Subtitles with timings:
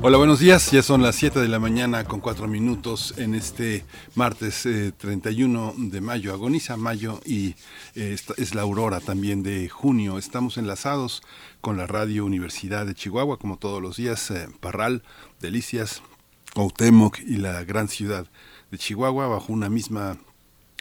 [0.00, 0.70] Hola, buenos días.
[0.70, 3.84] Ya son las 7 de la mañana con 4 minutos en este
[4.14, 4.62] martes
[4.96, 6.32] 31 eh, de mayo.
[6.32, 7.56] Agoniza mayo y
[7.96, 10.16] eh, es la aurora también de junio.
[10.16, 11.24] Estamos enlazados
[11.60, 14.30] con la Radio Universidad de Chihuahua, como todos los días.
[14.30, 15.02] Eh, Parral,
[15.40, 16.00] Delicias,
[16.54, 18.28] Cuauhtémoc y la gran ciudad
[18.70, 20.16] de Chihuahua bajo una misma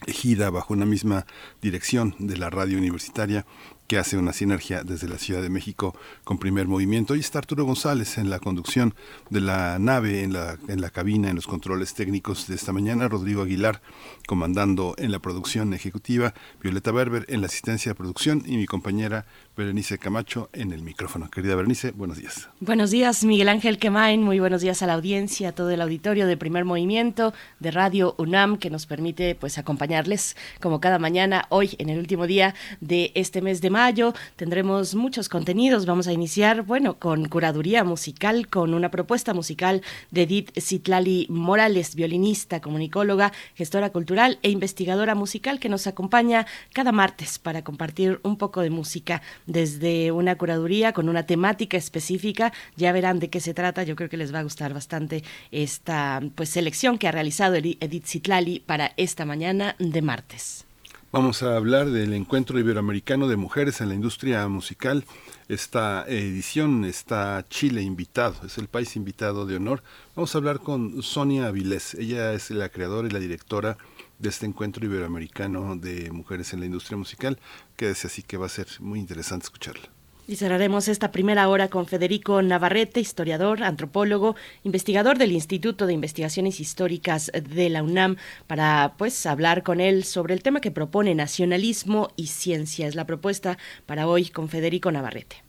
[0.05, 1.25] ejida, bajo una misma
[1.59, 3.47] dirección de la radio universitaria
[3.87, 7.15] que hace una sinergia desde la Ciudad de México con primer movimiento.
[7.15, 8.93] Y está Arturo González en la conducción
[9.29, 13.07] de la nave, en la, en la cabina, en los controles técnicos de esta mañana.
[13.07, 13.81] Rodrigo Aguilar
[14.27, 16.33] comandando en la producción ejecutiva.
[16.61, 19.25] Violeta Berber en la asistencia de producción y mi compañera
[19.57, 21.31] Berenice Camacho en el micrófono.
[21.31, 22.47] Querida Berenice, buenos días.
[22.59, 24.21] Buenos días, Miguel Ángel Quemain.
[24.21, 28.13] Muy buenos días a la audiencia, a todo el auditorio de Primer Movimiento de Radio
[28.19, 33.11] UNAM que nos permite pues acompañarles como cada mañana hoy en el último día de
[33.15, 34.13] este mes de mayo.
[34.35, 35.87] Tendremos muchos contenidos.
[35.87, 41.95] Vamos a iniciar, bueno, con curaduría musical, con una propuesta musical de Edith Citlali Morales,
[41.95, 48.37] violinista, comunicóloga, gestora cultural e investigadora musical que nos acompaña cada martes para compartir un
[48.37, 52.53] poco de música desde una curaduría con una temática específica.
[52.75, 53.83] Ya verán de qué se trata.
[53.83, 58.05] Yo creo que les va a gustar bastante esta pues selección que ha realizado Edith
[58.05, 60.67] Citlali para esta mañana de martes.
[61.09, 65.05] Vamos a hablar del encuentro iberoamericano de mujeres en la industria musical.
[65.47, 69.81] Esta edición está Chile invitado, es el país invitado de honor.
[70.17, 71.93] Vamos a hablar con Sonia Avilés.
[71.93, 73.77] Ella es la creadora y la directora
[74.23, 77.39] este encuentro iberoamericano de mujeres en la industria musical.
[77.75, 79.89] Quédese así que va a ser muy interesante escucharla.
[80.29, 86.59] Y cerraremos esta primera hora con Federico Navarrete, historiador, antropólogo, investigador del Instituto de Investigaciones
[86.59, 92.11] Históricas de la UNAM, para pues hablar con él sobre el tema que propone nacionalismo
[92.17, 92.87] y ciencia.
[92.87, 95.47] Es la propuesta para hoy con Federico Navarrete.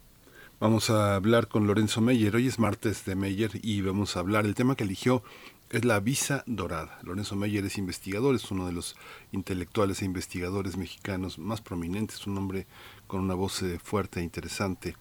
[0.60, 2.36] Vamos a hablar con Lorenzo Meyer.
[2.36, 4.44] Hoy es martes de Meyer y vamos a hablar.
[4.44, 5.24] El tema que eligió
[5.70, 6.98] es la visa dorada.
[7.02, 8.96] Lorenzo Meyer es investigador, es uno de los
[9.32, 12.66] intelectuales e investigadores mexicanos más prominentes, un hombre
[13.06, 14.96] con una voz eh, fuerte e interesante.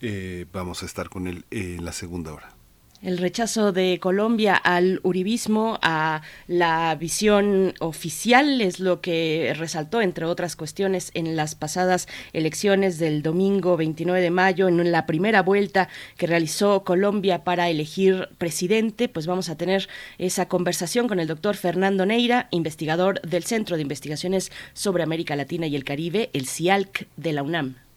[0.00, 2.57] Eh, vamos a estar con él en la segunda hora.
[3.00, 10.24] El rechazo de Colombia al uribismo, a la visión oficial, es lo que resaltó, entre
[10.24, 15.88] otras cuestiones, en las pasadas elecciones del domingo 29 de mayo, en la primera vuelta
[16.16, 19.08] que realizó Colombia para elegir presidente.
[19.08, 19.88] Pues vamos a tener
[20.18, 25.68] esa conversación con el doctor Fernando Neira, investigador del Centro de Investigaciones sobre América Latina
[25.68, 27.87] y el Caribe, el CIALC de la UNAM.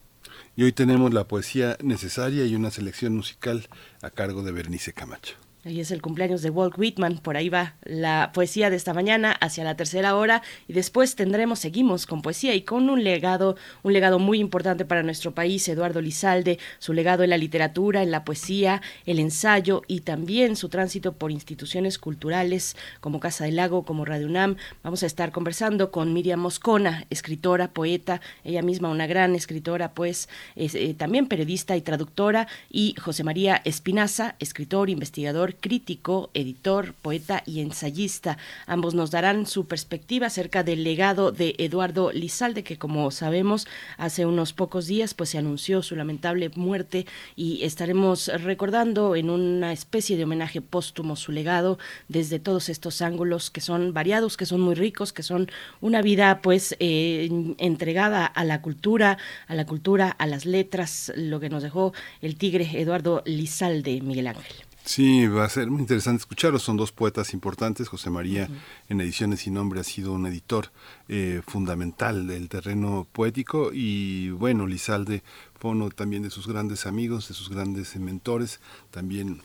[0.56, 3.68] Y hoy tenemos la poesía necesaria y una selección musical
[4.02, 5.36] a cargo de Bernice Camacho.
[5.64, 9.32] Ahí es el cumpleaños de Walt Whitman, por ahí va la poesía de esta mañana
[9.32, 13.94] hacia la tercera hora y después tendremos, seguimos con poesía y con un legado, un
[13.94, 18.24] legado muy importante para nuestro país, Eduardo Lizalde, su legado en la literatura, en la
[18.26, 24.04] poesía, el ensayo y también su tránsito por instituciones culturales como Casa del Lago, como
[24.04, 24.56] Radio UNAM.
[24.82, 30.28] Vamos a estar conversando con Miriam Moscona, escritora, poeta, ella misma una gran escritora, pues
[30.56, 37.62] eh, también periodista y traductora, y José María Espinaza, escritor, investigador, crítico, editor, poeta y
[37.62, 38.38] ensayista.
[38.68, 43.68] Ambos nos darán su perspectiva acerca del legado de Eduardo Lizalde, que como sabemos
[43.98, 49.74] hace unos pocos días pues se anunció su lamentable muerte y estaremos recordando en una
[49.74, 54.62] especie de homenaje póstumo su legado desde todos estos ángulos que son variados, que son
[54.62, 60.10] muy ricos, que son una vida pues eh, entregada a la cultura, a la cultura,
[60.10, 64.71] a las letras, lo que nos dejó el tigre Eduardo Lizalde, Miguel Ángel.
[64.84, 66.64] Sí, va a ser muy interesante escucharlos.
[66.64, 67.88] Son dos poetas importantes.
[67.88, 68.50] José María,
[68.90, 70.72] en Ediciones sin Nombre, ha sido un editor
[71.08, 73.72] eh, fundamental del terreno poético.
[73.74, 75.24] Y bueno, Lizalde
[75.60, 78.60] fue uno también de sus grandes amigos, de sus grandes mentores.
[78.90, 79.42] También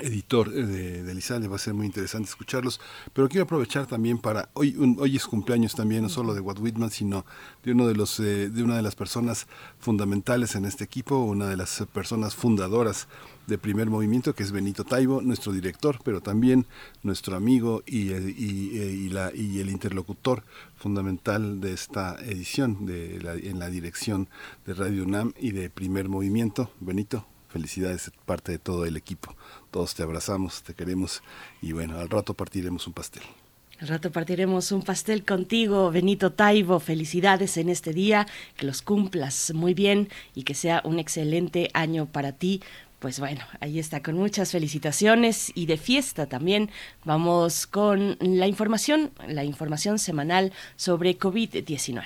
[0.00, 2.80] editor eh, de, de, va a ser muy interesante escucharlos,
[3.12, 6.90] pero quiero aprovechar también para, hoy, hoy es cumpleaños también, no solo de Watt Whitman,
[6.90, 7.24] sino
[7.62, 9.46] de uno de los, eh, de una de las personas
[9.78, 13.08] fundamentales en este equipo, una de las personas fundadoras
[13.46, 16.66] de primer movimiento, que es Benito Taibo, nuestro director, pero también
[17.02, 20.44] nuestro amigo y, y, la, y el interlocutor
[20.76, 24.28] fundamental de esta edición de en la dirección
[24.66, 26.70] de Radio UNAM y de primer movimiento.
[26.80, 29.36] Benito, felicidades parte de todo el equipo.
[29.70, 31.22] Todos te abrazamos, te queremos
[31.62, 33.22] y bueno, al rato partiremos un pastel.
[33.80, 36.80] Al rato partiremos un pastel contigo, Benito Taibo.
[36.80, 42.06] Felicidades en este día, que los cumplas muy bien y que sea un excelente año
[42.06, 42.60] para ti.
[42.98, 46.70] Pues bueno, ahí está, con muchas felicitaciones y de fiesta también.
[47.04, 52.02] Vamos con la información, la información semanal sobre COVID-19.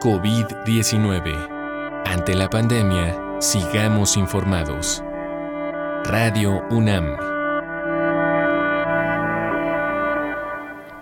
[0.00, 1.59] COVID-19.
[2.04, 5.02] Ante la pandemia, sigamos informados.
[6.04, 7.16] Radio UNAM.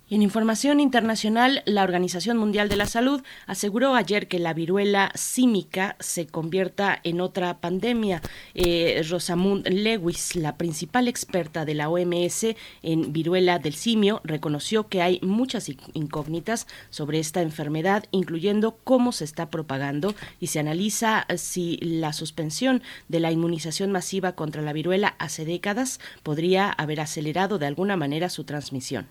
[0.08, 5.96] En información internacional, la Organización Mundial de la Salud aseguró ayer que la viruela símica
[6.00, 8.22] se convierta en otra pandemia.
[8.54, 15.02] Eh, Rosamund Lewis, la principal experta de la OMS en viruela del simio, reconoció que
[15.02, 21.78] hay muchas incógnitas sobre esta enfermedad, incluyendo cómo se está propagando y se analiza si
[21.78, 27.66] la suspensión de la inmunización masiva contra la viruela hace décadas podría haber acelerado de
[27.66, 29.08] alguna manera su transmisión.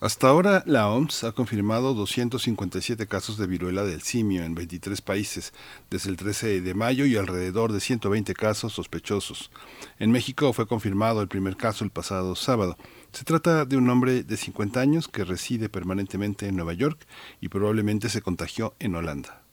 [0.00, 5.52] Hasta ahora, la OMS ha confirmado 257 casos de viruela del simio en 23 países
[5.90, 9.50] desde el 13 de mayo y alrededor de 120 casos sospechosos.
[9.98, 12.76] En México fue confirmado el primer caso el pasado sábado.
[13.10, 17.04] Se trata de un hombre de 50 años que reside permanentemente en Nueva York
[17.40, 19.47] y probablemente se contagió en Holanda.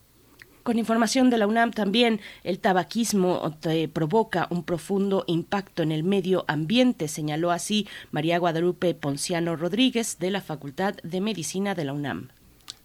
[0.65, 3.55] Con información de la UNAM también, el tabaquismo
[3.93, 10.31] provoca un profundo impacto en el medio ambiente, señaló así María Guadalupe Ponciano Rodríguez de
[10.31, 12.29] la Facultad de Medicina de la UNAM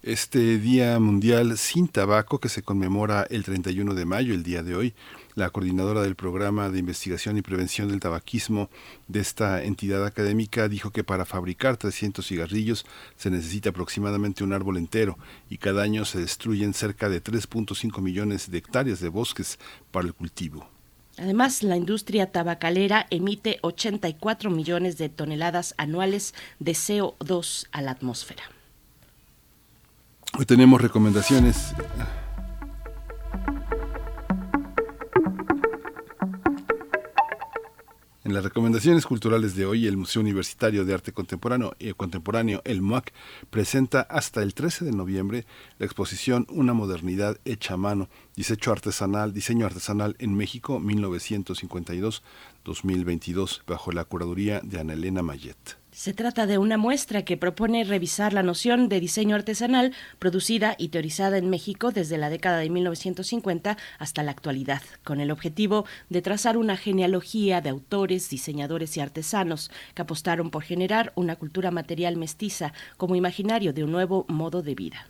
[0.03, 4.75] este Día Mundial sin Tabaco que se conmemora el 31 de mayo, el día de
[4.75, 4.95] hoy.
[5.41, 8.69] La coordinadora del programa de investigación y prevención del tabaquismo
[9.09, 12.85] de esta entidad académica dijo que para fabricar 300 cigarrillos
[13.17, 15.17] se necesita aproximadamente un árbol entero
[15.49, 19.59] y cada año se destruyen cerca de 3.5 millones de hectáreas de bosques
[19.91, 20.69] para el cultivo.
[21.17, 28.43] Además, la industria tabacalera emite 84 millones de toneladas anuales de CO2 a la atmósfera.
[30.39, 31.73] Hoy tenemos recomendaciones.
[38.23, 42.83] En las recomendaciones culturales de hoy, el Museo Universitario de Arte Contemporáneo, eh, Contemporáneo, el
[42.83, 43.15] MUAC,
[43.49, 45.47] presenta hasta el 13 de noviembre
[45.79, 53.91] la exposición Una modernidad hecha a mano, diseño artesanal, diseño artesanal en México 1952-2022, bajo
[53.91, 55.80] la curaduría de Ana Elena Mayet.
[55.93, 60.91] Se trata de una muestra que propone revisar la noción de diseño artesanal producida y
[60.91, 66.23] teorizada en México desde la década de 1950 hasta la actualidad, con el objetivo de
[66.23, 72.17] trazar una genealogía de autores, diseñadores y artesanos que apostaron por generar una cultura material
[72.17, 75.09] mestiza como imaginario de un nuevo modo de vida.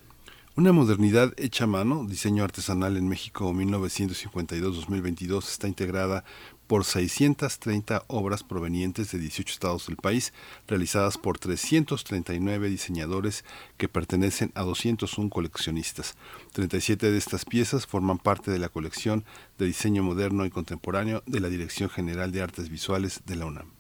[0.56, 6.24] Una modernidad hecha a mano, diseño artesanal en México 1952-2022, está integrada
[6.70, 10.32] por 630 obras provenientes de 18 estados del país,
[10.68, 13.44] realizadas por 339 diseñadores
[13.76, 16.14] que pertenecen a 201 coleccionistas.
[16.52, 19.24] 37 de estas piezas forman parte de la colección
[19.58, 23.72] de diseño moderno y contemporáneo de la Dirección General de Artes Visuales de la UNAM.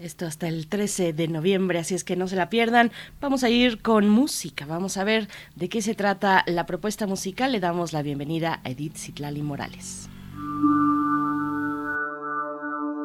[0.00, 2.92] Esto hasta el 13 de noviembre, así es que no se la pierdan.
[3.20, 7.52] Vamos a ir con música, vamos a ver de qué se trata la propuesta musical.
[7.52, 10.08] Le damos la bienvenida a Edith Citlali Morales.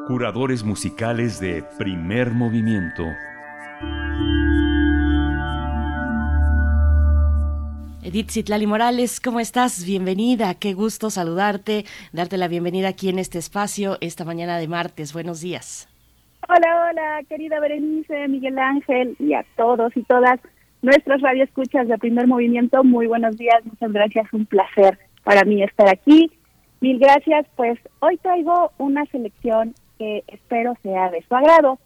[0.07, 3.05] Curadores musicales de primer movimiento.
[8.03, 9.86] Edith Citlali Morales, ¿cómo estás?
[9.86, 15.13] Bienvenida, qué gusto saludarte, darte la bienvenida aquí en este espacio esta mañana de martes.
[15.13, 15.88] Buenos días.
[16.50, 20.41] Hola, hola, querida Berenice, Miguel Ángel y a todos y todas
[20.81, 22.83] nuestros radioescuchas de primer movimiento.
[22.83, 26.29] Muy buenos días, muchas gracias, un placer para mí estar aquí.
[26.81, 31.80] Mil gracias, pues hoy traigo una selección que espero sea de su agrado.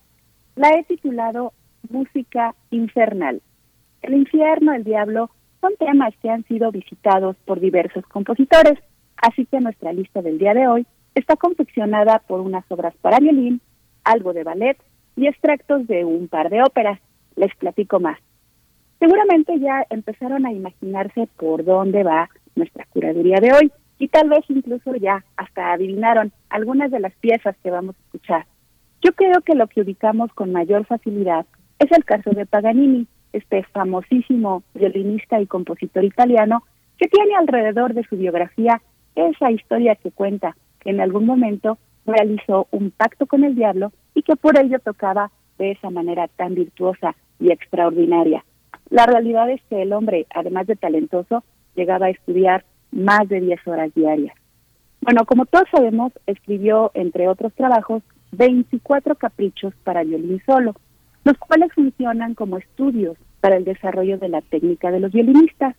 [0.55, 1.53] La he titulado
[1.89, 3.41] Música Infernal.
[4.01, 5.29] El infierno, el diablo,
[5.61, 8.79] son temas que han sido visitados por diversos compositores,
[9.17, 13.61] así que nuestra lista del día de hoy está confeccionada por unas obras para violín,
[14.03, 14.77] algo de ballet
[15.15, 16.99] y extractos de un par de óperas.
[17.35, 18.19] Les platico más.
[18.99, 24.43] Seguramente ya empezaron a imaginarse por dónde va nuestra curaduría de hoy y tal vez
[24.49, 28.45] incluso ya hasta adivinaron algunas de las piezas que vamos a escuchar.
[29.01, 31.45] Yo creo que lo que ubicamos con mayor facilidad
[31.79, 36.63] es el caso de Paganini, este famosísimo violinista y compositor italiano
[36.97, 38.81] que tiene alrededor de su biografía
[39.15, 44.23] esa historia que cuenta que en algún momento realizó un pacto con el diablo y
[44.23, 48.43] que por ello tocaba de esa manera tan virtuosa y extraordinaria.
[48.89, 51.43] La realidad es que el hombre, además de talentoso,
[51.75, 54.35] llegaba a estudiar más de 10 horas diarias.
[55.01, 60.75] Bueno, como todos sabemos, escribió, entre otros trabajos, 24 caprichos para violín solo,
[61.23, 65.75] los cuales funcionan como estudios para el desarrollo de la técnica de los violinistas.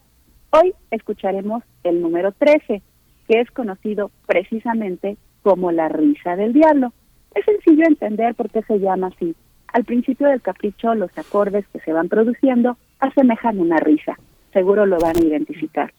[0.50, 2.82] Hoy escucharemos el número 13,
[3.28, 6.92] que es conocido precisamente como la risa del diablo.
[7.34, 9.34] Es sencillo entender por qué se llama así.
[9.72, 14.18] Al principio del capricho, los acordes que se van produciendo asemejan una risa.
[14.52, 15.92] Seguro lo van a identificar.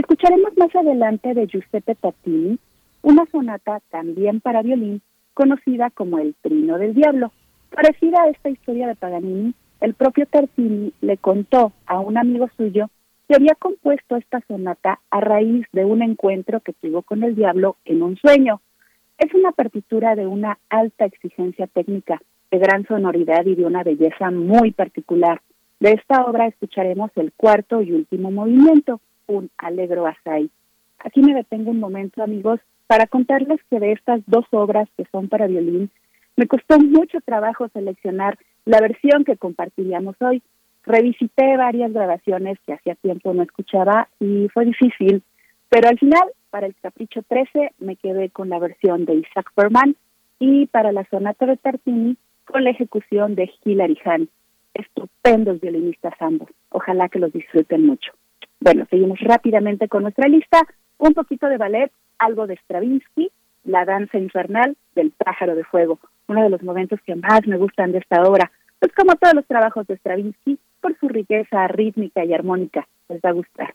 [0.00, 2.58] Escucharemos más adelante de Giuseppe Tartini
[3.02, 5.02] una sonata también para violín
[5.34, 7.32] conocida como el Trino del Diablo.
[7.68, 9.52] Parecida a esta historia de Paganini,
[9.82, 12.88] el propio Tartini le contó a un amigo suyo
[13.28, 17.76] que había compuesto esta sonata a raíz de un encuentro que tuvo con el diablo
[17.84, 18.62] en un sueño.
[19.18, 24.30] Es una partitura de una alta exigencia técnica, de gran sonoridad y de una belleza
[24.30, 25.42] muy particular.
[25.78, 30.50] De esta obra escucharemos el cuarto y último movimiento, un alegro asai.
[30.98, 35.28] Aquí me detengo un momento, amigos, para contarles que de estas dos obras que son
[35.28, 35.90] para violín,
[36.36, 40.42] me costó mucho trabajo seleccionar la versión que compartiríamos hoy.
[40.84, 45.22] Revisité varias grabaciones que hacía tiempo no escuchaba y fue difícil,
[45.68, 49.94] pero al final, para el Capricho 13, me quedé con la versión de Isaac Berman
[50.38, 54.28] y para la Sonata de Tartini, con la ejecución de Hilary Hahn.
[54.74, 56.48] Estupendos violinistas ambos.
[56.70, 58.12] Ojalá que los disfruten mucho.
[58.60, 60.60] Bueno, seguimos rápidamente con nuestra lista.
[60.98, 63.30] Un poquito de ballet, algo de Stravinsky,
[63.64, 65.98] La danza infernal del pájaro de fuego,
[66.28, 69.46] uno de los momentos que más me gustan de esta obra, pues como todos los
[69.46, 73.74] trabajos de Stravinsky, por su riqueza rítmica y armónica, les va a gustar.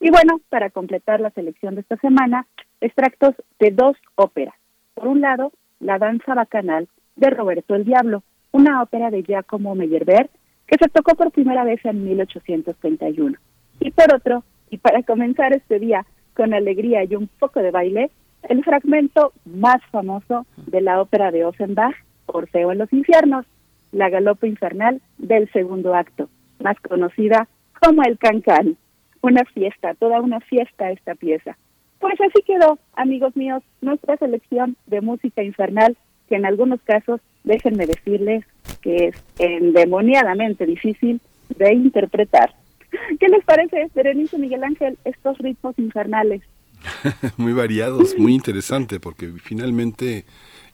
[0.00, 2.46] Y bueno, para completar la selección de esta semana,
[2.80, 4.54] extractos de dos óperas.
[4.94, 8.22] Por un lado, La danza bacanal de Roberto el Diablo,
[8.52, 10.30] una ópera de Giacomo Meyerbeer
[10.66, 13.36] que se tocó por primera vez en 1831.
[13.84, 18.10] Y por otro, y para comenzar este día con alegría y un poco de baile,
[18.48, 21.96] el fragmento más famoso de la ópera de Offenbach,
[22.26, 23.44] Orfeo en los infiernos,
[23.90, 26.28] la galopa infernal del segundo acto,
[26.60, 27.48] más conocida
[27.80, 28.76] como el cancán.
[29.20, 31.56] Una fiesta, toda una fiesta esta pieza.
[31.98, 35.96] Pues así quedó, amigos míos, nuestra selección de música infernal,
[36.28, 38.44] que en algunos casos, déjenme decirles
[38.80, 41.20] que es endemoniadamente difícil
[41.56, 42.54] de interpretar.
[43.20, 46.42] ¿Qué les parece, Berenice Miguel Ángel, estos ritmos infernales?
[47.36, 50.24] muy variados, muy interesante, porque finalmente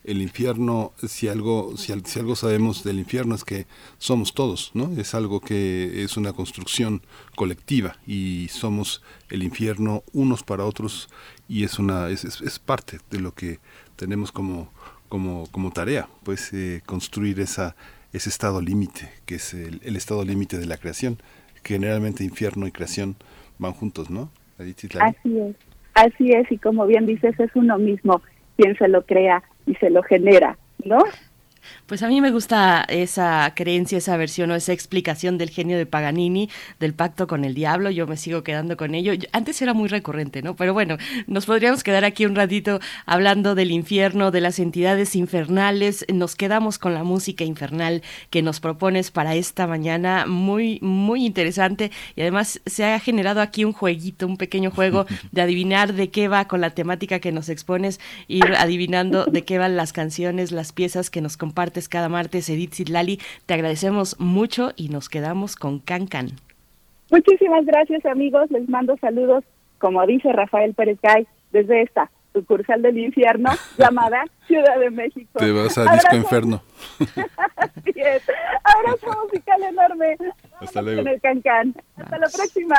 [0.05, 3.67] el infierno, si algo, si, si, algo sabemos del infierno es que
[3.99, 4.91] somos todos, ¿no?
[4.99, 7.03] Es algo que es una construcción
[7.37, 11.11] colectiva y somos el infierno unos para otros
[11.47, 13.59] y es una es, es, parte de lo que
[13.97, 14.73] tenemos como
[15.11, 17.77] como, como tarea, pues eh, construir esa
[18.13, 21.19] ese estado límite que es el estado límite de la creación
[21.69, 23.17] generalmente infierno y creación
[23.59, 24.31] van juntos, ¿no?
[25.05, 25.57] Así es,
[25.95, 28.23] así es, y como bien dices, es uno mismo
[28.57, 30.99] quien se lo crea y se lo genera, ¿no?
[31.89, 35.87] Pues a mí me gusta esa creencia, esa versión o esa explicación del genio de
[35.87, 37.91] Paganini, del pacto con el diablo.
[37.91, 39.13] Yo me sigo quedando con ello.
[39.33, 40.55] Antes era muy recurrente, ¿no?
[40.55, 46.05] Pero bueno, nos podríamos quedar aquí un ratito hablando del infierno, de las entidades infernales.
[46.13, 50.27] Nos quedamos con la música infernal que nos propones para esta mañana.
[50.27, 51.91] Muy, muy interesante.
[52.17, 56.29] Y además se ha generado aquí un jueguito, un pequeño juego de adivinar de qué
[56.29, 60.73] va con la temática que nos expones, ir adivinando de qué van las canciones, las
[60.73, 63.19] piezas que nos comparten partes cada martes, Edith Zitlali.
[63.47, 66.29] Te agradecemos mucho y nos quedamos con Can Can.
[67.11, 68.49] Muchísimas gracias, amigos.
[68.53, 69.43] Les mando saludos,
[69.79, 75.37] como dice Rafael Pérez Gay, desde esta sucursal del infierno llamada Ciudad de México.
[75.37, 76.63] Te vas a Disco Inferno.
[77.57, 78.23] Así es.
[78.63, 80.17] Abrazo musical enorme.
[80.61, 81.01] Hasta luego.
[81.01, 82.77] En el Can Hasta la próxima.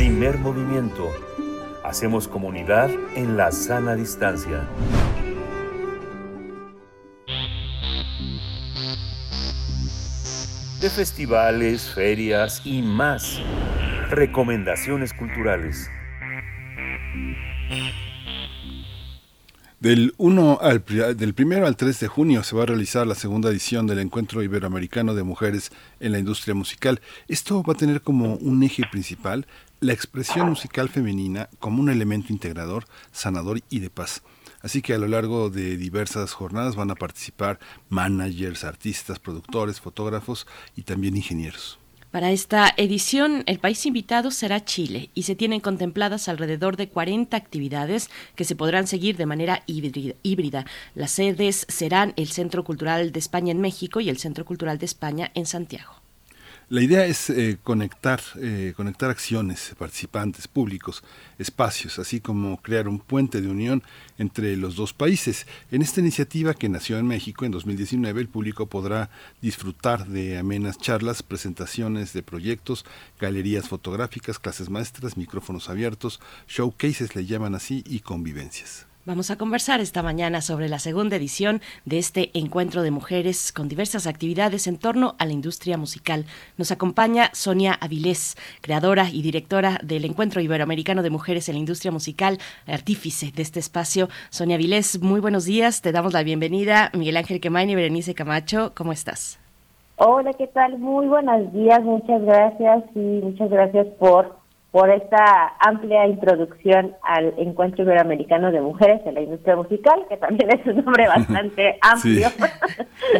[0.00, 1.10] Primer movimiento.
[1.84, 4.66] Hacemos comunidad en la sana distancia.
[10.80, 13.42] De festivales, ferias y más.
[14.08, 15.90] Recomendaciones culturales.
[19.80, 20.84] Del, 1 al,
[21.16, 24.42] del primero al 3 de junio se va a realizar la segunda edición del Encuentro
[24.42, 27.00] Iberoamericano de Mujeres en la Industria Musical.
[27.28, 29.46] Esto va a tener como un eje principal
[29.80, 34.22] la expresión musical femenina como un elemento integrador, sanador y de paz.
[34.62, 40.46] Así que a lo largo de diversas jornadas van a participar managers, artistas, productores, fotógrafos
[40.76, 41.78] y también ingenieros.
[42.10, 47.36] Para esta edición, el país invitado será Chile y se tienen contempladas alrededor de 40
[47.36, 50.66] actividades que se podrán seguir de manera híbrida.
[50.96, 54.86] Las sedes serán el Centro Cultural de España en México y el Centro Cultural de
[54.86, 55.99] España en Santiago.
[56.70, 61.02] La idea es eh, conectar, eh, conectar acciones, participantes, públicos,
[61.36, 63.82] espacios, así como crear un puente de unión
[64.18, 65.48] entre los dos países.
[65.72, 69.10] En esta iniciativa que nació en México en 2019, el público podrá
[69.42, 72.84] disfrutar de amenas charlas, presentaciones de proyectos,
[73.18, 78.89] galerías fotográficas, clases maestras, micrófonos abiertos, showcases le llaman así y convivencias.
[79.06, 83.66] Vamos a conversar esta mañana sobre la segunda edición de este encuentro de mujeres con
[83.66, 86.26] diversas actividades en torno a la industria musical.
[86.58, 91.90] Nos acompaña Sonia Avilés, creadora y directora del Encuentro Iberoamericano de Mujeres en la Industria
[91.90, 92.36] Musical,
[92.66, 94.10] artífice de este espacio.
[94.28, 96.90] Sonia Avilés, muy buenos días, te damos la bienvenida.
[96.92, 99.40] Miguel Ángel Quemain y Berenice Camacho, ¿cómo estás?
[99.96, 100.78] Hola, ¿qué tal?
[100.78, 104.39] Muy buenos días, muchas gracias y muchas gracias por
[104.70, 110.48] por esta amplia introducción al Encuentro Iberoamericano de Mujeres en la Industria Musical, que también
[110.50, 112.28] es un nombre bastante amplio.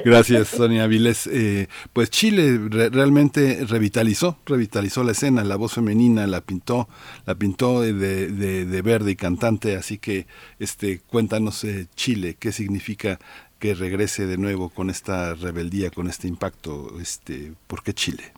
[0.05, 1.27] Gracias, Sonia Viles.
[1.27, 6.89] Eh, pues Chile realmente revitalizó, revitalizó la escena, la voz femenina la pintó,
[7.27, 10.27] la pintó de, de, verde y cantante, así que
[10.59, 13.19] este, cuéntanos eh, Chile, qué significa
[13.59, 18.33] que regrese de nuevo con esta rebeldía, con este impacto, este, ¿por qué Chile?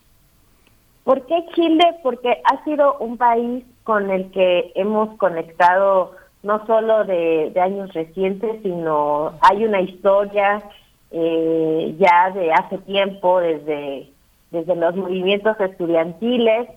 [1.05, 1.99] ¿Por qué Chile?
[2.03, 6.13] Porque ha sido un país con el que hemos conectado
[6.43, 10.63] no solo de, años recientes, sino hay una historia
[11.11, 14.09] eh, ya de hace tiempo, desde,
[14.51, 16.69] desde los movimientos estudiantiles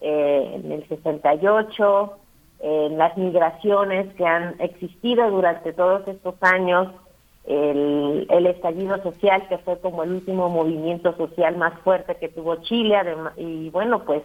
[0.00, 2.12] eh, en el 68,
[2.60, 6.88] en las migraciones que han existido durante todos estos años,
[7.44, 12.96] el, estallido social, que fue como el último movimiento social más fuerte que tuvo Chile,
[13.36, 14.22] y bueno, pues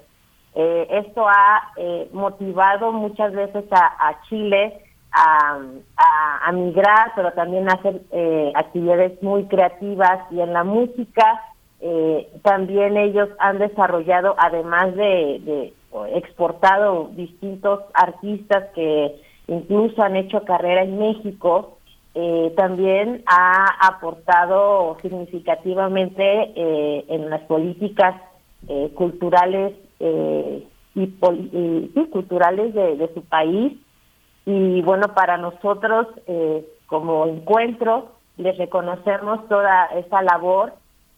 [0.55, 5.59] eh, esto ha eh, motivado muchas veces a, Chile a,
[6.45, 11.43] a, migrar, pero también a hacer eh, actividades muy creativas y en la música
[12.41, 15.73] también ellos han desarrollado, además de, de
[16.15, 19.15] exportado distintos artistas que
[19.47, 21.76] incluso han hecho carrera en México,
[22.19, 26.23] eh, también ha aportado significativamente
[26.55, 28.15] eh, en las políticas
[28.67, 29.75] eh, culturales
[30.95, 31.07] y,
[32.09, 33.73] culturales de, su país.
[34.47, 36.07] Y bueno, para nosotros
[36.87, 40.73] como encuentro les reconocemos toda esa labor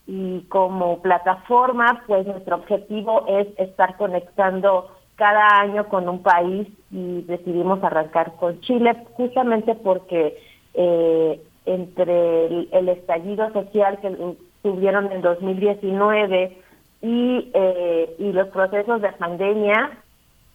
[0.06, 7.22] y como plataforma, pues nuestro objetivo es estar conectando cada año con un país y
[7.22, 10.38] decidimos arrancar con Chile justamente porque
[10.74, 14.16] eh, entre el, estallido social que
[14.64, 16.58] tuvieron en 2019
[17.02, 19.92] y, eh, y los procesos de pandemia,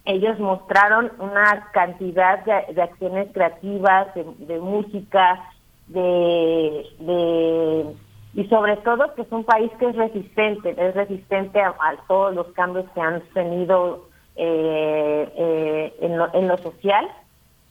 [0.05, 5.41] ellos mostraron una cantidad de, acciones creativas, de, música,
[5.89, 7.87] de, de,
[8.35, 11.75] y sobre todo que es un país que es resistente, es resistente a,
[12.09, 17.09] todos los cambios que han tenido eh, eh, en, lo, en lo social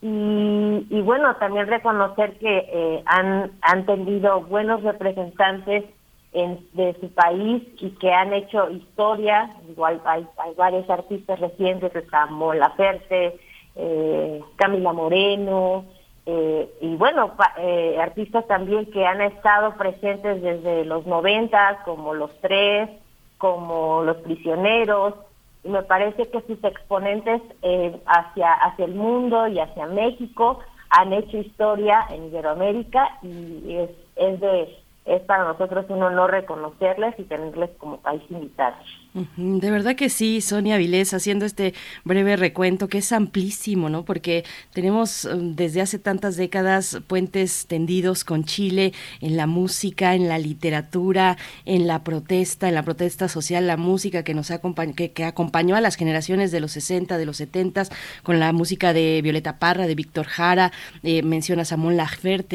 [0.05, 5.85] y, bueno, también reconocer que eh, han, han tenido buenos representantes
[6.33, 9.49] en, de su país y que han hecho historia.
[9.69, 13.39] Igual hay, varios artistas recientes, está Mola Ferte,
[13.75, 15.85] eh, Camila Moreno,
[16.25, 22.31] eh, y bueno, eh, artistas también que han estado presentes desde los 90, como Los
[22.39, 22.89] Tres,
[23.37, 25.32] como Los Prisioneros, y
[25.63, 31.37] me parece que sus exponentes eh, hacia, hacia el mundo y hacia México han hecho
[31.37, 37.71] historia en Iberoamérica y es, es, de, es para nosotros un honor reconocerles y tenerles
[37.77, 38.75] como país invitado.
[39.37, 44.05] De verdad que sí, Sonia Vilés, haciendo este breve recuento que es amplísimo, ¿no?
[44.05, 50.27] Porque tenemos um, desde hace tantas décadas puentes tendidos con Chile en la música, en
[50.27, 55.23] la literatura, en la protesta, en la protesta social, la música que nos acompañó, que,
[55.23, 57.83] acompañó a las generaciones de los 60, de los 70,
[58.23, 60.71] con la música de Violeta Parra, de Víctor Jara,
[61.03, 61.77] eh, mencionas a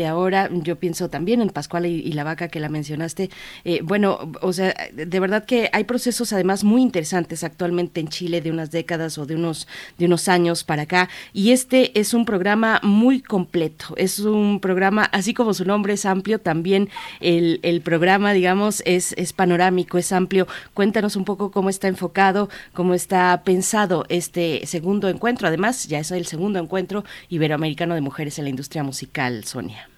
[0.08, 3.30] ahora, yo pienso también en Pascual y, la Vaca que la mencionaste.
[3.64, 8.40] Eh, bueno, o sea, de verdad que hay procesos además muy interesantes actualmente en Chile
[8.40, 11.08] de unas décadas o de unos, de unos años para acá.
[11.32, 13.94] Y este es un programa muy completo.
[13.96, 16.88] Es un programa, así como su nombre es amplio, también
[17.20, 20.46] el, el programa, digamos, es, es panorámico, es amplio.
[20.74, 25.48] Cuéntanos un poco cómo está enfocado, cómo está pensado este segundo encuentro.
[25.48, 29.88] Además, ya es el segundo encuentro iberoamericano de mujeres en la industria musical, Sonia.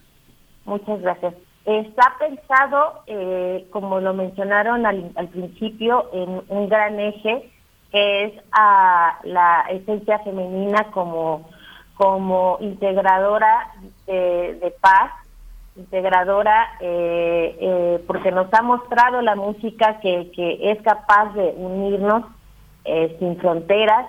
[0.64, 1.34] Muchas gracias.
[1.70, 7.48] Está pensado, eh, como lo mencionaron al, principio, en un gran eje
[7.92, 11.48] que es a la esencia femenina como,
[11.94, 13.72] como integradora
[14.04, 15.12] de, paz,
[15.76, 22.24] integradora eh, eh, porque nos ha mostrado la música que, que es capaz de unirnos
[23.20, 24.08] sin fronteras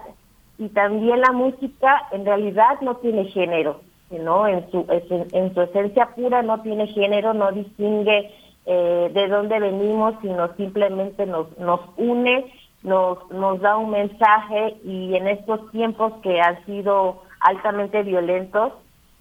[0.58, 3.82] y también la música en realidad no tiene género
[4.20, 4.48] ¿no?
[4.48, 8.32] En su, en su esencia pura no tiene género, no distingue
[8.66, 15.16] eh, de dónde venimos, sino simplemente nos, nos une, nos, nos da un mensaje y
[15.16, 18.74] en estos tiempos que han sido altamente violentos,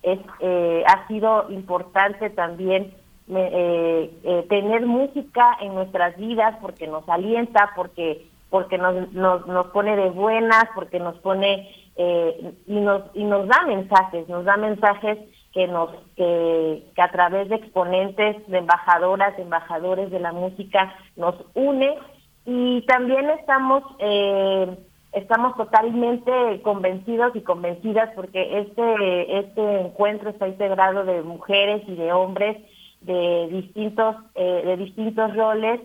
[0.03, 2.93] es, eh, ha sido importante también
[3.33, 9.97] eh, tener música en nuestras vidas porque nos alienta, porque porque nos, nos, nos pone
[9.97, 11.69] de buenas, porque nos pone
[12.03, 15.19] eh, y nos y nos da mensajes, nos da mensajes
[15.53, 21.95] que nos que, a través de exponentes, de embajadoras, embajadores de la música nos une.
[22.47, 24.79] Y también estamos eh,
[25.13, 32.15] estamos totalmente convencidos y convencidas porque este este encuentro está integrado de mujeres y de
[32.15, 32.57] hombres
[33.03, 35.83] de distintos eh, de distintos roles.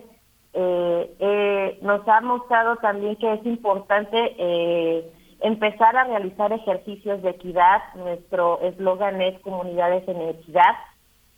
[0.58, 7.82] Eh, nos ha mostrado también que es importante eh, empezar a realizar ejercicios de equidad.
[7.94, 10.74] Nuestro eslogan es comunidades en equidad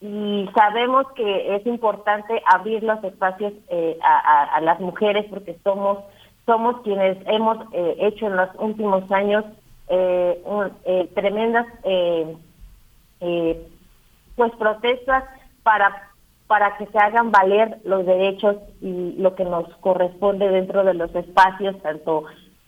[0.00, 5.98] y sabemos que es importante abrir los espacios eh, a, las mujeres porque somos
[6.46, 9.44] somos quienes hemos eh, hecho en los últimos años
[9.88, 11.66] eh, tremendas
[14.36, 15.24] pues protestas
[15.64, 16.10] para
[16.46, 21.12] para que se hagan valer los derechos y lo que nos corresponde dentro de los
[21.14, 22.24] espacios tanto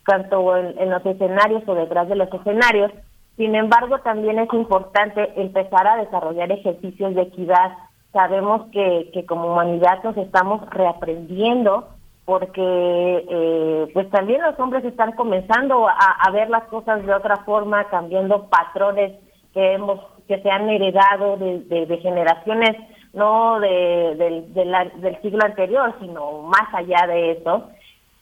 [0.06, 2.92] tanto en, los escenarios o detrás de los escenarios.
[3.36, 7.72] Sin embargo, también es importante empezar a desarrollar ejercicios de equidad.
[8.12, 11.88] Sabemos que, que como humanidad nos estamos reaprendiendo
[12.30, 17.88] porque eh, pues también los hombres están comenzando a, ver las cosas de otra forma,
[17.88, 19.18] cambiando patrones
[19.52, 22.76] que hemos que se han heredado de, generaciones
[23.14, 27.68] no de, del siglo anterior, sino más allá de eso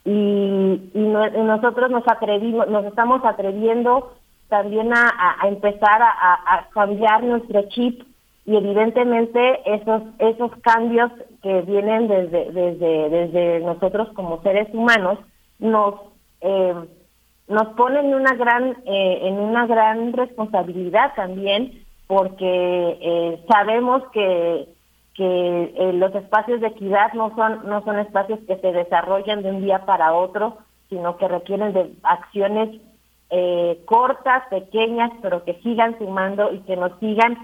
[0.08, 4.12] y, nosotros nos atrevimos, nos estamos atreviendo
[4.48, 8.02] también a, empezar a, cambiar nuestro chip
[8.46, 15.18] y evidentemente esos esos cambios que vienen desde desde desde nosotros como seres humanos
[15.58, 15.96] nos
[16.40, 16.74] eh,
[17.48, 24.66] nos ponen en una gran eh, en una gran responsabilidad también porque eh, sabemos que
[25.18, 29.50] que eh, los espacios de equidad no son no son espacios que se desarrollan de
[29.50, 32.80] un día para otro, sino que requieren de acciones
[33.30, 37.36] eh, cortas, pequeñas, pero que sigan sumando y que nos sigan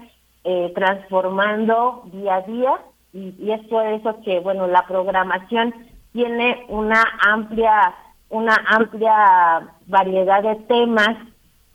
[0.45, 2.79] eh, transformando día a día.
[3.11, 5.75] Y, es por eso que bueno la programación
[6.13, 7.93] tiene una amplia
[8.29, 11.17] una amplia variedad de temas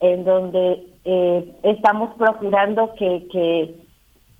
[0.00, 0.86] en donde
[1.62, 3.74] estamos procurando que, que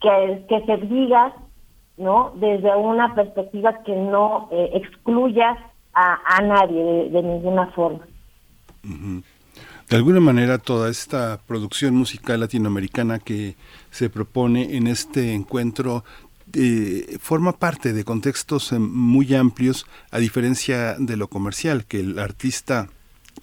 [0.01, 1.35] que, que se diga
[2.00, 2.32] ¿no?
[2.36, 5.56] Desde una perspectiva que no eh, excluya
[5.92, 8.00] a, nadie de, ninguna forma.
[8.82, 13.56] De alguna manera, toda esta producción musical latinoamericana que
[13.90, 16.04] se propone en este encuentro
[16.54, 22.18] eh, forma parte de contextos eh, muy amplios, a diferencia de lo comercial, que el
[22.18, 22.88] artista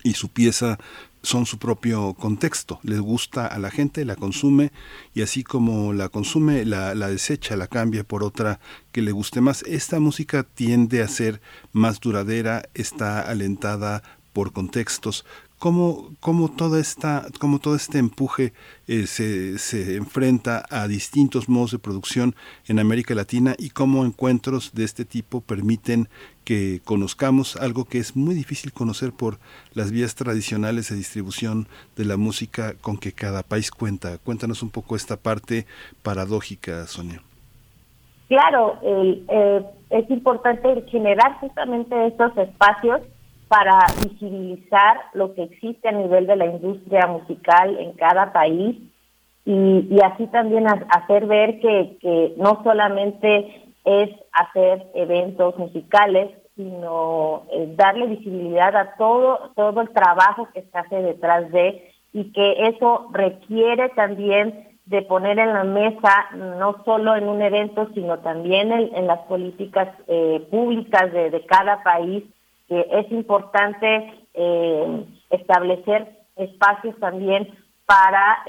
[0.03, 0.77] y su pieza
[1.21, 2.79] son su propio contexto.
[2.83, 4.71] Les gusta a la gente, la consume
[5.13, 8.59] y así como la consume, la, desecha, la cambia por otra
[8.91, 9.63] que le guste más.
[9.63, 11.41] Esta música tiende a ser
[11.73, 14.03] más duradera, está alentada
[14.33, 15.25] por contextos.
[15.57, 17.25] cómo, cómo, toda esta,
[17.61, 18.53] todo este empuje
[18.87, 22.35] eh, se, se enfrenta a distintos modos de producción
[22.67, 26.07] en América Latina y cómo encuentros de este tipo permiten
[26.47, 29.37] que conozcamos algo que es muy difícil conocer por
[29.73, 34.17] las vías tradicionales de distribución de la música con que cada país cuenta.
[34.17, 35.65] Cuéntanos un poco esta parte
[36.03, 37.21] paradójica, Sonia.
[38.29, 43.01] Claro, eh, es importante generar justamente estos espacios
[43.49, 48.77] para visibilizar lo que existe a nivel de la industria musical en cada país
[49.43, 57.73] y, así también hacer ver que, que no solamente es hacer eventos musicales, sino eh,
[57.77, 63.07] darle visibilidad a todo todo el trabajo que se hace detrás de y que eso
[63.13, 69.07] requiere también de poner en la mesa no solo en un evento sino también en,
[69.07, 72.23] las políticas eh, públicas de, de, cada país
[72.67, 77.47] que es importante eh, establecer espacios también
[77.85, 78.43] para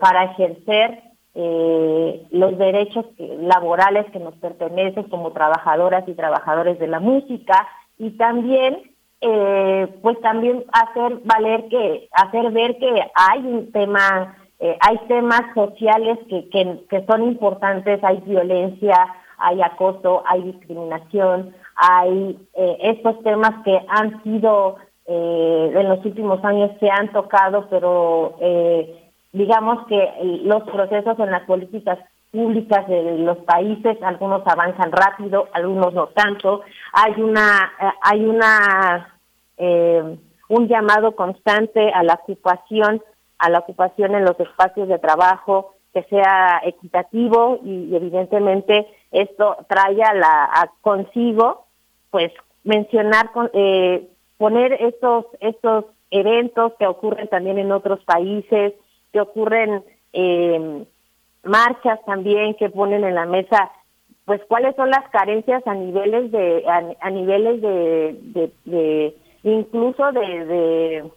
[0.00, 7.00] para ejercer eh, los derechos laborales que nos pertenecen como trabajadoras y trabajadores de la
[7.00, 8.82] música y también
[9.20, 15.42] eh, pues también hacer valer que hacer ver que hay un tema eh, hay temas
[15.54, 18.96] sociales que, que, que son importantes hay violencia
[19.38, 26.44] hay acoso hay discriminación hay eh, estos temas que han sido eh, en los últimos
[26.44, 31.98] años se han tocado pero eh, digamos que los procesos en las políticas
[32.30, 36.62] públicas de los países, algunos avanzan rápido, algunos no tanto.
[36.92, 39.18] Hay una, eh, hay una,
[39.56, 40.16] eh,
[40.48, 43.02] un llamado constante a la ocupación,
[43.38, 50.02] a la ocupación en los espacios de trabajo que sea equitativo y, evidentemente esto trae
[50.02, 51.64] a la consigo,
[52.10, 52.30] pues
[52.64, 58.74] mencionar, eh, poner estos estos eventos que ocurren también en otros países,
[59.12, 60.84] que ocurren eh,
[61.42, 63.70] marchas también que ponen en la mesa
[64.24, 66.62] pues cuáles son las carencias a niveles de
[67.00, 71.10] a, niveles de, de, incluso de, de,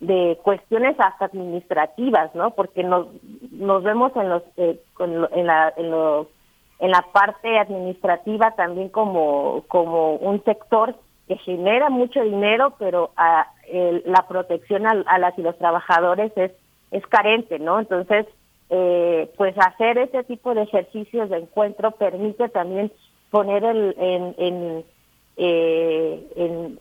[0.00, 3.08] de cuestiones hasta administrativas no porque nos
[3.52, 6.28] nos vemos en los eh, en la en los
[6.78, 10.94] en la parte administrativa también como como un sector
[11.28, 13.52] que genera mucho dinero pero a,
[14.06, 16.52] la protección a, a las y los trabajadores es
[16.90, 17.78] es carente, ¿no?
[17.78, 18.26] Entonces,
[18.70, 22.92] eh, pues hacer ese tipo de ejercicios de encuentro permite también
[23.30, 24.84] poner el, en, en,
[25.36, 26.80] eh, en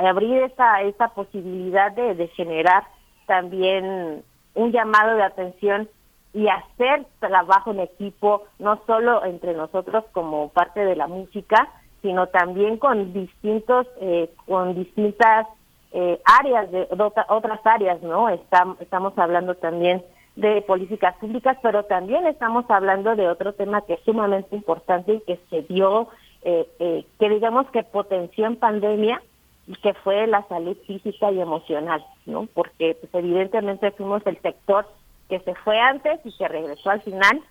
[0.00, 2.84] abrir esa, esa posibilidad de, de generar
[3.26, 4.22] también
[4.54, 5.88] un llamado de atención
[6.34, 11.68] y hacer trabajo en equipo, no solo entre nosotros como parte de la música,
[12.02, 15.46] sino también con distintos, eh, con distintas
[15.92, 16.86] eh, áreas, de,
[17.28, 18.28] otras áreas, ¿no?
[18.28, 20.04] estamos hablando también
[20.36, 25.20] de políticas públicas, pero también estamos hablando de otro tema que es sumamente importante y
[25.20, 26.08] que se dio,
[26.42, 29.20] eh, eh, que digamos que potenció en pandemia,
[29.68, 32.48] y que fue la salud física y emocional, ¿no?
[32.54, 34.86] Porque pues, evidentemente fuimos el sector
[35.28, 37.42] que se fue antes y que regresó al final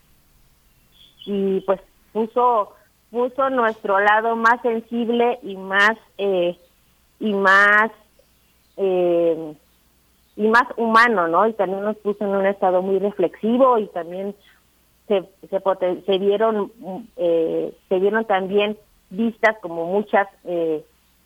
[1.26, 1.80] y pues
[2.12, 2.74] puso
[3.12, 6.58] puso nuestro lado más sensible y más eh,
[7.20, 7.92] y más
[8.78, 9.54] eh,
[10.36, 11.48] y más humano, ¿no?
[11.48, 14.36] Y también nos puso en un estado muy reflexivo y también
[15.08, 16.72] se se, se vieron
[17.16, 18.78] eh, se vieron también
[19.10, 20.84] vistas como muchas eh,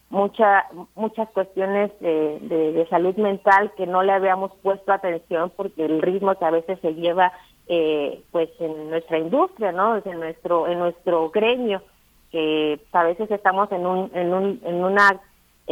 [0.10, 6.02] mucha, muchas cuestiones de, de, salud mental que no le habíamos puesto atención porque el
[6.02, 7.32] ritmo que a veces se lleva
[7.68, 11.82] eh, pues en nuestra industria no en nuestro en nuestro gremio
[12.30, 15.22] que a veces estamos en un en un en una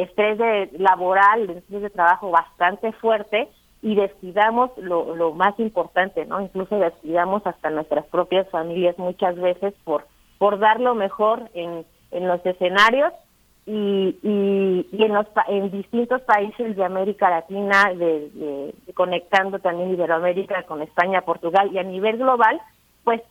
[0.03, 3.49] estrés de laboral, estrés de trabajo bastante fuerte
[3.81, 6.41] y descuidamos lo, lo más importante, ¿no?
[6.41, 10.05] Incluso descuidamos hasta nuestras propias familias muchas veces por,
[10.38, 13.13] por dar lo mejor en, en los escenarios
[13.65, 20.81] y, y, en, los, en distintos países de América Latina, de, conectando también Iberoamérica con
[20.81, 22.59] España, Portugal y a nivel global,
[23.03, 23.21] pues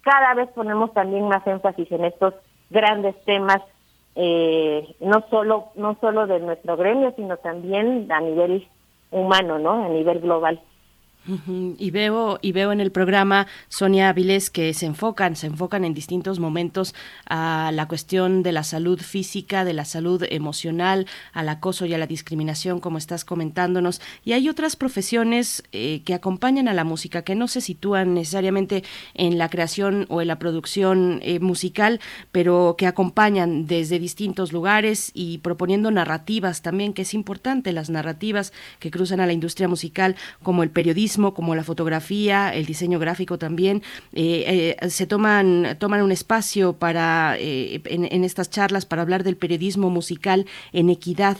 [0.00, 2.34] cada vez ponemos también más énfasis en estos
[2.70, 3.60] grandes temas
[4.14, 8.66] eh, no solo no solo de nuestro gremio sino también a nivel
[9.10, 10.60] humano no a nivel global
[11.78, 15.94] Y veo y veo en el programa Sonia Avilés que se enfocan, se enfocan en
[15.94, 21.86] distintos momentos a la cuestión de la salud física, de la salud emocional, al acoso
[21.86, 24.00] y a la discriminación, como estás comentándonos.
[24.24, 28.82] Y hay otras profesiones eh, que acompañan a la música que no se sitúan necesariamente
[29.14, 32.00] en la creación o en la producción eh, musical,
[32.32, 38.52] pero que acompañan desde distintos lugares y proponiendo narrativas también, que es importante las narrativas
[38.80, 43.38] que cruzan a la industria musical, como el periodismo como la fotografía, el diseño gráfico
[43.38, 49.24] también, eh, eh, se toman, toman un espacio para eh, en, estas charlas para hablar
[49.24, 51.36] del periodismo musical en equidad.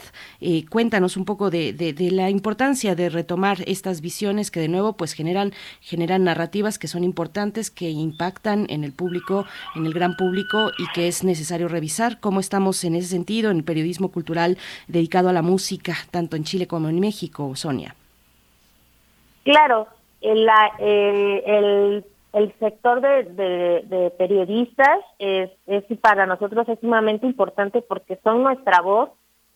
[0.69, 5.53] cuéntanos un poco de, la importancia de retomar estas visiones que de nuevo pues generan,
[5.81, 10.87] generan narrativas que son importantes, que impactan en el público, en el gran público y
[10.93, 14.59] que es necesario revisar cómo estamos en ese sentido en el periodismo cultural
[14.89, 17.95] dedicado a la música, tanto en Chile como en México, Sonia.
[19.45, 19.89] Claro,
[20.21, 20.49] el,
[22.33, 29.11] el, sector de, periodistas es, es, para nosotros es sumamente importante porque son nuestra voz,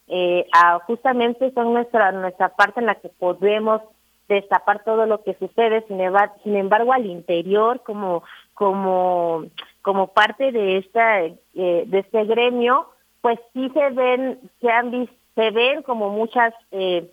[0.09, 0.47] eh,
[0.87, 3.81] justamente son nuestra nuestra parte en la que podemos
[4.29, 6.01] destapar todo lo que sucede, sin,
[6.43, 8.23] sin embargo al interior como
[8.55, 9.45] como
[9.83, 12.89] como parte de esta eh, de este gremio,
[13.21, 17.09] pues sí se ven se han se ven como muchas eh,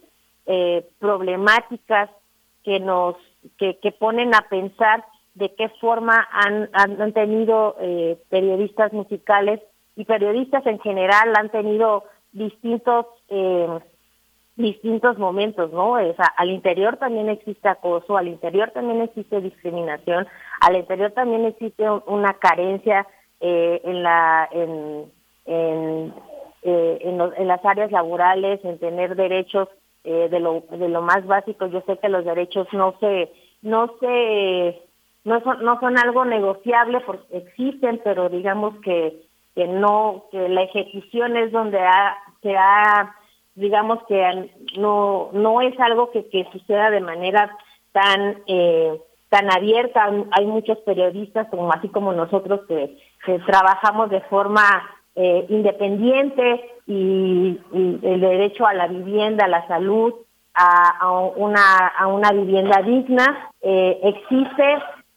[0.47, 2.09] eh problemáticas
[2.63, 3.15] que nos
[3.57, 9.59] que, que ponen a pensar de qué forma han, han, tenido eh, periodistas musicales
[9.95, 13.67] y periodistas en general han tenido distintos eh,
[14.55, 15.93] distintos momentos, ¿no?
[15.93, 15.97] O
[16.37, 20.27] al interior también existe acoso, al interior también existe discriminación,
[20.61, 23.07] al interior también existe una carencia
[23.39, 25.11] eh, en la en
[25.45, 26.13] en,
[26.61, 29.67] eh, en, en las áreas laborales, en tener derechos
[30.03, 33.95] eh, de lo de lo más básico yo sé que los derechos no se no
[33.99, 34.81] se
[35.23, 39.21] no son no son algo negociable porque existen pero digamos que
[39.55, 43.15] que no que la ejecución es donde ha, se ha
[43.55, 47.55] digamos que no no es algo que, que suceda de manera
[47.91, 48.99] tan eh,
[49.33, 50.11] tan abierta.
[50.31, 54.63] Hay muchos periodistas como así como nosotros que, que trabajamos de forma
[55.15, 60.13] eh, independiente y, el derecho a la vivienda, a la salud,
[60.55, 64.63] a, una, a una vivienda digna, eh, existe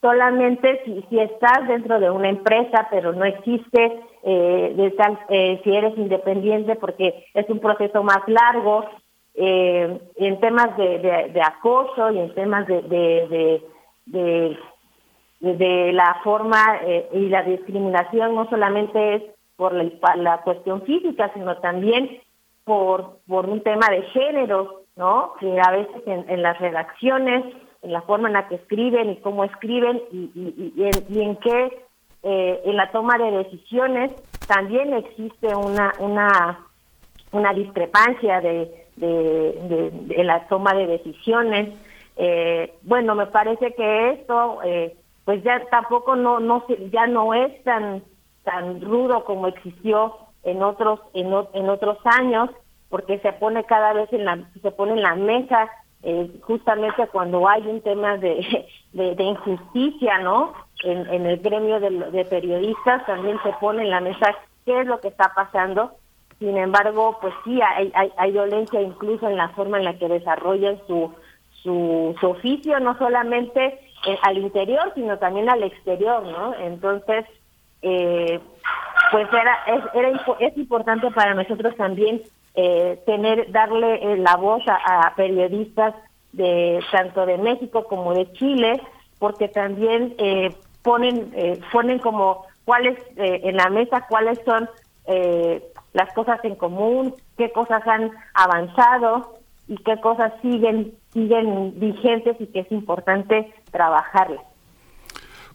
[0.01, 5.59] solamente si, si estás dentro de una empresa, pero no existe eh, de tal, eh,
[5.63, 8.85] si eres independiente porque es un proceso más largo.
[9.39, 13.61] Eh, en temas de, de, acoso y en temas de, de,
[14.07, 14.57] de,
[15.39, 19.23] de la forma eh, y la discriminación no solamente es
[19.57, 22.21] por la, cuestión física, sino también
[22.63, 25.33] por, por un tema de género, ¿no?
[25.39, 27.43] Que a veces en, las redacciones,
[27.81, 31.85] en la forma en la que escriben y cómo escriben y, y, y, en, qué,
[32.23, 34.11] eh, en la toma de decisiones,
[34.47, 36.59] también existe una, una,
[37.31, 41.73] una discrepancia de, de, de, la toma de decisiones.
[42.15, 47.63] Eh, bueno, me parece que esto, eh, pues ya tampoco no, no ya no es
[47.63, 48.03] tan
[48.47, 52.49] tan rudo como existió en otros en, en otros años
[52.89, 55.69] porque se pone cada vez en la se pone en la mesa
[56.01, 60.53] eh, justamente cuando hay un tema de, de, injusticia no
[60.83, 64.33] en, el gremio de, de, periodistas también se pone en la mesa
[64.65, 65.91] qué es lo que está pasando.
[66.39, 70.07] Sin embargo pues sí hay, hay, hay violencia incluso en la forma en la que
[70.07, 71.11] desarrollan su
[71.63, 77.25] su, su oficio no solamente eh, al interior sino también al exterior no entonces
[77.81, 78.39] eh,
[79.11, 80.09] pues era es, era
[80.39, 82.21] es importante para nosotros también
[82.55, 85.93] eh, tener darle eh, la voz a, periodistas
[86.33, 88.81] de tanto de México como de Chile
[89.19, 94.69] porque también eh, ponen eh, ponen como cuáles en la mesa cuáles son
[95.93, 99.37] las cosas en común qué cosas han avanzado
[99.69, 104.43] y qué cosas siguen siguen vigentes y que es importante trabajarlas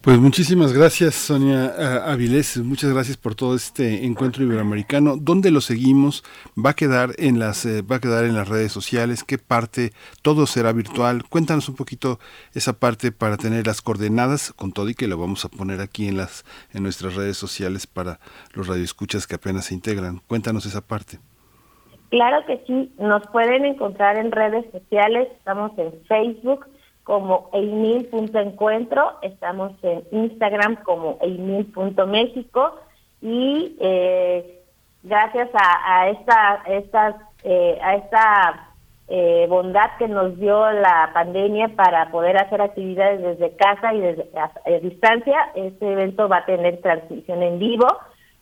[0.02, 2.58] pues muchísimas gracias, Sonia eh, Avilés.
[2.58, 5.16] Muchas gracias por todo este encuentro iberoamericano.
[5.16, 6.24] ¿Dónde lo seguimos?
[6.58, 9.22] ¿Va a quedar en las eh, va a quedar en las redes sociales?
[9.22, 9.92] ¿Qué parte?
[10.22, 11.22] Todo será virtual.
[11.28, 12.18] Cuéntanos un poquito
[12.52, 16.08] esa parte para tener las coordenadas con todo y que lo vamos a poner aquí
[16.08, 16.44] en las
[16.74, 18.18] en nuestras redes sociales para
[18.54, 20.20] los radioescuchas que apenas se integran.
[20.26, 21.20] Cuéntanos esa parte.
[22.10, 26.66] Claro que sí, nos pueden encontrar en redes sociales, estamos en Facebook,
[27.04, 32.76] como eimil.encuentro, estamos en Instagram como eimil.méxico
[33.20, 34.62] y eh,
[35.02, 38.68] gracias a, a esta, estas, eh, a esta
[39.14, 44.30] eh, bondad que nos dio la pandemia para poder hacer actividades desde casa y desde
[44.38, 44.50] a,
[44.80, 45.50] distancia.
[45.54, 47.86] Este evento va a tener transmisión en vivo.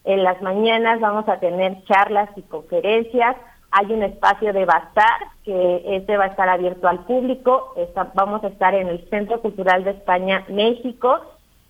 [0.04, 3.36] En las mañanas vamos a tener charlas y conferencias.
[3.72, 7.74] Hay un espacio de bazar que este va a estar abierto al público.
[8.14, 11.20] vamos a estar en el Centro Cultural de España, México.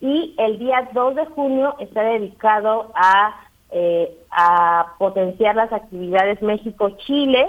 [0.01, 3.37] Y el día 2 de junio está dedicado a,
[3.71, 7.47] eh, a potenciar las actividades México-Chile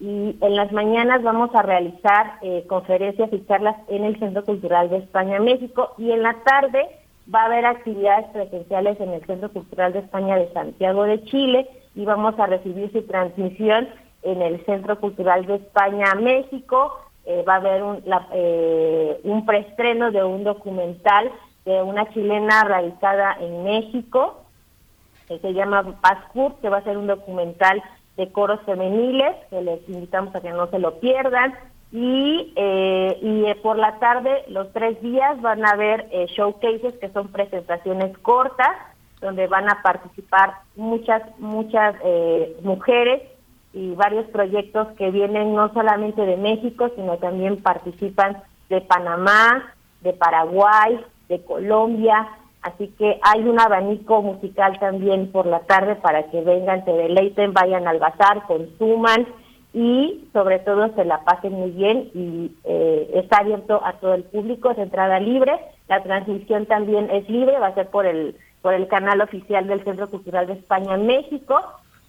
[0.00, 4.88] y en las mañanas vamos a realizar eh, conferencias y charlas en el Centro Cultural
[4.88, 6.88] de España México y en la tarde
[7.32, 11.68] va a haber actividades presenciales en el Centro Cultural de España de Santiago de Chile
[11.94, 13.88] y vamos a recibir su transmisión
[14.22, 16.98] en el Centro Cultural de España México.
[17.26, 21.30] Eh, va a haber un, eh, un preestreno de un documental
[21.64, 24.44] de una chilena radicada en México
[25.30, 27.80] que se llama Pascur, que va a ser un documental
[28.16, 31.54] de coros femeniles, que les invitamos a que no se lo pierdan.
[31.92, 36.94] Y, eh, y eh, por la tarde, los tres días, van a haber eh, showcases,
[36.94, 38.76] que son presentaciones cortas,
[39.20, 41.94] donde van a participar muchas, muchas
[42.62, 43.22] mujeres
[43.72, 50.12] y varios proyectos que vienen no solamente de México, sino también participan de Panamá, de
[50.12, 52.28] Paraguay, de Colombia,
[52.62, 57.54] Así que hay un abanico musical también por la tarde para que vengan, se deleiten,
[57.54, 59.26] vayan al bazar, consuman
[59.72, 64.24] y sobre todo se la pasen muy bien y eh, está abierto a todo el
[64.24, 65.52] público, es entrada libre,
[65.88, 69.84] la transmisión también es libre, va a ser por el por el canal oficial del
[69.84, 71.60] Centro Cultural de España en México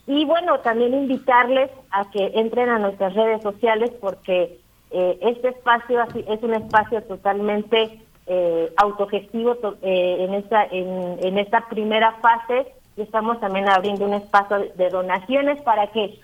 [0.08, 4.60] y bueno, también invitarles a que entren a nuestras redes sociales porque
[4.92, 12.14] eh, este espacio es un espacio totalmente eh, autogestivo eh, en, esta, en, esta primera
[12.22, 16.20] fase y estamos también abriendo un espacio de donaciones para que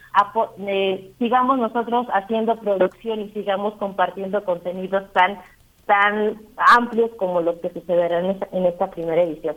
[0.60, 5.40] eh, sigamos nosotros haciendo producción y sigamos compartiendo contenidos tan
[5.86, 9.56] tan amplios como los que sucederán en esta, en esta primera edición.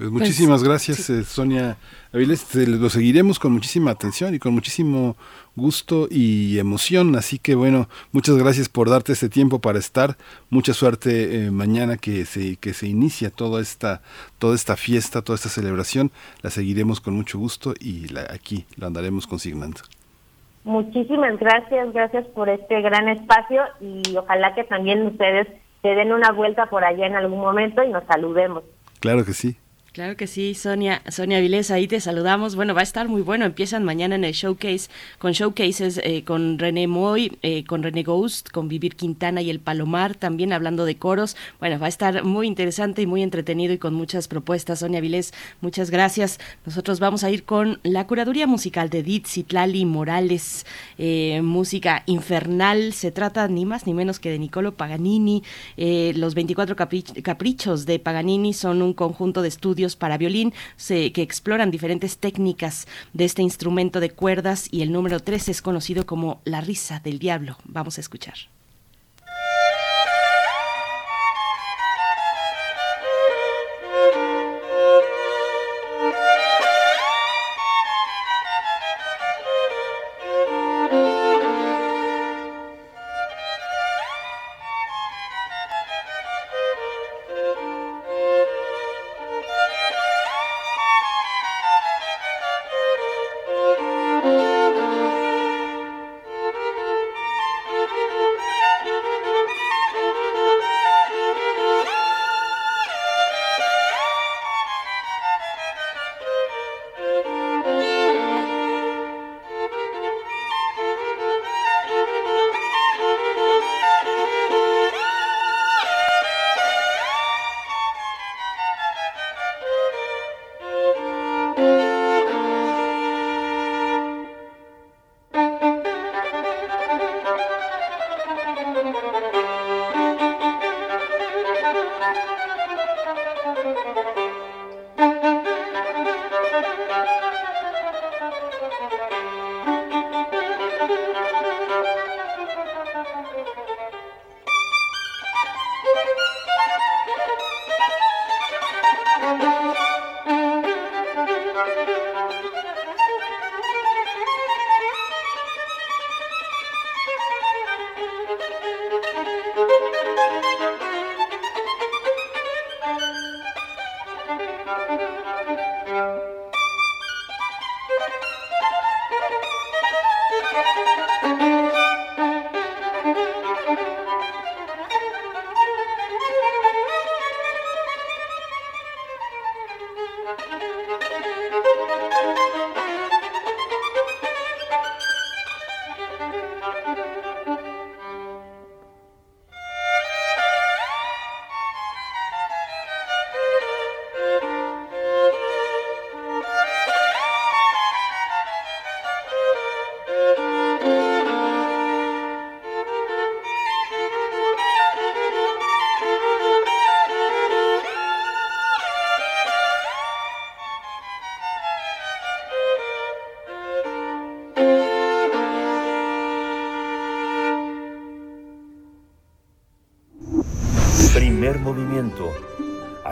[0.00, 1.76] Pues, pues muchísimas gracias, eh, Sonia
[2.14, 2.54] Aviles.
[2.54, 5.14] Lo seguiremos con muchísima atención y con muchísimo
[5.56, 7.16] gusto y emoción.
[7.16, 10.16] Así que bueno, muchas gracias por darte este tiempo para estar.
[10.48, 14.00] Mucha suerte eh, mañana que se, que se inicia toda esta,
[14.38, 16.10] toda esta fiesta, toda esta celebración.
[16.40, 19.82] La seguiremos con mucho gusto y la, aquí la andaremos consignando.
[20.64, 25.46] Muchísimas gracias, gracias por este gran espacio y ojalá que también ustedes
[25.82, 28.64] se den una vuelta por allá en algún momento y nos saludemos.
[29.00, 29.58] Claro que sí.
[29.92, 32.54] Claro que sí, Sonia, Sonia Vilés, ahí te saludamos.
[32.54, 33.44] Bueno, va a estar muy bueno.
[33.44, 34.88] Empiezan mañana en el showcase
[35.18, 39.58] con showcases eh, con René Moy, eh, con René Ghost, con Vivir Quintana y El
[39.58, 41.36] Palomar, también hablando de coros.
[41.58, 44.78] Bueno, va a estar muy interesante y muy entretenido y con muchas propuestas.
[44.78, 46.38] Sonia Vilés, muchas gracias.
[46.64, 50.66] Nosotros vamos a ir con la curaduría musical de Edith Citlali Morales,
[50.98, 52.92] eh, música infernal.
[52.92, 55.42] Se trata ni más ni menos que de Nicolo Paganini.
[55.76, 60.52] los 24 caprichos de Paganini son un conjunto de estudios para violín
[60.86, 66.06] que exploran diferentes técnicas de este instrumento de cuerdas y el número 3 es conocido
[66.06, 67.56] como La risa del diablo.
[67.64, 68.34] Vamos a escuchar.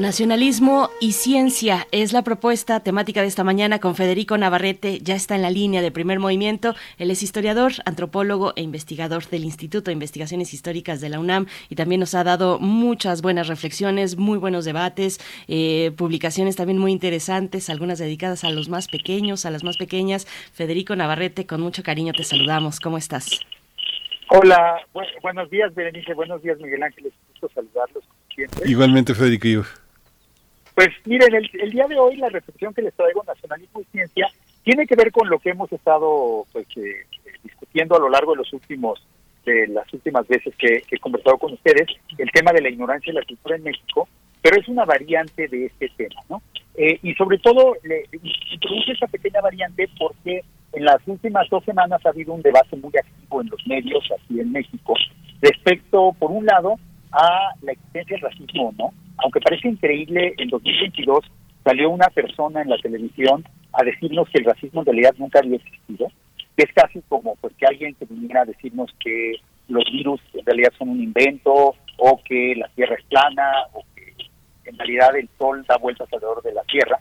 [0.00, 4.98] Nacionalismo y ciencia es la propuesta temática de esta mañana con Federico Navarrete.
[5.00, 6.74] Ya está en la línea de primer movimiento.
[6.96, 11.74] Él es historiador, antropólogo e investigador del Instituto de Investigaciones Históricas de la UNAM y
[11.74, 17.68] también nos ha dado muchas buenas reflexiones, muy buenos debates, eh, publicaciones también muy interesantes,
[17.68, 20.24] algunas dedicadas a los más pequeños, a las más pequeñas.
[20.54, 22.80] Federico Navarrete, con mucho cariño te saludamos.
[22.80, 23.28] ¿Cómo estás?
[24.28, 24.80] Hola,
[25.20, 26.14] buenos días, Berenice.
[26.14, 27.04] Buenos días, Miguel Ángel.
[27.04, 28.02] Es gusto saludarlos.
[28.64, 29.68] Igualmente, Federico.
[30.80, 34.28] Pues miren, el, día de hoy la reflexión que les traigo, Nacionalismo y Ciencia,
[34.62, 37.04] tiene que ver con lo que hemos estado pues, eh,
[37.44, 39.06] discutiendo a lo largo de los últimos
[39.44, 43.14] de las últimas veces que, he conversado con ustedes, el tema de la ignorancia y
[43.14, 44.08] la cultura en México,
[44.40, 46.40] pero es una variante de este tema, ¿no?
[46.76, 48.06] Eh, y sobre todo le
[48.50, 52.92] introduce esa pequeña variante porque en las últimas dos semanas ha habido un debate muy
[52.96, 54.94] activo en los medios aquí en México
[55.42, 56.76] respecto, por un lado,
[57.12, 58.92] a la existencia del racismo, ¿no?
[59.22, 61.24] aunque parece increíble, en 2022
[61.64, 65.56] salió una persona en la televisión a decirnos que el racismo en realidad nunca había
[65.56, 66.08] existido,
[66.56, 69.36] es casi como pues que alguien que viniera a decirnos que
[69.68, 74.14] los virus en realidad son un invento o que la Tierra es plana o que
[74.64, 76.98] en realidad el Sol da vueltas alrededor de la Tierra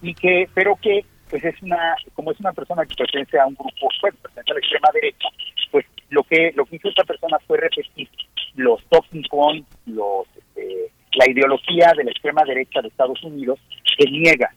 [0.00, 3.54] y que pero que pues es una como es una persona que pertenece a un
[3.54, 5.28] grupo pues pertenece a la extrema derecha
[6.12, 8.08] lo que lo que hizo esta persona fue repetir
[8.54, 13.58] los talking points los este, la ideología de la extrema derecha de Estados Unidos
[13.96, 14.54] que niega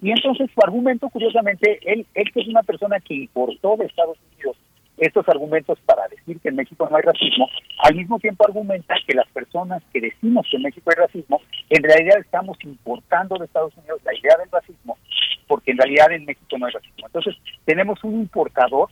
[0.00, 4.18] Y entonces su argumento, curiosamente, él, él que es una persona que importó de Estados
[4.32, 4.56] Unidos
[4.98, 9.14] estos argumentos para decir que en México no hay racismo, al mismo tiempo argumenta que
[9.14, 11.40] las personas que decimos que en México hay racismo,
[11.70, 14.98] en realidad estamos importando de Estados Unidos la idea del racismo,
[15.46, 17.06] porque en realidad en México no hay racismo.
[17.06, 18.90] Entonces tenemos un importador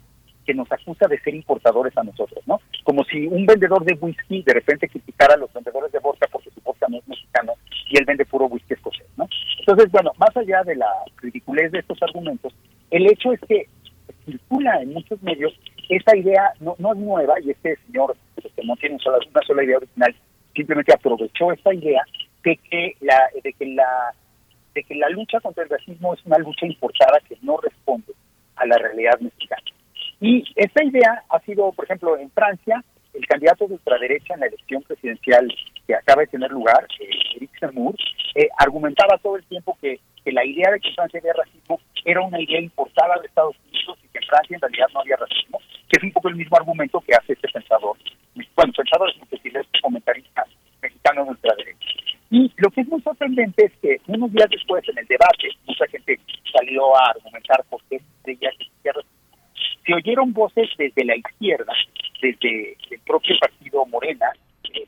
[0.50, 2.60] que nos acusa de ser importadores a nosotros, ¿no?
[2.82, 6.50] Como si un vendedor de whisky de repente criticara a los vendedores de vodka porque
[6.50, 7.52] su vodka no es mexicano
[7.88, 9.28] y él vende puro whisky escocés, ¿no?
[9.60, 12.52] Entonces, bueno, más allá de la ridiculez de estos argumentos,
[12.90, 13.68] el hecho es que
[14.24, 15.52] circula en muchos medios
[15.88, 19.76] esa idea, no, es nueva, y este señor, pues, que no tiene una sola idea
[19.76, 20.16] original,
[20.52, 22.02] simplemente aprovechó esta idea
[22.42, 24.14] de que la, de que la
[24.74, 28.12] de que la lucha contra el racismo es una lucha importada que no responde
[28.56, 29.59] a la realidad mexicana.
[30.20, 34.46] Y esta idea ha sido, por ejemplo, en Francia, el candidato de ultraderecha en la
[34.46, 35.48] elección presidencial
[35.86, 37.94] que acaba de tener lugar, eh, Eric Zemmour,
[38.34, 42.20] eh, argumentaba todo el tiempo que, que, la idea de que Francia había racismo era
[42.20, 45.58] una idea importada de Estados Unidos y que en Francia en realidad no había racismo,
[45.88, 47.96] que es un poco el mismo argumento que hace este pensador,
[48.54, 50.44] bueno, pensador es decir, este comentarista
[50.82, 51.88] mexicano de ultraderecha.
[52.30, 55.86] Y lo que es muy sorprendente es que unos días después, en el debate, mucha
[55.88, 56.20] gente
[56.52, 59.20] salió a argumentar por qué creía que existía racismo
[59.86, 61.72] se oyeron voces desde la izquierda,
[62.20, 64.32] desde el propio partido Morena,
[64.74, 64.86] eh,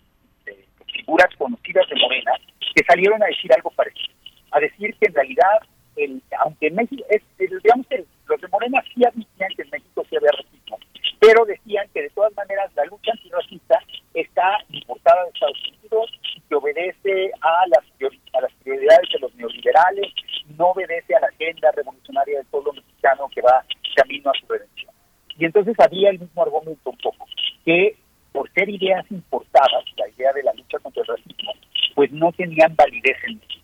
[0.93, 2.33] figuras conocidas de Morena,
[2.75, 4.15] que salieron a decir algo parecido,
[4.51, 5.59] a decir que en realidad,
[5.97, 10.17] el, aunque México, es, digamos que los de Morena sí admitían que en México sí
[10.17, 10.79] había racismo,
[11.21, 13.79] pero decían que de todas maneras la lucha antirracista
[14.15, 19.35] está importada de Estados Unidos y que obedece a las, a las prioridades de los
[19.35, 20.13] neoliberales,
[20.57, 24.93] no obedece a la agenda revolucionaria del pueblo mexicano que va camino a su redención.
[25.39, 27.27] Y entonces había el mismo argumento un poco,
[27.65, 27.97] que
[28.33, 31.53] por ser ideas importadas, la idea de la lucha contra el racismo,
[31.95, 33.63] pues no tenían validez en México.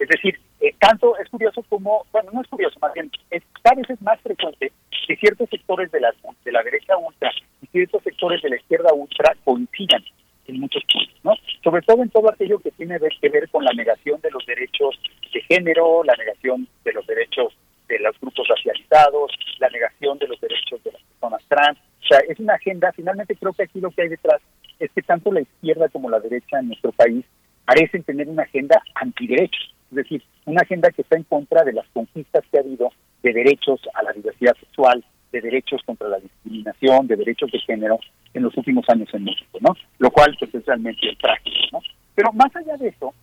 [0.00, 3.76] Es decir, eh, tanto es curioso como, bueno, no es curioso, más bien, es cada
[3.76, 4.72] vez es más frecuente
[5.06, 6.12] que ciertos sectores de la,
[6.44, 7.30] de la derecha ultra
[7.62, 10.02] y ciertos sectores de la izquierda ultra coincidan
[10.46, 11.34] en muchos puntos, ¿no?
[11.62, 14.98] Sobre todo en todo aquello que tiene que ver con la negación de los derechos
[15.32, 17.54] de género, la negación de los derechos
[17.88, 21.78] de los grupos racializados, la negación de los derechos de las personas trans.
[22.02, 24.40] O sea, es una agenda, finalmente creo que aquí lo que hay detrás
[24.80, 27.24] es que tanto la izquierda como la derecha en nuestro país
[27.64, 31.86] parecen tener una agenda antiderechos, es decir, una agenda que está en contra de las
[31.92, 32.90] conquistas que ha habido
[33.22, 38.00] de derechos a la diversidad sexual, de derechos contra la discriminación, de derechos de género
[38.34, 39.76] en los últimos años en México, ¿no?
[39.98, 41.80] Lo cual pues, es realmente trágico, ¿no?
[42.16, 43.14] Pero más allá de eso,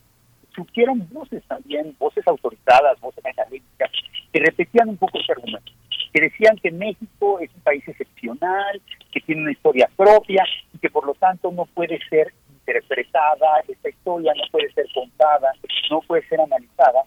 [0.55, 3.91] surgieron voces también, voces autorizadas, voces académicas,
[4.31, 5.71] que repetían un poco ese argumento,
[6.13, 8.81] que decían que México es un país excepcional,
[9.25, 14.33] tiene una historia propia y que por lo tanto no puede ser interpretada, esta historia
[14.35, 15.51] no puede ser contada,
[15.89, 17.03] no puede ser analizada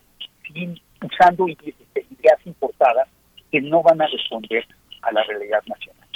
[0.47, 3.09] sin usando ideas importadas
[3.51, 4.65] que no van a responder
[5.03, 6.09] a la realidad nacional.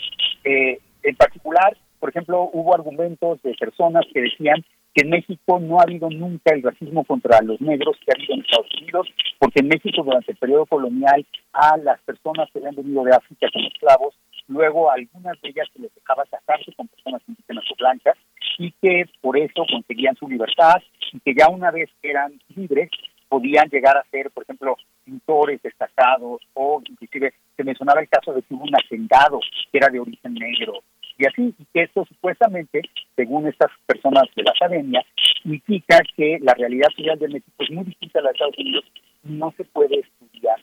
[0.45, 5.79] Eh, en particular, por ejemplo, hubo argumentos de personas que decían que en México no
[5.79, 9.61] ha habido nunca el racismo contra los negros que ha habido en Estados Unidos, porque
[9.61, 13.69] en México durante el periodo colonial a las personas que habían venido de África como
[13.69, 14.15] esclavos,
[14.53, 18.17] luego algunas de ellas se les dejaba casarse con personas indígenas o blancas
[18.59, 20.83] y que por eso conseguían su libertad
[21.13, 22.91] y que ya una vez eran libres
[23.29, 28.43] podían llegar a ser, por ejemplo, pintores destacados o inclusive se mencionaba el caso de
[28.43, 29.41] que hubo un hacendado
[29.71, 30.83] que era de origen negro
[31.19, 32.83] y así, y que esto supuestamente,
[33.17, 35.05] según estas personas de la academia,
[35.45, 38.85] indica que la realidad social de México es muy distinta a la de Estados Unidos
[39.25, 40.57] y no se puede estudiar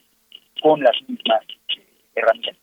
[0.62, 1.42] con las mismas
[1.76, 1.82] eh,
[2.14, 2.59] herramientas.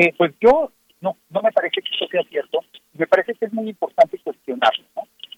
[0.00, 2.60] Eh, pues yo no, no me parece que esto sea cierto,
[2.94, 4.84] me parece que es muy importante cuestionarlo.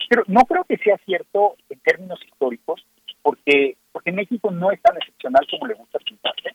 [0.09, 2.85] Pero no creo que sea cierto en términos históricos,
[3.23, 6.51] porque, porque México no es tan excepcional como le gusta pintarse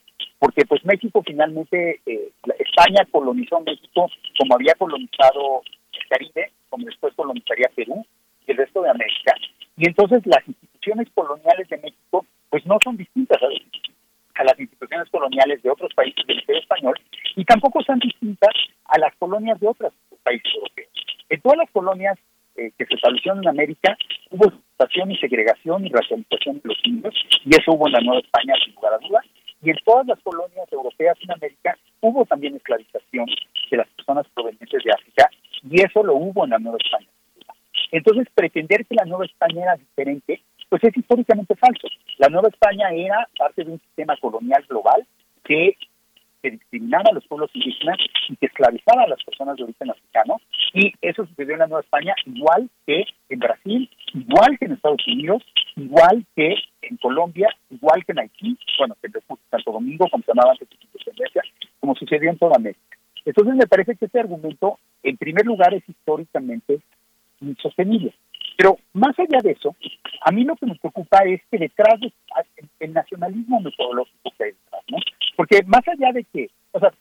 [0.45, 7.13] porque pues México finalmente, eh, España colonizó México como había colonizado el Caribe, como después
[7.15, 8.05] colonizaría Perú
[8.45, 9.33] y el resto de América.
[9.77, 15.63] Y entonces las instituciones coloniales de México pues no son distintas a, las instituciones coloniales
[15.63, 16.99] de otros países del Imperio Español
[17.35, 18.53] y tampoco son distintas
[18.85, 20.89] a las colonias de otros países europeos.
[21.29, 22.17] En todas las colonias
[22.55, 23.97] eh, que se establecieron en América
[24.31, 27.15] hubo situación y segregación y racialización de los indios
[27.45, 29.25] y eso hubo en la Nueva España sin lugar a dudas
[29.61, 33.25] y en todas las colonias europeas en América hubo también esclavización
[33.71, 35.29] de las personas provenientes de África
[35.69, 37.07] y eso lo hubo en la Nueva España.
[37.91, 41.87] Entonces, pretender que la Nueva España era diferente, pues es históricamente falso.
[42.17, 45.05] La Nueva España era parte de un sistema colonial global
[45.43, 45.77] que,
[46.45, 47.97] que discriminaba a los pueblos indígenas
[48.29, 50.37] y que esclavizaba a las personas de origen africano.
[50.73, 55.07] Y eso sucedió en la Nueva España igual que en Brasil, igual que en Estados
[55.07, 55.43] Unidos,
[55.75, 59.13] igual que en Colombia, igual que en Haití, bueno, que en
[59.49, 61.41] Santo Domingo, como se llamaba antes de independencia,
[61.79, 62.97] como sucedió en toda América.
[63.25, 66.79] Entonces me parece que este argumento, en primer lugar, es históricamente
[67.41, 68.13] insostenible.
[68.55, 69.75] Pero más allá de eso,
[70.21, 71.99] a mí lo que me preocupa es que detrás
[72.79, 74.97] del nacionalismo metodológico que hay detrás, ¿no?
[75.35, 76.91] Porque más allá de que, o sea,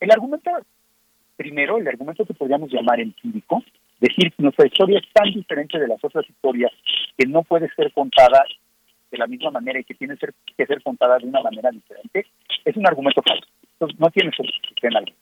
[0.00, 0.50] el argumento,
[1.36, 3.62] primero, el argumento que podríamos llamar empírico,
[4.00, 6.72] decir que nuestra historia es tan diferente de las otras historias
[7.16, 8.44] que no puede ser contada
[9.10, 10.16] de la misma manera y que tiene
[10.56, 12.26] que ser contada de una manera diferente,
[12.64, 13.46] es un argumento falso.
[13.72, 15.16] Entonces, no tiene solución alguna.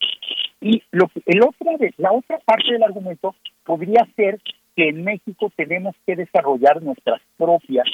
[0.61, 4.41] Y lo el otra la otra parte del argumento podría ser
[4.74, 7.87] que en México tenemos que desarrollar nuestras propias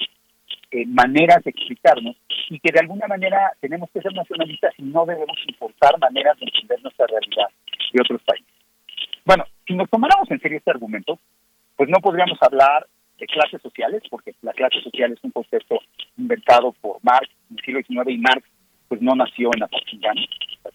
[0.75, 2.17] eh, maneras de explicarnos
[2.51, 6.47] y que de alguna manera tenemos que ser nacionalistas y no debemos importar maneras de
[6.47, 7.47] entender nuestra realidad
[7.93, 8.53] de otros países.
[9.25, 11.21] Bueno, si nos tomáramos en serio este argumento,
[11.77, 12.89] pues no podríamos hablar
[13.21, 15.79] de clases sociales, porque la clase social es un concepto
[16.17, 18.43] inventado por Marx en el siglo XIX y Marx
[18.89, 20.17] pues no nació en Apatzingán,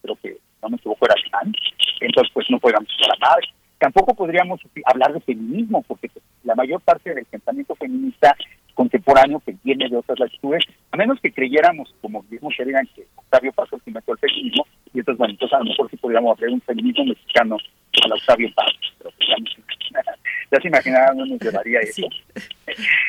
[0.01, 1.53] creo que no me equivoco era alemán,
[1.99, 3.49] entonces pues no podríamos usar a Marx.
[3.77, 6.09] Tampoco podríamos hablar de feminismo, porque
[6.45, 8.35] la mayor parte del pensamiento feminista
[8.79, 13.51] contemporáneo que viene de otras latitudes, a menos que creyéramos, como mismo Sheridan, que Octavio
[13.51, 16.61] Paz inventó el feminismo, y entonces, bueno, entonces a lo mejor sí podríamos hablar un
[16.61, 17.57] feminismo mexicano
[18.01, 22.07] a la Octavio Paz, pero pues, ya se imaginarán dónde nos llevaría eso.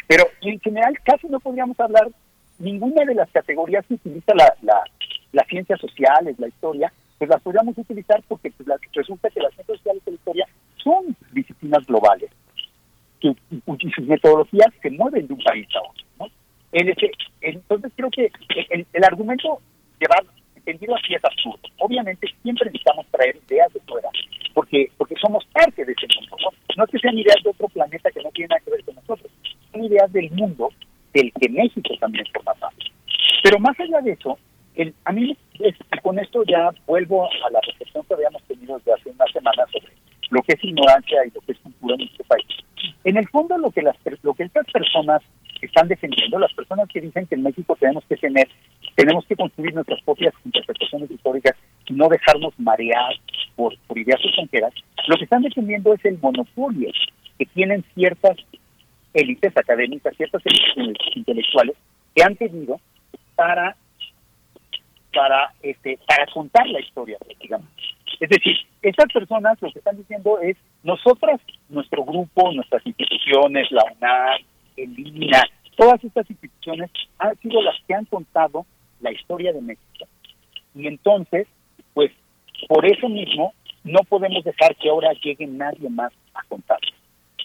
[0.09, 2.09] Pero en general casi no podríamos hablar
[2.59, 4.83] ninguna de las categorías que utiliza la, la,
[5.31, 9.79] las ciencias sociales, la historia, pues las podríamos utilizar porque pues, resulta que las ciencias
[9.79, 10.49] sociales y la historia
[10.83, 12.33] son disciplinas globales
[13.21, 16.05] que, y sus metodologías se mueven de un país a otro.
[16.18, 16.27] ¿no?
[17.41, 18.31] entonces creo que
[18.71, 19.61] el, el argumento
[19.99, 20.25] llevar
[20.57, 21.61] entendido así es absurdo.
[21.79, 24.09] Obviamente siempre necesitamos traer ideas de fuera,
[24.55, 26.37] porque porque somos parte de ese mundo.
[26.77, 26.85] ¿no?
[26.85, 29.31] es que sean ideas de otro planeta que no tienen nada que ver con nosotros,
[29.73, 30.71] son ideas del mundo
[31.12, 32.85] del que México también forma parte.
[33.43, 34.39] Pero más allá de eso,
[34.77, 35.37] el, a mí
[36.03, 39.93] con esto ya vuelvo a la reflexión que habíamos tenido desde hace unas semanas sobre
[40.31, 42.47] lo que es ignorancia y lo que es cultura en este país.
[43.05, 45.23] En el fondo lo que las lo que estas personas
[45.63, 48.49] están defendiendo, las personas que dicen que en México tenemos que tener,
[48.95, 51.57] tenemos que construir nuestras propias interpretaciones históricas
[51.91, 53.13] no dejarnos marear
[53.57, 54.73] por, por ideas extranjeras,
[55.09, 56.91] lo que están defendiendo es el monopolio
[57.39, 58.37] que tienen ciertas
[59.15, 61.77] élites académicas, ciertas élites intelectuales
[62.15, 62.81] que han tenido
[63.35, 63.77] para
[65.13, 67.69] para este para contar la historia, digamos.
[68.21, 71.41] Es decir, estas personas lo que están diciendo es nosotras,
[71.71, 74.41] nuestro grupo, nuestras instituciones, la UNAM,
[74.77, 75.43] el INA,
[75.77, 78.66] todas estas instituciones han sido las que han contado
[79.01, 80.07] la historia de México.
[80.75, 81.47] Y entonces,
[81.95, 82.11] pues,
[82.68, 83.55] por eso mismo,
[83.85, 86.79] no podemos dejar que ahora llegue nadie más a contar.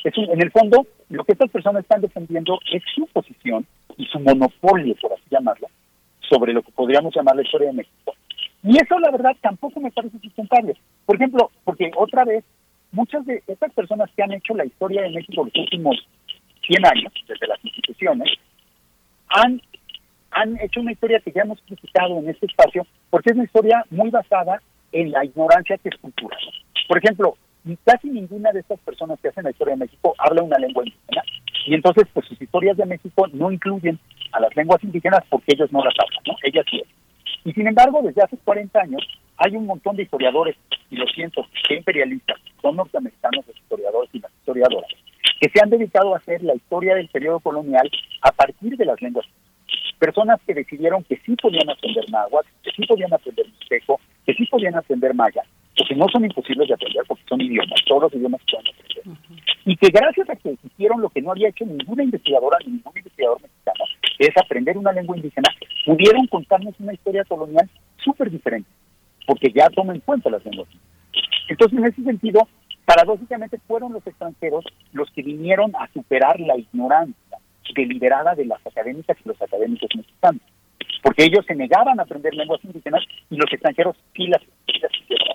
[0.04, 3.66] Es en el fondo, lo que estas personas están defendiendo es su posición
[3.98, 5.68] y su monopolio, por así llamarlo,
[6.30, 8.14] sobre lo que podríamos llamar la historia de México.
[8.64, 10.76] Y eso, la verdad, tampoco me parece sustentable.
[11.06, 12.44] Por ejemplo, porque otra vez,
[12.96, 15.96] muchas de estas personas que han hecho la historia de México los últimos
[16.66, 18.30] 100 años, desde las instituciones,
[19.28, 19.62] han,
[20.32, 23.86] han hecho una historia que ya hemos criticado en este espacio, porque es una historia
[23.92, 26.40] muy basada en la ignorancia que es cultural.
[26.88, 27.36] Por ejemplo,
[27.84, 31.24] casi ninguna de estas personas que hacen la historia de México habla una lengua indígena
[31.66, 34.00] y entonces pues sus historias de México no incluyen
[34.32, 36.36] a las lenguas indígenas porque ellos no las hablan, ¿no?
[36.44, 36.84] Ellas sí.
[37.46, 39.02] Y sin embargo, desde hace 40 años
[39.38, 40.56] hay un montón de historiadores,
[40.90, 44.90] y lo siento, que imperialistas, son norteamericanos los historiadores y las historiadoras,
[45.40, 47.90] que se han dedicado a hacer la historia del periodo colonial
[48.22, 49.28] a partir de las lenguas.
[50.00, 54.46] Personas que decidieron que sí podían aprender náhuatl, que sí podían aprender mixteco, que sí
[54.48, 55.44] podían aprender maya,
[55.78, 59.46] porque no son imposibles de aprender porque son idiomas, todos los idiomas se pueden aprender.
[59.66, 62.98] Y que gracias a que hicieron lo que no había hecho ninguna investigadora ni ningún
[62.98, 63.86] investigador mexicano,
[64.18, 65.50] que es aprender una lengua indígena,
[65.86, 67.70] pudieron contarnos una historia colonial
[68.04, 68.70] súper diferente,
[69.26, 70.70] porque ya toman en cuenta las lenguas.
[71.48, 72.48] Entonces, en ese sentido,
[72.86, 77.38] paradójicamente fueron los extranjeros los que vinieron a superar la ignorancia
[77.76, 80.42] deliberada de las académicas y los académicos mexicanos,
[81.02, 84.92] porque ellos se negaban a aprender lenguas indígenas y los extranjeros sí las, sí las
[84.94, 85.28] hicieron.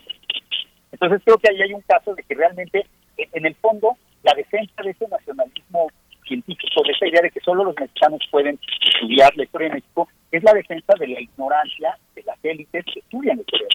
[0.92, 2.86] Entonces creo que ahí hay un caso de que realmente,
[3.16, 5.88] en el fondo, la defensa de ese nacionalismo
[6.26, 10.08] científico, de esa idea de que solo los mexicanos pueden estudiar la historia de México,
[10.30, 13.68] es la defensa de la ignorancia de las élites que estudian la historia.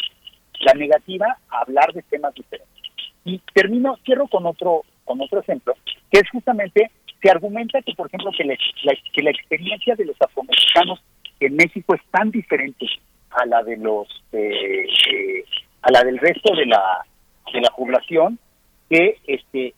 [0.61, 2.69] La negativa a hablar de temas diferentes.
[3.25, 5.73] Y termino, cierro con otro, con otro ejemplo,
[6.11, 6.91] que es justamente,
[7.21, 8.55] se argumenta que, por ejemplo, que la,
[9.13, 11.03] que la experiencia de los afromexicanos
[11.39, 12.85] en México es tan diferente
[13.31, 15.43] a la de los eh, eh,
[15.85, 17.05] a la del resto de la
[17.53, 18.39] de la población
[18.89, 19.73] que este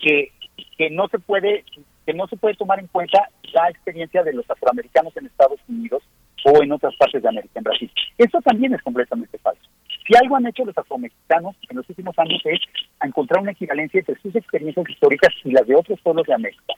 [0.00, 0.32] que,
[0.76, 1.64] que no se puede
[2.06, 6.02] que no se puede tomar en cuenta la experiencia de los afroamericanos en Estados Unidos
[6.44, 7.90] o en otras partes de América, en Brasil.
[8.16, 9.60] Eso también es completamente falso.
[10.06, 12.60] Si algo han hecho los afromexicanos en los últimos años es
[13.02, 16.74] encontrar una equivalencia entre sus experiencias históricas y las de otros pueblos de América.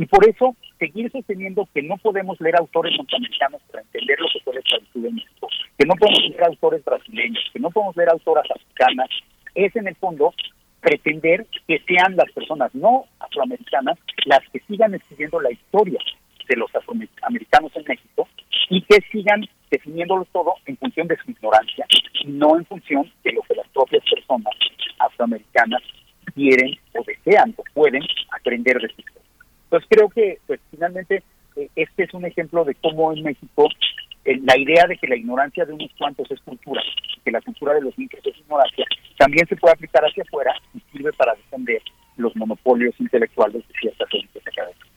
[0.00, 4.40] Y por eso seguir sosteniendo que no podemos leer autores norteamericanos para entender lo que
[4.40, 5.48] fue la esclavitud en México,
[5.78, 9.10] que no podemos leer autores brasileños, que no podemos leer autoras africanas,
[9.54, 10.32] es en el fondo
[10.80, 16.00] pretender que sean las personas no afroamericanas las que sigan escribiendo la historia
[16.48, 18.26] de los afroamericanos en México
[18.70, 21.84] y que sigan definiéndolo todo en función de su ignorancia
[22.24, 24.54] y no en función de lo que las propias personas
[24.98, 25.82] afroamericanas
[26.34, 29.29] quieren o desean o pueden aprender de su historia.
[29.70, 31.22] Entonces creo que pues finalmente
[31.54, 33.68] eh, este es un ejemplo de cómo en México
[34.24, 36.82] eh, la idea de que la ignorancia de unos cuantos es cultura,
[37.24, 38.84] que la cultura de los micros es ignorancia,
[39.16, 41.80] también se puede aplicar hacia afuera y sirve para defender
[42.16, 44.89] los monopolios intelectuales de ciertas élites académicas.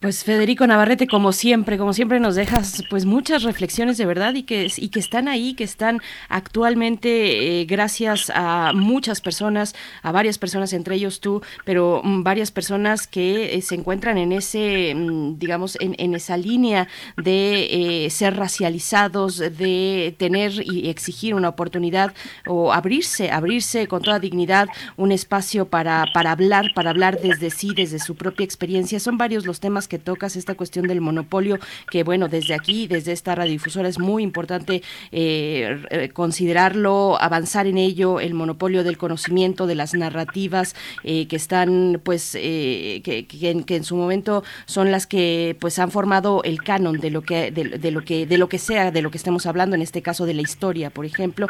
[0.00, 4.44] Pues Federico Navarrete, como siempre, como siempre nos dejas pues muchas reflexiones de verdad y
[4.44, 9.74] que, y que están ahí, que están actualmente eh, gracias a muchas personas,
[10.04, 14.30] a varias personas, entre ellos tú, pero mm, varias personas que eh, se encuentran en
[14.30, 16.86] ese, mm, digamos, en, en, esa línea
[17.16, 22.14] de eh, ser racializados, de tener y exigir una oportunidad
[22.46, 27.72] o abrirse, abrirse con toda dignidad un espacio para, para hablar, para hablar desde sí,
[27.74, 29.00] desde su propia experiencia.
[29.00, 31.58] Son varios los temas que tocas, esta cuestión del monopolio,
[31.90, 34.82] que bueno, desde aquí, desde esta radiodifusora es muy importante
[35.12, 40.74] eh, considerarlo, avanzar en ello, el monopolio del conocimiento, de las narrativas
[41.04, 45.90] eh, que están, pues, eh, que, que, en, su momento son las que, pues, han
[45.90, 49.02] formado el canon de lo que, de, de, lo que, de lo que sea, de
[49.02, 51.48] lo que estemos hablando, en este caso de la historia, por ejemplo.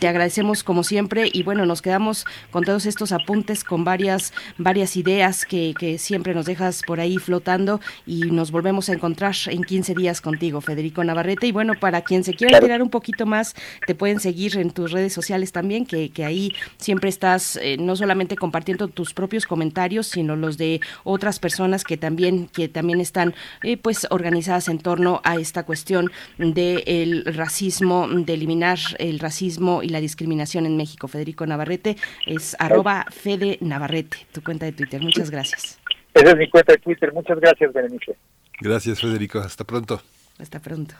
[0.00, 4.96] Te agradecemos como siempre y bueno, nos quedamos con todos estos apuntes, con varias, varias
[4.96, 7.75] ideas que siempre nos dejas por ahí flotando
[8.06, 11.46] y nos volvemos a encontrar en 15 días contigo, Federico Navarrete.
[11.46, 13.54] Y bueno, para quien se quiera enterar un poquito más,
[13.86, 17.96] te pueden seguir en tus redes sociales también, que, que ahí siempre estás eh, no
[17.96, 23.34] solamente compartiendo tus propios comentarios, sino los de otras personas que también, que también están
[23.62, 29.88] eh, pues organizadas en torno a esta cuestión del racismo, de eliminar el racismo y
[29.88, 31.08] la discriminación en México.
[31.08, 31.96] Federico Navarrete
[32.26, 35.00] es arroba Fede Navarrete, tu cuenta de Twitter.
[35.00, 35.78] Muchas gracias.
[36.16, 37.12] Esa es mi cuenta de Twitter.
[37.12, 38.16] Muchas gracias, Berenice.
[38.60, 39.38] Gracias, Federico.
[39.38, 40.00] Hasta pronto.
[40.38, 40.94] Hasta pronto.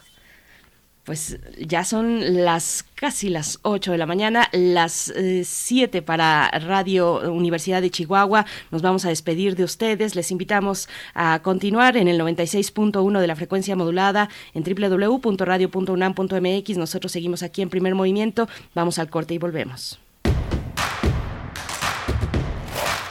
[1.05, 7.33] Pues ya son las casi las 8 de la mañana, las eh, 7 para Radio
[7.33, 8.45] Universidad de Chihuahua.
[8.71, 10.15] Nos vamos a despedir de ustedes.
[10.17, 16.77] Les invitamos a continuar en el 96.1 de la frecuencia modulada en www.radio.unam.mx.
[16.77, 18.51] Nosotros seguimos aquí en primer movimiento.
[18.75, 19.99] Vamos al corte y volvemos.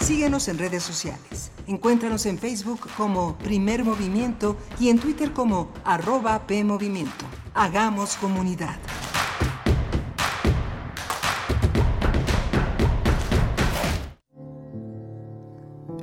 [0.06, 1.52] Síguenos en redes sociales.
[1.66, 7.26] Encuéntranos en Facebook como Primer Movimiento y en Twitter como arroba PMovimiento.
[7.56, 8.78] Hagamos comunidad.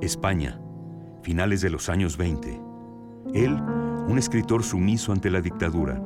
[0.00, 0.60] España,
[1.22, 2.60] finales de los años 20.
[3.34, 6.02] Él, un escritor sumiso ante la dictadura.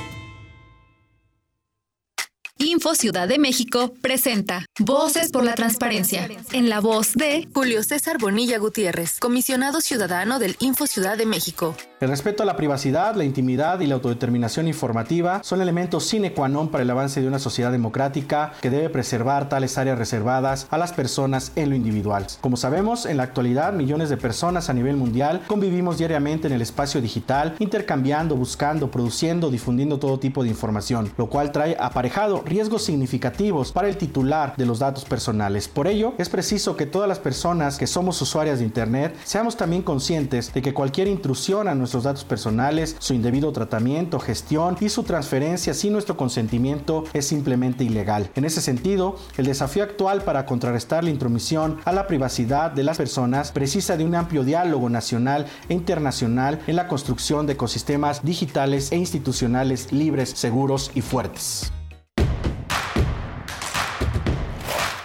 [2.61, 8.19] Info Ciudad de México presenta Voces por la Transparencia, en la voz de Julio César
[8.19, 11.75] Bonilla Gutiérrez, comisionado ciudadano del Info Ciudad de México.
[12.01, 16.49] El respeto a la privacidad, la intimidad y la autodeterminación informativa son elementos sine qua
[16.49, 20.79] non para el avance de una sociedad democrática que debe preservar tales áreas reservadas a
[20.79, 22.25] las personas en lo individual.
[22.41, 26.63] Como sabemos, en la actualidad millones de personas a nivel mundial convivimos diariamente en el
[26.63, 32.81] espacio digital, intercambiando, buscando, produciendo, difundiendo todo tipo de información, lo cual trae aparejado riesgos
[32.81, 35.67] significativos para el titular de los datos personales.
[35.67, 39.83] Por ello, es preciso que todas las personas que somos usuarias de Internet seamos también
[39.83, 45.03] conscientes de que cualquier intrusión a nuestros datos personales, su indebido tratamiento, gestión y su
[45.03, 48.29] transferencia sin nuestro consentimiento es simplemente ilegal.
[48.35, 52.97] En ese sentido, el desafío actual para contrarrestar la intromisión a la privacidad de las
[52.97, 58.93] personas precisa de un amplio diálogo nacional e internacional en la construcción de ecosistemas digitales
[58.93, 61.73] e institucionales libres, seguros y fuertes.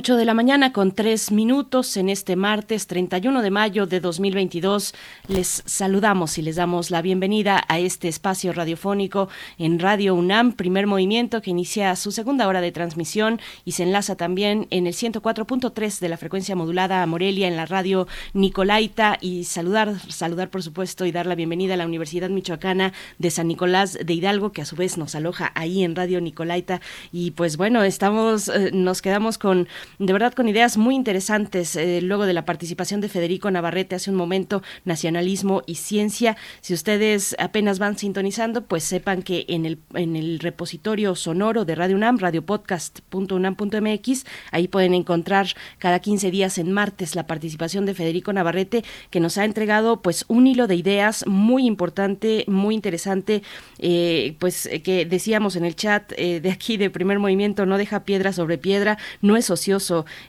[0.00, 4.94] 8 de la mañana con 3 minutos en este martes 31 de mayo de 2022.
[5.28, 9.28] Les saludamos y les damos la bienvenida a este espacio radiofónico
[9.58, 14.16] en Radio UNAM, primer movimiento que inicia su segunda hora de transmisión y se enlaza
[14.16, 19.44] también en el 104.3 de la frecuencia modulada a Morelia en la radio Nicolaita y
[19.44, 23.98] saludar, saludar por supuesto y dar la bienvenida a la Universidad Michoacana de San Nicolás
[24.02, 26.80] de Hidalgo que a su vez nos aloja ahí en Radio Nicolaita
[27.12, 29.68] y pues bueno, estamos, eh, nos quedamos con
[29.98, 34.10] de verdad con ideas muy interesantes eh, luego de la participación de Federico Navarrete hace
[34.10, 36.36] un momento, nacionalismo y ciencia.
[36.60, 41.74] Si ustedes apenas van sintonizando, pues sepan que en el, en el repositorio sonoro de
[41.74, 48.32] Radio UNAM, radiopodcast.unam.mx, ahí pueden encontrar cada 15 días en martes la participación de Federico
[48.32, 53.42] Navarrete, que nos ha entregado pues un hilo de ideas muy importante, muy interesante,
[53.78, 58.04] eh, pues que decíamos en el chat eh, de aquí de primer movimiento, no deja
[58.04, 59.69] piedra sobre piedra, no es sociólogo,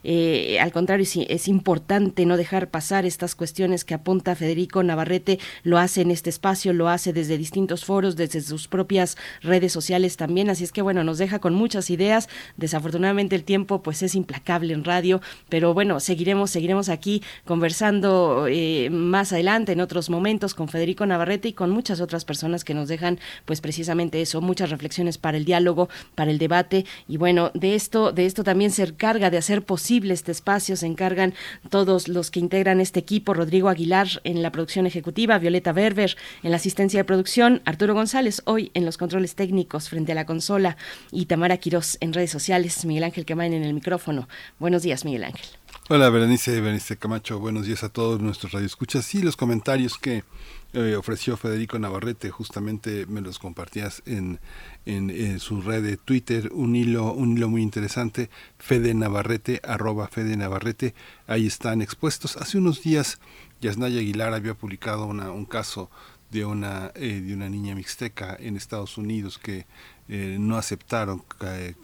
[0.04, 5.40] Eh, al contrario, es, importante no dejar pasar estas cuestiones que apunta Federico Navarrete.
[5.64, 10.18] Lo hace en este espacio, lo hace desde distintos foros, desde sus propias redes sociales
[10.18, 10.50] también.
[10.50, 12.30] Así es que bueno, nos deja con muchas ideas.
[12.58, 18.90] Desafortunadamente el tiempo pues es implacable en radio, pero bueno, seguiremos, seguiremos aquí conversando eh,
[18.92, 22.88] más adelante en otros momentos con Federico Navarrete y con muchas otras personas que nos
[22.88, 27.76] dejan pues precisamente eso, muchas reflexiones para el diálogo, para el debate y bueno, de
[27.76, 31.34] esto, de esto también se encarga de hacer posible este espacio, se encargan
[31.70, 36.52] todos los que integran este equipo, Rodrigo Aguilar en la producción ejecutiva, Violeta Berber en
[36.52, 40.78] la asistencia de producción, Arturo González hoy en los controles técnicos frente a la consola
[41.12, 44.28] y Tamara Quirós en redes sociales, Miguel Ángel Quemain en el micrófono.
[44.60, 45.48] Buenos días, Miguel Ángel.
[45.90, 47.40] Hola, Berenice, Berenice Camacho.
[47.40, 49.06] Buenos días a todos nuestros radioescuchas.
[49.06, 50.24] Sí, los comentarios que
[50.74, 54.40] eh, ofreció Federico Navarrete, justamente me los compartías en,
[54.86, 60.38] en, su red de Twitter, un hilo, un hilo muy interesante, Fede Navarrete, arroba Fede
[60.38, 60.94] Navarrete,
[61.28, 62.38] ahí están expuestos.
[62.38, 63.20] Hace unos días
[63.60, 65.90] Yasnaya Aguilar había publicado una, un caso
[66.32, 69.66] de una, eh, de una niña mixteca en Estados Unidos que
[70.10, 71.24] eh, no aceptaron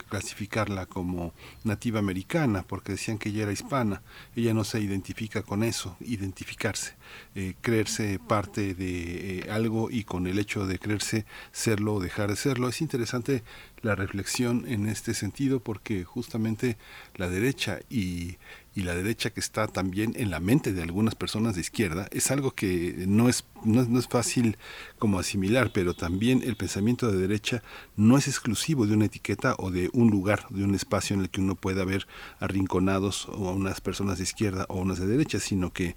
[0.09, 4.01] clasificarla como nativa americana porque decían que ella era hispana.
[4.35, 6.95] Ella no se identifica con eso, identificarse,
[7.35, 12.29] eh, creerse parte de eh, algo y con el hecho de creerse serlo o dejar
[12.29, 12.67] de serlo.
[12.67, 13.43] Es interesante
[13.81, 16.77] la reflexión en este sentido porque justamente
[17.15, 18.37] la derecha y
[18.77, 22.29] y la derecha que está también en la mente de algunas personas de izquierda es
[22.29, 24.55] algo que no es, no, es fácil
[24.99, 27.63] como asimilar, pero también el pensamiento de derecha
[27.95, 31.31] no es exclusivo de una etiqueta o de un lugar, de un espacio en el
[31.31, 32.05] que uno pueda ver
[32.39, 35.95] arrinconados o a unas personas de izquierda o unas de derecha, sino que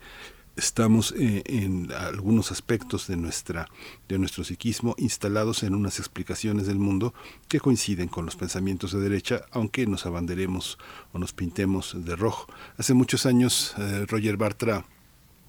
[0.60, 3.66] estamos eh, en algunos aspectos de nuestra
[4.10, 7.14] de nuestro psiquismo instalados en unas explicaciones del mundo
[7.48, 10.78] que coinciden con los pensamientos de derecha aunque nos abanderemos
[11.14, 12.46] o nos pintemos de rojo.
[12.76, 14.84] Hace muchos años eh, Roger Bartra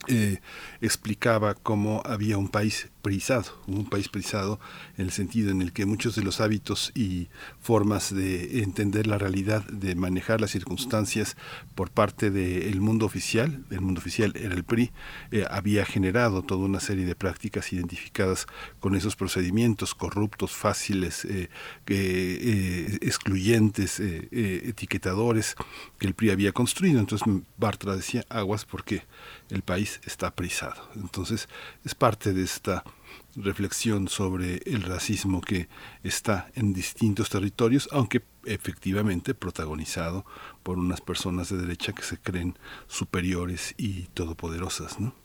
[0.07, 0.39] eh,
[0.81, 4.59] explicaba cómo había un país prisado, un país prisado
[4.97, 7.29] en el sentido en el que muchos de los hábitos y
[7.59, 11.35] formas de entender la realidad, de manejar las circunstancias
[11.75, 14.91] por parte del mundo oficial, el mundo oficial era el PRI,
[15.31, 18.47] eh, había generado toda una serie de prácticas identificadas
[18.79, 21.49] con esos procedimientos corruptos, fáciles, eh,
[23.01, 25.55] excluyentes, etiquetadores
[25.99, 26.99] que el PRI había construido.
[26.99, 27.27] Entonces
[27.57, 29.03] Bartra decía aguas porque
[29.51, 30.89] el país está prisado.
[30.95, 31.47] Entonces
[31.85, 32.83] es parte de esta
[33.35, 35.69] reflexión sobre el racismo que
[36.03, 40.25] está en distintos territorios, aunque efectivamente protagonizado
[40.63, 45.20] por unas personas de derecha que se creen superiores y todopoderosas, ¿no?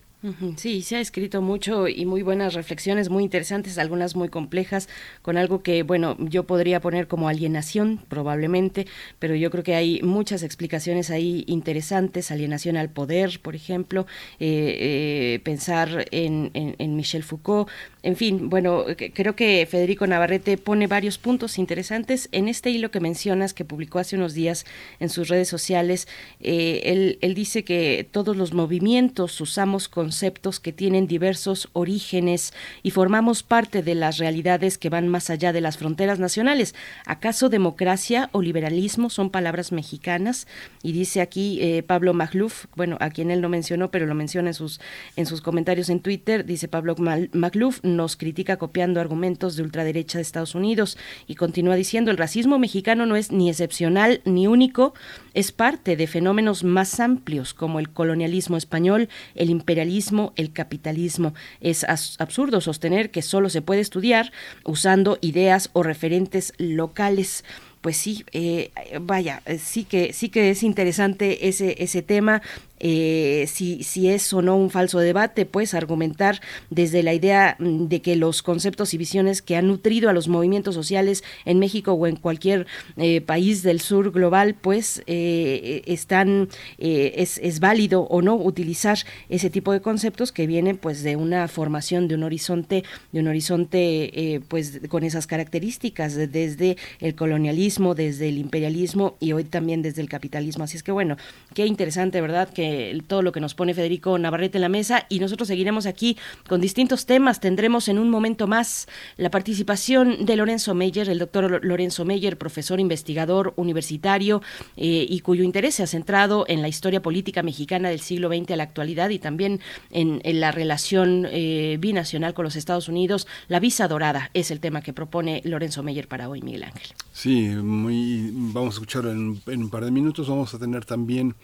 [0.57, 4.89] Sí, se ha escrito mucho y muy buenas reflexiones, muy interesantes, algunas muy complejas,
[5.21, 8.87] con algo que, bueno, yo podría poner como alienación, probablemente,
[9.19, 14.07] pero yo creo que hay muchas explicaciones ahí interesantes, alienación al poder, por ejemplo,
[14.41, 17.69] eh, eh, pensar en, en, Michel Foucault,
[18.03, 23.01] en fin, bueno, creo que Federico Navarrete pone varios puntos interesantes en este hilo que
[23.01, 24.65] mencionas, que publicó hace unos días
[25.01, 26.09] en sus redes sociales.
[26.41, 32.55] Eh, él, él dice que todos los movimientos usamos con conceptos que tienen diversos orígenes
[32.85, 36.77] y formamos parte de las realidades que van más allá de las fronteras nacionales.
[37.07, 40.47] ¿Acaso democracia o liberalismo son palabras mexicanas?
[40.85, 44.51] Y dice aquí eh, Pablo Magluf, bueno, a quien él no mencionó, pero lo menciona
[44.51, 44.81] en sus,
[45.17, 46.95] en sus comentarios en Twitter, dice Pablo
[47.33, 52.61] Magluf, nos critica copiando argumentos de ultraderecha de Estados Unidos y continúa diciendo, el racismo
[52.61, 54.95] mexicano no es ni excepcional ni único,
[55.37, 61.35] es parte de fenómenos más amplios como el colonialismo español, el imperialismo, el capitalismo.
[61.61, 64.33] Es absurdo sostener que solo se puede estudiar
[64.65, 67.45] usando ideas o referentes locales
[67.83, 72.43] pues sí, eh, vaya, sí que sí que es interesante ese ese tema
[72.79, 77.87] eh, si, si es o no un falso debate, pues argumentar desde la idea mm,
[77.87, 81.93] de que los conceptos y visiones que han nutrido a los movimientos sociales en México
[81.93, 82.67] o en cualquier
[82.97, 86.49] eh, país del sur global, pues eh, están,
[86.79, 88.99] es, es, válido o no utilizar
[89.29, 93.29] ese tipo de conceptos que vienen pues de una formación, de un horizonte, de un
[93.29, 100.03] horizonte pues con esas características, desde el colonialismo, desde el imperialismo y hoy también desde
[100.03, 100.65] el capitalismo.
[100.65, 101.17] Así es que bueno,
[101.55, 102.49] qué interesante, ¿verdad?
[102.51, 102.66] Que
[103.07, 106.17] todo lo que nos pone Federico Navarrete en la mesa y nosotros seguiremos aquí
[106.49, 107.41] con distintos temas.
[107.41, 112.81] Tendremos en un momento más la participación de Lorenzo Meyer, el doctor Lorenzo Meyer, profesor
[112.81, 114.43] investigador universitario
[114.77, 118.53] eh, y cuyo interés se ha centrado en la historia política mexicana del siglo XX
[118.53, 119.61] a la actualidad y también
[119.91, 123.27] en, la relación eh, binacional con los Estados Unidos.
[123.49, 126.89] La visa dorada es el tema que propone Lorenzo Meyer para hoy, Miguel Ángel.
[127.13, 130.29] Sí, muy, vamos a escucharlo en, en un par de minutos.
[130.29, 131.35] Vamos a tener también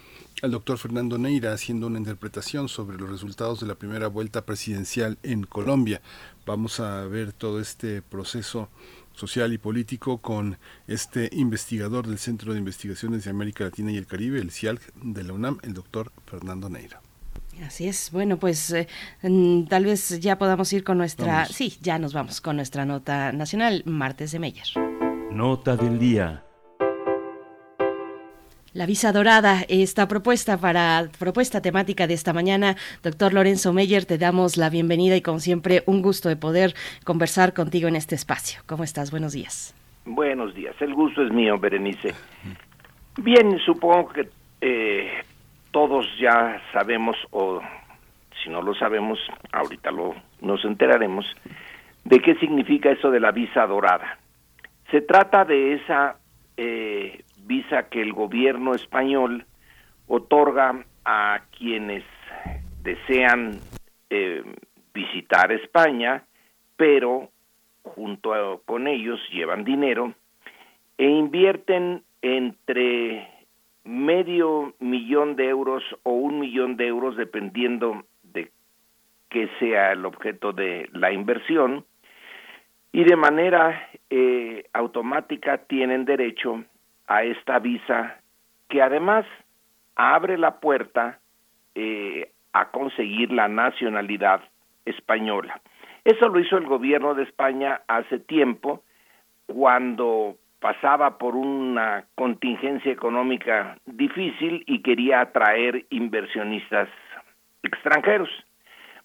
[0.41, 5.19] al doctor Fernando Neira haciendo una interpretación sobre los resultados de la primera vuelta presidencial
[5.23, 6.01] en Colombia.
[6.47, 8.69] Vamos a ver todo este proceso
[9.15, 14.07] social y político con este investigador del Centro de Investigaciones de América Latina y el
[14.07, 17.01] Caribe, el CIALC de la UNAM, el doctor Fernando Neira.
[17.65, 18.11] Así es.
[18.11, 18.89] Bueno, pues eh,
[19.23, 21.47] mm, tal vez ya podamos ir con nuestra...
[21.47, 24.67] Sí, ya nos vamos con nuestra nota nacional, martes de Meyer.
[25.31, 26.45] Nota del día.
[28.75, 34.17] La visa dorada, esta propuesta para propuesta temática de esta mañana, doctor Lorenzo Meyer, te
[34.17, 36.73] damos la bienvenida y como siempre un gusto de poder
[37.05, 38.63] conversar contigo en este espacio.
[38.65, 39.11] ¿Cómo estás?
[39.11, 39.75] Buenos días.
[40.07, 42.15] Buenos días, el gusto es mío, Berenice.
[43.19, 44.31] Bien, supongo que
[44.63, 45.23] eh,
[45.71, 47.61] todos ya sabemos, o
[48.43, 49.19] si no lo sabemos,
[49.53, 51.27] ahorita lo nos enteraremos,
[52.05, 54.17] de qué significa eso de la visa dorada.
[54.91, 56.17] Se trata de esa
[56.57, 59.47] eh, visa que el gobierno español
[60.07, 62.05] otorga a quienes
[62.83, 63.59] desean
[64.11, 64.43] eh,
[64.93, 66.25] visitar España,
[66.77, 67.31] pero
[67.83, 70.15] junto con ellos llevan dinero
[70.99, 73.29] e invierten entre
[73.85, 78.51] medio millón de euros o un millón de euros dependiendo de
[79.29, 81.85] que sea el objeto de la inversión
[82.93, 86.65] y de manera eh, automática tienen derecho
[87.07, 88.19] a esta visa
[88.69, 89.27] que además
[89.97, 91.19] abre la puerta
[91.75, 94.43] eh, a conseguir la nacionalidad
[94.85, 95.61] española.
[96.05, 98.83] Eso lo hizo el gobierno de España hace tiempo,
[99.47, 106.89] cuando pasaba por una contingencia económica difícil y quería atraer inversionistas
[107.63, 108.31] extranjeros.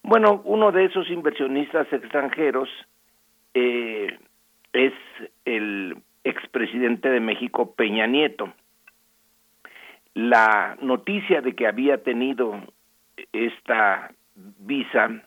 [0.02, 2.68] Bueno, uno de esos inversionistas extranjeros
[3.54, 4.18] eh,
[4.72, 4.92] es
[5.44, 5.96] el
[6.28, 8.52] expresidente de México, Peña Nieto.
[10.14, 12.60] La noticia de que había tenido
[13.32, 14.12] esta
[14.58, 15.22] visa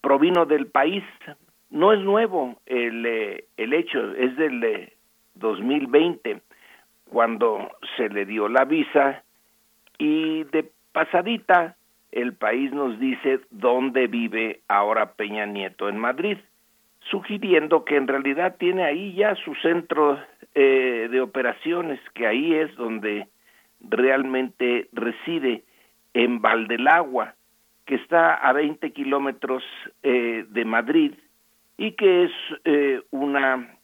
[0.00, 1.04] provino del país.
[1.70, 4.92] No es nuevo el, eh, el hecho, es del
[5.34, 6.40] 2020, eh,
[7.10, 9.24] cuando se le dio la visa
[9.98, 11.76] y de pasadita
[12.12, 16.38] el país nos dice dónde vive ahora Peña Nieto en Madrid
[17.10, 20.18] sugiriendo que en realidad tiene ahí ya su centro
[20.54, 23.28] eh, de operaciones, que ahí es donde
[23.80, 25.64] realmente reside,
[26.16, 27.34] en Valdelagua,
[27.86, 29.64] que está a 20 kilómetros
[30.04, 31.12] eh, de Madrid
[31.76, 32.30] y que es
[32.64, 33.76] eh, una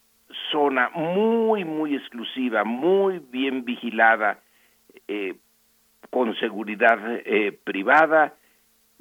[0.52, 4.38] zona muy, muy exclusiva, muy bien vigilada,
[6.10, 7.00] con seguridad
[7.64, 8.34] privada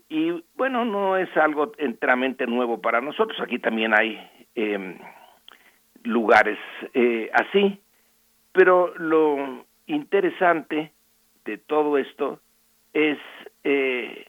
[0.09, 3.39] y bueno, no es algo enteramente nuevo para nosotros.
[3.39, 4.19] Aquí también hay
[4.55, 4.97] eh,
[6.03, 6.57] lugares
[6.93, 7.79] eh, así.
[8.51, 10.91] Pero lo interesante
[11.45, 12.39] de todo esto
[12.93, 13.17] es
[13.63, 14.27] eh,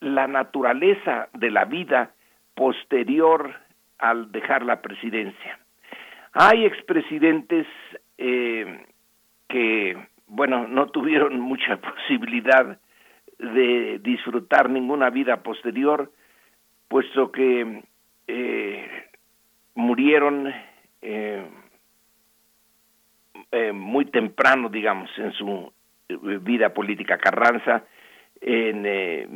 [0.00, 2.12] la naturaleza de la vida
[2.54, 3.54] posterior
[3.98, 5.58] al dejar la presidencia.
[6.32, 7.66] Hay expresidentes
[8.16, 8.86] eh,
[9.48, 9.96] que,
[10.26, 12.78] bueno, no tuvieron mucha posibilidad
[13.38, 16.10] de disfrutar ninguna vida posterior,
[16.88, 17.82] puesto que
[18.26, 18.88] eh,
[19.74, 20.52] murieron
[21.02, 21.46] eh,
[23.52, 25.72] eh, muy temprano, digamos, en su
[26.42, 27.18] vida política.
[27.18, 27.84] Carranza
[28.40, 28.82] en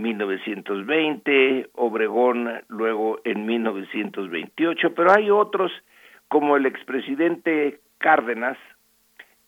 [0.00, 5.72] 1920, Obregón luego en 1928, pero hay otros
[6.28, 8.56] como el expresidente Cárdenas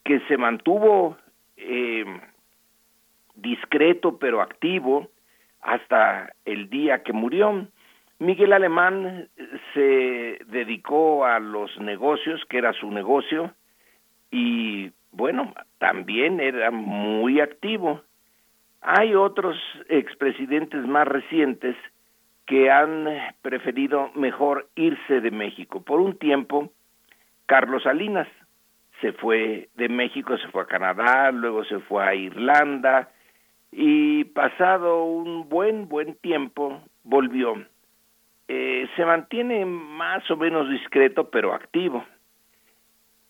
[0.04, 1.16] que se mantuvo
[1.56, 2.04] eh,
[3.34, 5.08] discreto pero activo
[5.60, 7.66] hasta el día que murió.
[8.18, 9.28] Miguel Alemán
[9.72, 13.52] se dedicó a los negocios, que era su negocio,
[14.30, 18.02] y bueno, también era muy activo.
[18.80, 19.56] Hay otros
[19.88, 21.76] expresidentes más recientes
[22.46, 23.08] que han
[23.42, 25.82] preferido mejor irse de México.
[25.82, 26.70] Por un tiempo,
[27.46, 28.28] Carlos Salinas
[29.00, 33.08] se fue de México, se fue a Canadá, luego se fue a Irlanda,
[33.76, 37.56] y pasado un buen, buen tiempo volvió.
[38.46, 42.04] Eh, se mantiene más o menos discreto, pero activo.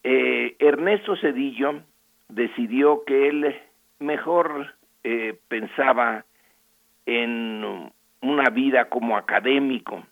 [0.03, 1.81] Eh, Ernesto Cedillo
[2.29, 3.57] decidió que él
[4.01, 6.27] mejor eh, pensaba
[7.07, 7.91] en
[8.21, 10.05] una vida como académico,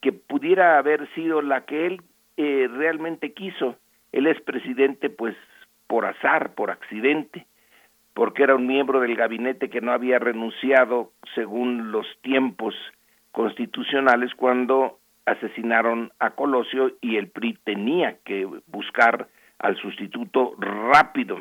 [0.00, 2.02] que pudiera haber sido la que él
[2.38, 3.76] eh, realmente quiso.
[4.12, 5.36] Él es presidente pues
[5.86, 7.46] por azar, por accidente,
[8.14, 12.74] porque era un miembro del gabinete que no había renunciado según los tiempos
[13.32, 19.28] constitucionales cuando asesinaron a Colosio y el PRI tenía que buscar
[19.58, 21.40] al sustituto rápido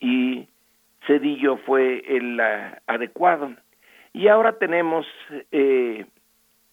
[0.00, 0.48] y
[1.06, 3.52] Cedillo fue el uh, adecuado.
[4.12, 5.06] Y ahora tenemos
[5.50, 6.06] eh,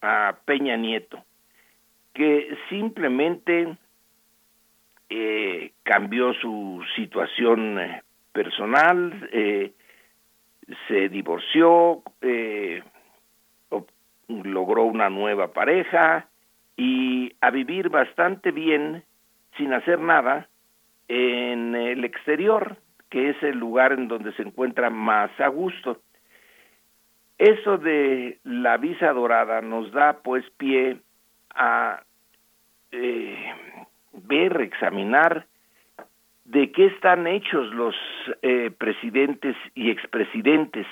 [0.01, 1.23] a Peña Nieto,
[2.13, 3.77] que simplemente
[5.09, 9.71] eh, cambió su situación eh, personal, eh,
[10.87, 12.83] se divorció, eh,
[14.27, 16.27] logró una nueva pareja
[16.77, 19.03] y a vivir bastante bien
[19.57, 20.47] sin hacer nada
[21.07, 22.77] en el exterior,
[23.09, 25.99] que es el lugar en donde se encuentra más a gusto.
[27.39, 30.99] Eso de la visa dorada nos da pues pie
[31.55, 32.03] a
[32.91, 33.53] eh,
[34.13, 35.47] ver, examinar
[36.49, 37.95] de qué están hechos los
[38.41, 40.87] eh, presidentes y expresidentes.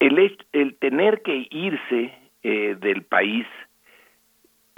[0.00, 2.12] El, el tener que irse
[2.42, 3.46] eh, del país,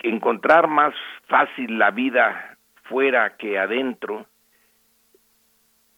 [0.02, 0.94] encontrar más
[1.26, 4.26] fácil la vida fuera que adentro,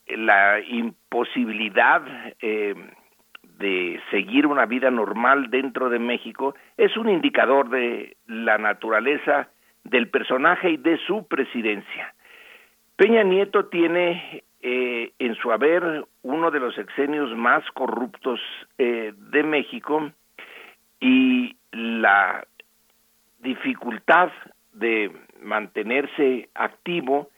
[0.06, 2.02] la imposibilidad
[2.40, 2.74] eh,
[3.58, 9.48] de seguir una vida normal dentro de México es un indicador de la naturaleza
[9.82, 12.14] del personaje y de su presidencia.
[13.02, 18.38] Peña Nieto tiene eh, en su haber uno de los exenios más corruptos
[18.78, 20.12] eh, de México
[21.00, 22.46] y la
[23.40, 24.30] dificultad
[24.74, 25.10] de
[25.42, 27.28] mantenerse activo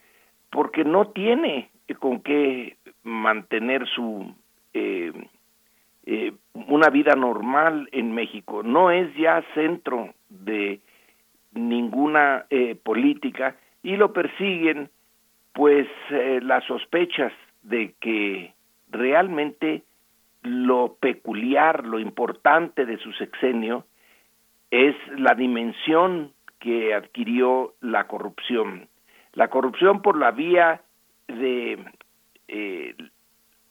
[0.51, 4.35] porque no tiene con qué mantener su
[4.75, 5.15] eh,
[6.05, 8.63] eh, una vida normal en México.
[8.63, 10.81] No es ya centro de
[11.55, 14.91] ninguna eh, política y lo persiguen
[15.55, 17.33] pues eh, las sospechas
[17.63, 18.53] de que
[18.91, 19.83] realmente
[20.43, 23.87] lo peculiar, lo importante de su sexenio
[24.71, 28.89] es la dimensión que adquirió la corrupción.
[29.33, 30.83] La corrupción por la vía
[31.29, 31.79] de
[32.49, 32.95] eh,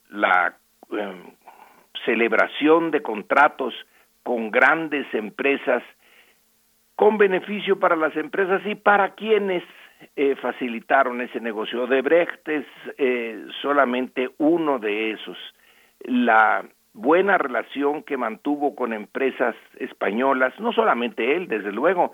[0.10, 0.58] la
[0.92, 1.24] eh,
[2.06, 3.74] celebración de contratos
[4.24, 5.84] con grandes empresas
[6.96, 9.64] con beneficio para las empresas y para quienes
[10.16, 11.84] eh, facilitaron ese negocio.
[11.84, 12.66] Odebrecht es
[12.98, 15.38] eh, solamente uno de esos.
[16.02, 22.14] La buena relación que mantuvo con empresas españolas, no solamente él, desde luego,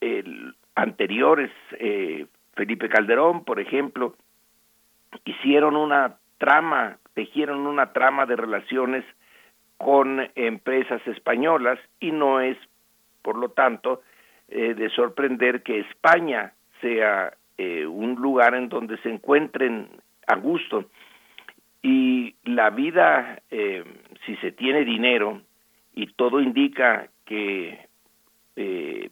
[0.00, 4.14] el, anteriores, eh, Felipe Calderón, por ejemplo,
[5.24, 9.04] hicieron una trama, tejieron una trama de relaciones
[9.78, 12.56] con empresas españolas y no es,
[13.22, 14.02] por lo tanto,
[14.48, 19.88] eh, de sorprender que España sea eh, un lugar en donde se encuentren
[20.26, 20.86] a gusto.
[21.82, 23.84] Y la vida, eh,
[24.24, 25.42] si se tiene dinero,
[25.94, 27.88] y todo indica que
[28.56, 29.10] eh,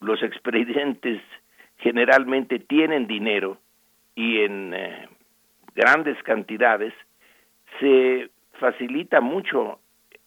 [0.00, 1.22] los expedientes
[1.78, 3.58] generalmente tienen dinero
[4.14, 4.74] y en
[5.74, 6.94] grandes cantidades,
[7.78, 9.78] se facilita mucho.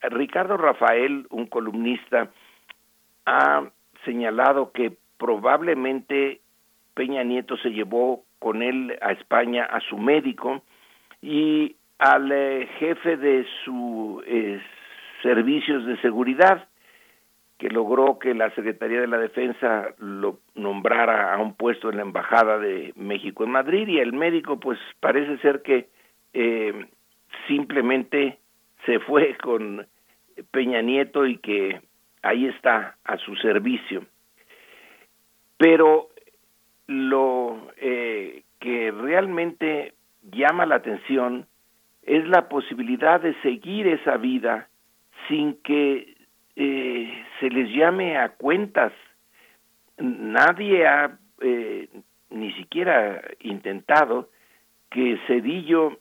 [0.02, 2.30] Ricardo Rafael, un columnista,
[3.26, 3.64] ha
[4.06, 6.42] señalado que probablemente
[7.00, 10.64] Peña Nieto se llevó con él a España a su médico
[11.22, 14.60] y al eh, jefe de sus eh,
[15.24, 16.68] servicios de seguridad,
[17.58, 22.02] que logró que la Secretaría de la Defensa lo nombrara a un puesto en la
[22.02, 25.88] Embajada de México en Madrid y el médico pues parece ser que
[26.34, 26.86] eh,
[27.48, 28.40] simplemente
[28.86, 29.88] se fue con
[30.52, 31.80] Peña Nieto y que
[32.24, 34.04] ahí está a su servicio.
[35.58, 36.10] Pero
[36.90, 39.94] lo eh, que realmente
[40.32, 41.46] llama la atención
[42.02, 44.68] es la posibilidad de seguir esa vida
[45.28, 46.16] sin que
[46.56, 48.92] eh, se les llame a cuentas.
[50.00, 51.90] Nadie ha eh,
[52.32, 54.30] ni siquiera intentado
[54.90, 56.00] que Cedillo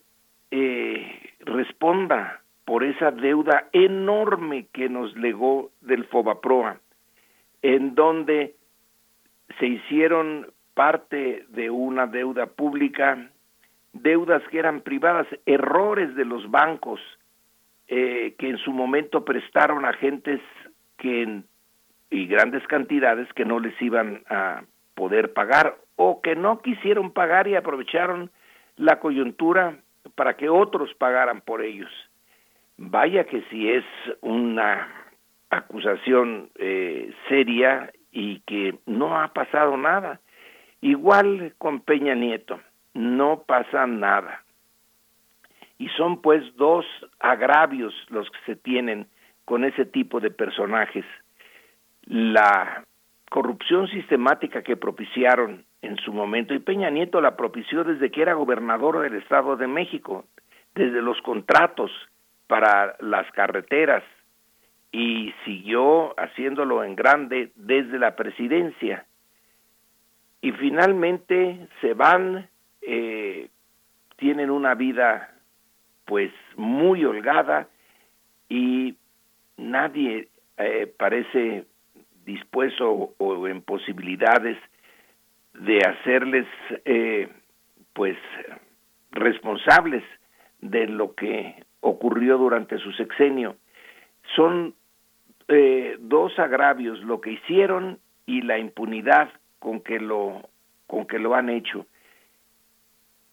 [0.51, 6.81] eh, responda por esa deuda enorme que nos legó del Fobaproa,
[7.61, 8.55] en donde
[9.59, 10.47] se hicieron
[10.79, 13.33] parte de una deuda pública,
[13.93, 17.01] deudas que eran privadas, errores de los bancos
[17.89, 20.41] eh, que en su momento prestaron a gentes
[20.97, 21.43] que
[22.11, 24.63] y grandes cantidades que no les iban a
[24.95, 28.31] poder pagar o que no quisieron pagar y aprovecharon
[28.77, 29.79] la coyuntura
[30.15, 31.91] para que otros pagaran por ellos.
[32.77, 33.85] vaya que si es
[34.21, 34.87] una
[35.51, 40.21] acusación eh, seria y que no ha pasado nada.
[40.81, 42.61] Igual con Peña Nieto,
[42.95, 44.45] no pasa nada.
[45.79, 46.85] Y son pues dos
[47.21, 49.07] agravios los que se tienen
[49.45, 51.05] con ese tipo de personajes.
[52.05, 52.85] La
[53.31, 58.35] corrupción sistemática que propiciaron en su momento, y Peña Nieto la propició desde que era
[58.35, 60.25] gobernador del Estado de México,
[60.75, 61.91] desde los contratos
[62.47, 64.03] para las carreteras,
[64.91, 69.05] y siguió haciéndolo en grande desde la presidencia.
[70.41, 72.49] Y finalmente se van,
[72.83, 73.49] eh,
[74.17, 75.35] tienen una vida
[76.05, 77.69] pues muy holgada
[78.49, 78.97] y
[79.57, 81.67] nadie eh, parece
[82.25, 84.57] dispuesto o, en posibilidades
[85.55, 86.47] de hacerles
[86.85, 87.29] eh,
[87.93, 88.17] pues
[89.11, 90.05] responsables
[90.61, 93.57] de lo que ocurrió durante su sexenio.
[94.35, 94.75] Son
[95.49, 100.49] eh, dos agravios, lo que hicieron y la impunidad con que lo
[100.87, 101.87] con que lo han hecho.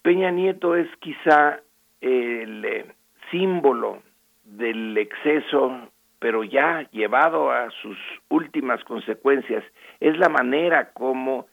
[0.02, 1.60] Peña Nieto es quizá
[2.00, 2.86] el eh,
[3.30, 4.02] símbolo
[4.44, 7.96] del exceso, pero ya llevado a sus
[8.28, 9.64] últimas consecuencias.
[9.98, 11.46] Es la manera como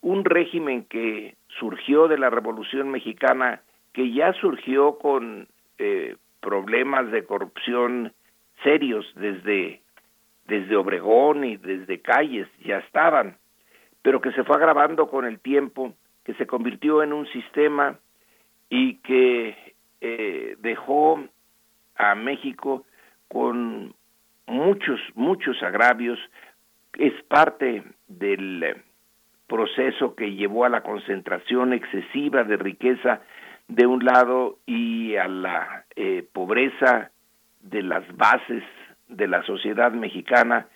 [0.00, 3.60] un régimen que surgió de la Revolución Mexicana,
[3.92, 5.48] que ya surgió con
[5.78, 8.12] eh, problemas de corrupción
[8.62, 9.80] serios desde,
[10.46, 13.36] desde Obregón y desde Calles, ya estaban,
[14.02, 15.94] pero que se fue agravando con el tiempo,
[16.24, 17.98] que se convirtió en un sistema
[18.68, 21.22] y que eh, dejó
[21.96, 22.84] a México
[23.28, 23.94] con
[24.46, 26.18] muchos, muchos agravios,
[26.98, 28.82] es parte del
[29.46, 33.20] proceso que llevó a la concentración excesiva de riqueza
[33.68, 37.10] de un lado y a la eh, pobreza
[37.60, 38.64] de las bases
[39.08, 40.66] de la sociedad mexicana.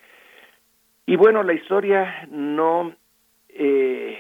[1.07, 2.95] Y bueno, la historia no,
[3.55, 4.19] eh,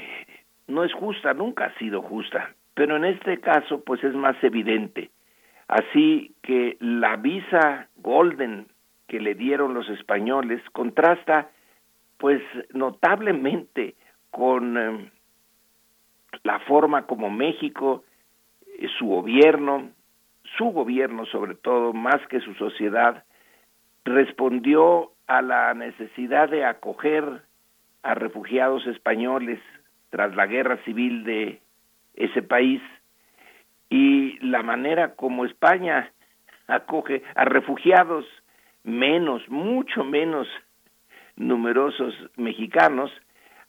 [0.68, 5.10] no es justa, nunca ha sido justa, pero en este caso pues es más evidente.
[5.68, 8.66] Así que la visa golden
[9.08, 11.50] que le dieron los españoles contrasta
[12.18, 12.42] pues
[12.72, 13.96] notablemente
[14.30, 15.10] con eh,
[16.42, 18.04] la forma como México,
[18.78, 19.90] eh, su gobierno,
[20.56, 23.24] su gobierno sobre todo, más que su sociedad,
[24.04, 27.42] respondió a la necesidad de acoger
[28.04, 29.58] a refugiados españoles
[30.10, 31.60] tras la guerra civil de
[32.14, 32.80] ese país.
[33.90, 36.12] Y la manera como España
[36.68, 38.24] acoge a refugiados
[38.84, 40.46] menos, mucho menos
[41.36, 43.10] numerosos mexicanos,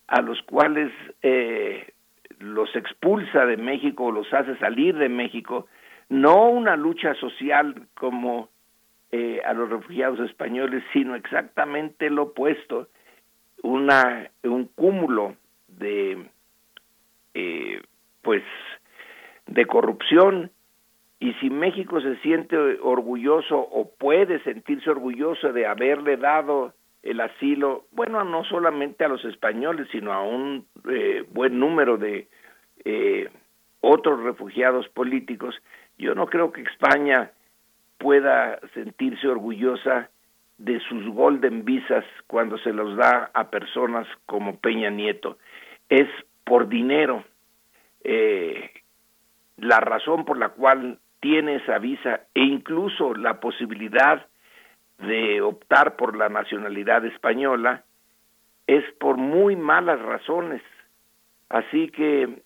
[0.08, 0.92] a los cuales
[1.24, 1.94] eh,
[2.40, 5.68] los expulsa de México o los hace salir de México
[6.10, 8.50] no una lucha social como
[9.12, 12.88] eh, a los refugiados españoles, sino exactamente lo opuesto,
[13.66, 15.36] una, un cúmulo
[15.68, 16.30] de,
[17.34, 17.82] eh,
[18.22, 18.44] pues,
[19.48, 20.52] de corrupción.
[21.20, 26.74] Y si México se siente orgulloso o puede sentirse orgulloso de haberle dado
[27.04, 32.28] el asilo, bueno, no solamente a los españoles, sino a un eh, buen número de
[33.82, 35.56] otros refugiados políticos,
[35.98, 37.32] yo no creo que España
[37.98, 40.10] pueda sentirse orgullosa
[40.58, 45.38] de sus golden visas cuando se los da a personas como Peña Nieto.
[45.90, 46.08] Es
[46.44, 47.24] por dinero.
[48.04, 48.72] Eh,
[49.58, 54.28] la razón por la cual tiene esa visa e incluso la posibilidad
[55.00, 57.84] de optar por la nacionalidad española
[58.68, 60.62] es por muy malas razones.
[61.50, 62.42] Así que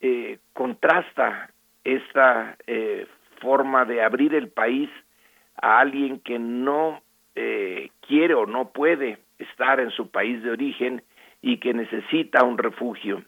[0.00, 1.50] eh, contrasta
[1.84, 3.06] esta eh,
[3.40, 4.90] forma de abrir el país
[5.60, 7.02] a alguien que no
[7.40, 11.02] eh, quiere o no puede estar en su país de origen
[11.40, 13.22] y que necesita un refugio.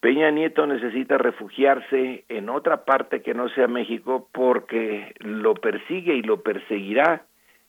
[0.00, 6.22] Peña Nieto necesita refugiarse en otra parte que no sea México porque lo persigue y
[6.22, 7.24] lo perseguirá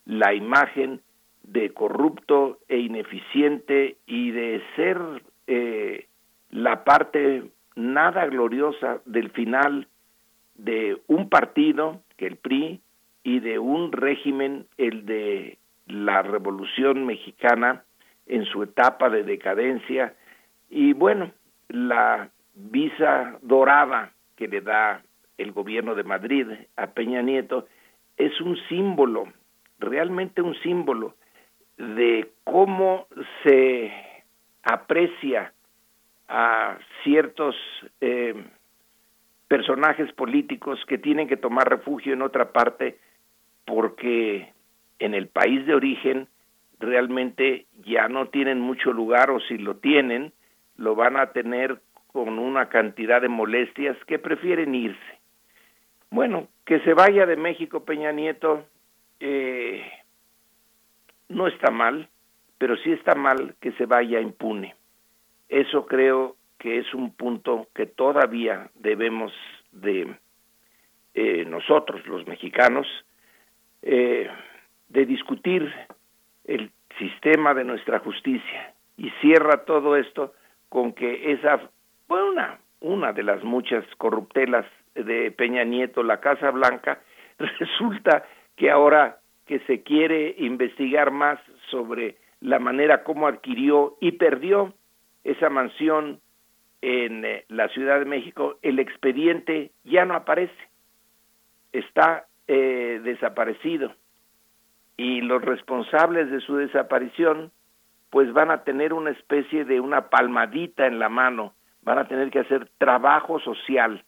[0.05, 1.01] la imagen
[1.43, 4.97] de corrupto e ineficiente y de ser
[5.45, 6.07] eh,
[6.49, 7.43] la parte
[7.75, 9.87] nada gloriosa del final
[10.55, 12.81] de un partido, que el PRI,
[13.23, 17.83] y de un régimen, el de la Revolución Mexicana,
[18.25, 20.13] en su etapa de decadencia,
[20.69, 21.31] y bueno,
[21.69, 25.01] la visa dorada que le da
[25.37, 27.67] el gobierno de Madrid a Peña Nieto
[28.17, 29.31] es un símbolo,
[29.79, 31.15] realmente un símbolo
[31.77, 33.07] de cómo
[33.43, 33.91] se
[34.63, 35.53] aprecia
[36.27, 37.55] a ciertos
[37.99, 38.33] eh,
[39.47, 42.97] personajes políticos que tienen que tomar refugio en otra parte
[43.65, 44.53] porque
[44.99, 46.27] en el país de origen
[46.79, 50.33] realmente ya no tienen mucho lugar o si lo tienen,
[50.77, 55.19] lo van a tener con una cantidad de molestias que prefieren irse.
[56.09, 58.65] Bueno, que se vaya de México Peña Nieto
[59.19, 59.83] eh,
[61.29, 62.09] no está mal,
[62.57, 64.75] pero sí está mal que se vaya impune.
[65.49, 69.33] Eso creo que es un punto que todavía debemos
[69.71, 70.15] de
[71.13, 72.87] eh, nosotros, los mexicanos,
[73.83, 74.29] eh,
[74.89, 75.73] de discutir
[76.45, 78.73] el sistema de nuestra justicia.
[78.97, 80.33] Y cierra todo esto
[80.69, 81.69] con que esa
[82.07, 84.65] fue una, una de las muchas corruptelas
[84.95, 87.01] de Peña Nieto, la Casa Blanca,
[87.59, 91.39] resulta que ahora que se quiere investigar más
[91.69, 94.73] sobre la manera como adquirió y perdió
[95.23, 96.21] esa mansión
[96.81, 100.53] en eh, la Ciudad de México, el expediente ya no aparece,
[101.71, 103.93] está eh, desaparecido.
[104.97, 107.51] Y los responsables de su desaparición
[108.09, 112.29] pues van a tener una especie de una palmadita en la mano, van a tener
[112.29, 114.03] que hacer trabajo social,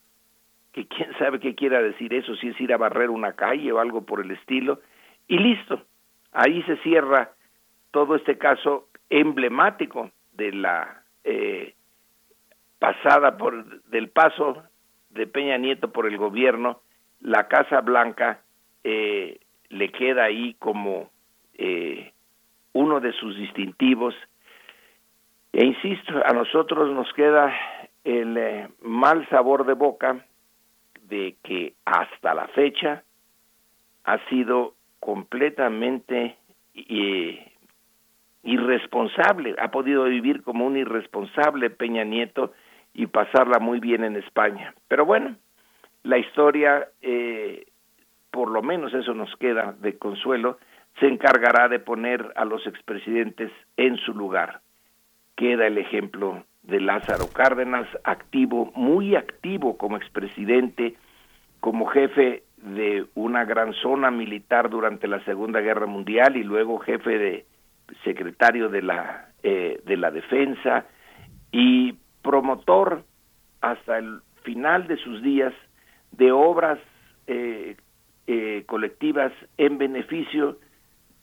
[0.73, 3.79] que quién sabe qué quiera decir eso, si es ir a barrer una calle o
[3.79, 4.79] algo por el estilo,
[5.27, 5.81] y listo,
[6.31, 7.31] ahí se cierra
[7.89, 11.73] todo este caso emblemático de la eh,
[12.77, 14.61] pasada por del paso
[15.09, 16.81] de Peña Nieto por el gobierno,
[17.25, 18.39] la Casa Blanca
[18.83, 19.39] eh,
[19.69, 21.09] le queda ahí como
[21.55, 22.13] eh,
[22.73, 24.13] uno de sus distintivos.
[25.51, 27.51] E insisto, a nosotros nos queda
[28.03, 30.23] el eh, mal sabor de boca
[31.07, 33.03] de que hasta la fecha
[34.03, 36.37] ha sido completamente
[36.75, 37.51] eh,
[38.43, 42.53] irresponsable, ha podido vivir como un irresponsable Peña Nieto
[42.93, 44.75] y pasarla muy bien en España.
[44.87, 45.35] Pero bueno,
[46.05, 47.65] la historia eh,
[48.35, 50.59] por lo menos eso nos queda de consuelo,
[50.99, 54.59] se encargará de poner a los expresidentes en su lugar.
[55.37, 60.95] Queda el ejemplo de Lázaro Cárdenas, activo, muy activo como expresidente,
[61.61, 67.17] como jefe de una gran zona militar durante la Segunda Guerra Mundial y luego jefe
[67.17, 67.45] de
[68.03, 70.85] secretario de la eh, de la defensa
[71.53, 73.05] y promotor
[73.61, 75.53] hasta el final de sus días
[76.17, 76.79] de obras
[77.27, 77.75] eh,
[78.27, 80.57] eh, colectivas en beneficio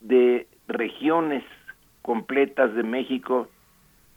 [0.00, 1.44] de regiones
[2.02, 3.48] completas de México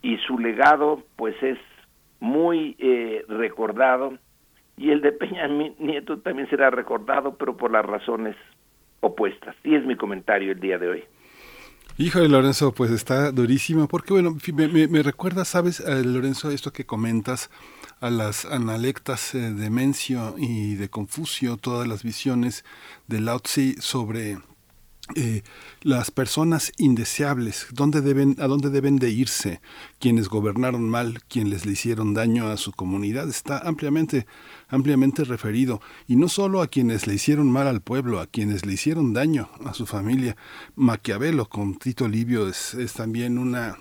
[0.01, 1.59] y su legado pues es
[2.19, 4.17] muy eh, recordado
[4.77, 5.47] y el de Peña
[5.79, 8.35] Nieto también será recordado pero por las razones
[9.01, 11.03] opuestas y es mi comentario el día de hoy.
[11.97, 17.49] Hijo de Lorenzo, pues está durísimo, porque bueno, me, recuerda, sabes, Lorenzo, esto que comentas
[18.01, 22.65] a las analectas eh, de Mencio y de Confucio, todas las visiones
[23.07, 24.39] de Lao Tzu sobre
[25.13, 25.43] eh,
[25.81, 29.61] las personas indeseables, ¿dónde deben, a dónde deben de irse
[29.99, 34.25] quienes gobernaron mal, quienes le hicieron daño a su comunidad, está ampliamente,
[34.67, 38.73] ampliamente referido, y no solo a quienes le hicieron mal al pueblo, a quienes le
[38.73, 40.37] hicieron daño a su familia.
[40.75, 43.77] Maquiavelo con Tito Livio es, también una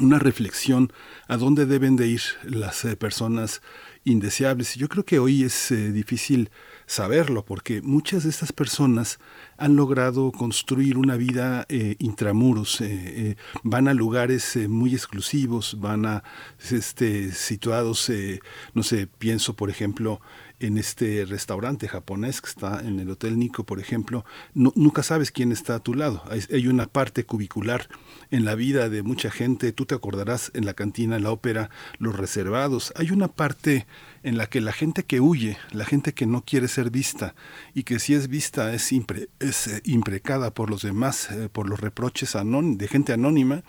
[0.00, 0.92] una reflexión
[1.26, 3.62] a dónde deben de ir las eh, personas
[4.04, 4.76] indeseables.
[4.76, 6.50] Yo creo que hoy es eh, difícil
[6.88, 9.20] saberlo porque muchas de estas personas
[9.56, 12.82] han logrado construir una vida eh, intramuros,
[13.62, 16.24] van a lugares muy exclusivos, van a
[16.70, 18.10] este, situados,
[18.74, 20.20] no sé, pienso por ejemplo
[20.60, 24.24] en este restaurante japonés que está en el Hotel Nico, por ejemplo,
[24.54, 26.22] nunca sabes quién está a tu lado.
[26.50, 27.88] Hay, una parte cubicular
[28.30, 29.72] en la vida de mucha gente.
[29.72, 32.92] Tú te acordarás en la cantina, en la ópera, los reservados.
[32.96, 33.86] Hay una parte
[34.22, 37.34] en la que la gente que huye, la gente que no quiere ser vista
[37.74, 42.34] y que si es vista es, eh, imprecada por los demás, eh, por los reproches
[42.34, 43.62] de gente anónima,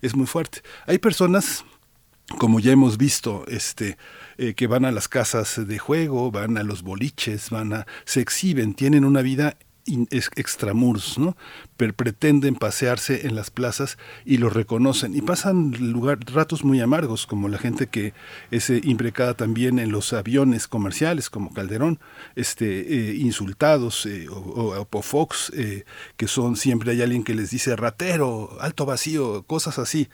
[0.00, 0.62] es muy fuerte.
[0.86, 1.64] Hay personas
[2.38, 3.96] como ya hemos visto, este,
[4.42, 8.22] eh, que van a las casas de juego, van a los boliches, van a, se
[8.22, 9.58] exhiben, tienen una vida
[10.34, 11.36] extramuros, ¿no?
[11.76, 17.26] Pero pretenden pasearse en las plazas y los reconocen y pasan lugar, ratos muy amargos,
[17.26, 18.14] como la gente que
[18.50, 21.98] es eh, imprecada también en los aviones comerciales, como Calderón,
[22.34, 25.52] este, eh, insultados, o, o, Fox,
[26.16, 30.08] que son siempre hay alguien que les dice ratero, alto vacío, cosas así,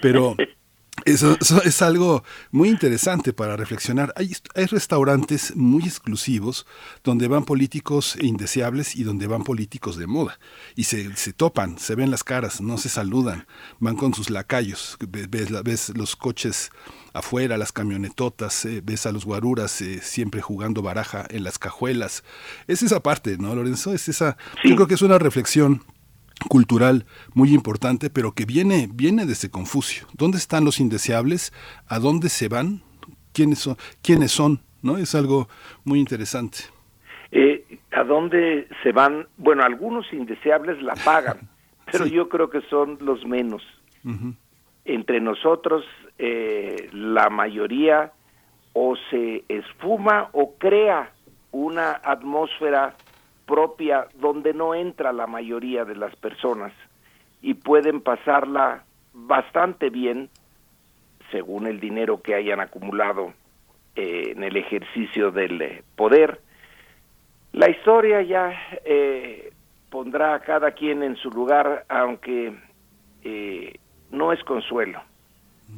[0.00, 0.36] pero
[1.04, 4.12] Eso, es algo muy interesante para reflexionar.
[4.14, 6.66] Hay, hay, restaurantes muy exclusivos
[7.02, 10.38] donde van políticos indeseables y donde van políticos de moda.
[10.76, 13.46] Y se, se topan, se ven las caras, no se saludan,
[13.80, 15.28] van con sus lacayos, ves,
[15.64, 16.70] ves los coches
[17.14, 22.22] afuera, las camionetotas, eh, ves a los guaruras eh, siempre jugando baraja en las cajuelas.
[22.66, 23.92] Es esa parte, ¿no, Lorenzo?
[23.92, 25.82] Es esa, Yo creo que es una reflexión
[26.48, 30.06] cultural muy importante, pero que viene, viene desde Confucio.
[30.14, 31.52] ¿Dónde están los indeseables?
[31.88, 32.82] ¿A dónde se van?
[33.32, 33.76] ¿Quiénes son?
[34.02, 34.60] ¿Quiénes son?
[34.82, 34.98] ¿No?
[34.98, 35.48] Es algo
[35.84, 36.58] muy interesante.
[37.30, 39.26] Eh, ¿A dónde se van?
[39.38, 41.48] Bueno, algunos indeseables la pagan,
[41.90, 43.62] pero yo creo que son los menos.
[44.84, 45.84] Entre nosotros,
[46.18, 48.12] eh, la mayoría
[48.72, 51.12] o se esfuma o crea
[51.52, 52.96] una atmósfera
[53.52, 56.72] propia donde no entra la mayoría de las personas
[57.42, 60.30] y pueden pasarla bastante bien
[61.30, 63.34] según el dinero que hayan acumulado
[63.94, 66.40] eh, en el ejercicio del eh, poder.
[67.52, 69.52] La historia ya eh,
[69.90, 72.56] pondrá a cada quien en su lugar, aunque
[74.10, 75.02] no es consuelo,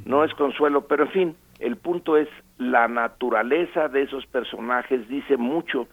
[0.04, 5.36] no es consuelo, pero en fin, el punto es la naturaleza de esos personajes dice
[5.36, 5.88] mucho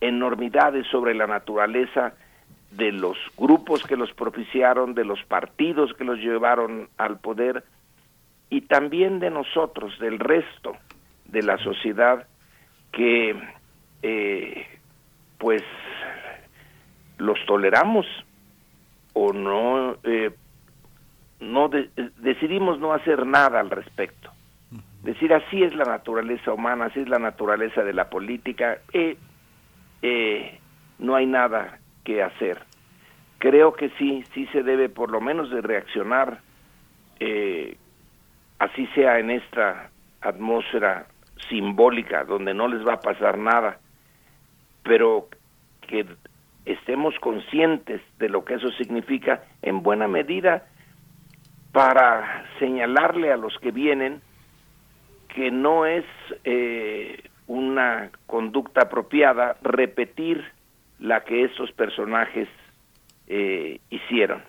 [0.00, 2.14] enormidades sobre la naturaleza
[2.70, 7.64] de los grupos que los propiciaron, de los partidos que los llevaron al poder
[8.48, 10.76] y también de nosotros, del resto
[11.26, 12.26] de la sociedad
[12.92, 13.36] que
[14.02, 14.66] eh,
[15.38, 15.62] pues
[17.18, 18.06] los toleramos
[19.12, 20.30] o no eh,
[21.40, 24.30] no decidimos no hacer nada al respecto.
[25.02, 29.16] Decir así es la naturaleza humana así es la naturaleza de la política eh,
[30.02, 30.58] eh,
[30.98, 32.58] no hay nada que hacer.
[33.38, 36.40] Creo que sí, sí se debe por lo menos de reaccionar,
[37.18, 37.76] eh,
[38.58, 39.90] así sea en esta
[40.20, 41.06] atmósfera
[41.48, 43.78] simbólica donde no les va a pasar nada,
[44.82, 45.28] pero
[45.86, 46.06] que
[46.66, 50.66] estemos conscientes de lo que eso significa en buena medida
[51.72, 54.20] para señalarle a los que vienen
[55.28, 56.04] que no es
[56.44, 60.44] eh, una conducta apropiada repetir
[61.00, 62.48] la que esos personajes
[63.26, 64.40] eh, hicieron.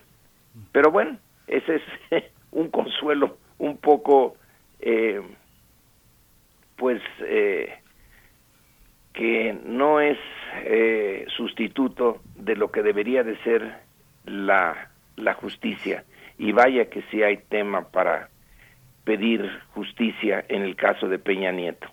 [0.70, 1.18] Pero bueno,
[1.48, 1.80] ese
[2.10, 4.36] es un consuelo un poco,
[4.78, 5.20] eh,
[6.76, 7.74] pues, eh,
[9.12, 10.18] que no es
[11.36, 13.78] sustituto de lo que debería de ser
[14.26, 16.04] la, la justicia.
[16.38, 18.28] Y vaya que sí hay tema para
[19.04, 21.91] pedir justicia en el caso de Peña Nieto.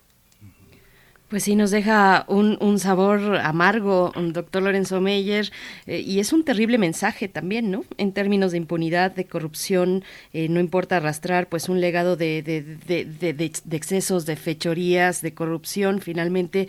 [1.30, 5.52] Pues sí, nos deja un, un sabor amargo, doctor Lorenzo Meyer,
[5.86, 7.86] eh, y es un terrible mensaje también, ¿no?
[7.98, 10.04] En términos de impunidad, de corrupción,
[10.34, 12.64] eh, no importa arrastrar pues un legado de, de,
[13.04, 16.68] de, de, excesos, de fechorías, de corrupción, finalmente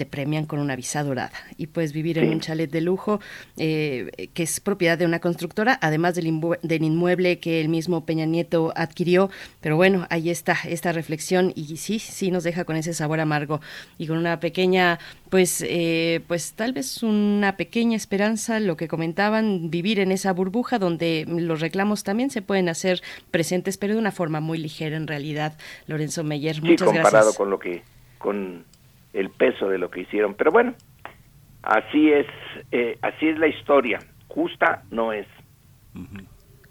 [0.00, 3.20] te premian con una visa dorada y puedes vivir en un chalet de lujo
[3.58, 8.24] eh, que es propiedad de una constructora, además del, del, inmueble que el mismo Peña
[8.24, 9.28] Nieto adquirió.
[9.60, 13.60] Pero bueno, ahí está esta reflexión y sí, sí nos deja con ese sabor amargo
[13.98, 14.98] y con una pequeña,
[15.28, 20.78] pues, eh, pues tal vez una pequeña esperanza, lo que comentaban, vivir en esa burbuja
[20.78, 25.06] donde los reclamos también se pueden hacer presentes, pero de una forma muy ligera en
[25.06, 25.58] realidad.
[25.86, 27.82] Lorenzo Meyer, muchas sí, comparado con lo que
[28.16, 28.64] con
[29.12, 30.34] el peso de lo que hicieron.
[30.34, 30.74] Pero bueno,
[31.62, 32.26] así es,
[32.72, 33.98] eh, así es la historia.
[34.28, 35.26] Justa no es.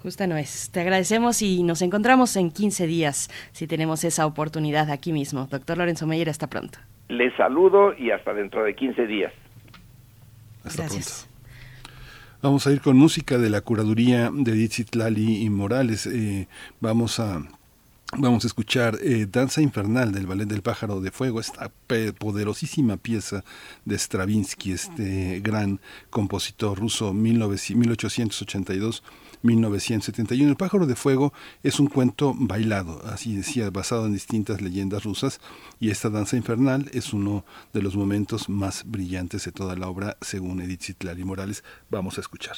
[0.02, 0.72] Justa no es.
[0.72, 5.48] Te agradecemos y nos encontramos en 15 días si tenemos esa oportunidad aquí mismo.
[5.48, 6.80] Doctor Lorenzo Meyer, hasta pronto.
[7.10, 9.34] Les saludo y hasta dentro de 15 días.
[10.64, 11.24] Hasta Gracias.
[11.24, 11.30] Pronto.
[12.42, 16.08] Vamos a ir con música de la curaduría de Lali y Morales.
[16.08, 16.48] Eh,
[16.80, 17.42] vamos a
[18.18, 21.72] Vamos a escuchar eh, Danza Infernal del Ballet del Pájaro de Fuego, esta
[22.18, 23.44] poderosísima pieza
[23.86, 25.80] de Stravinsky, este gran
[26.10, 29.04] compositor ruso 1882.
[29.42, 30.50] 1971.
[30.50, 31.32] El pájaro de fuego
[31.64, 35.40] es un cuento bailado, así decía, basado en distintas leyendas rusas,
[35.80, 40.18] y esta danza infernal es uno de los momentos más brillantes de toda la obra,
[40.20, 41.64] según Edith Zitlali Morales.
[41.90, 42.58] Vamos a escuchar.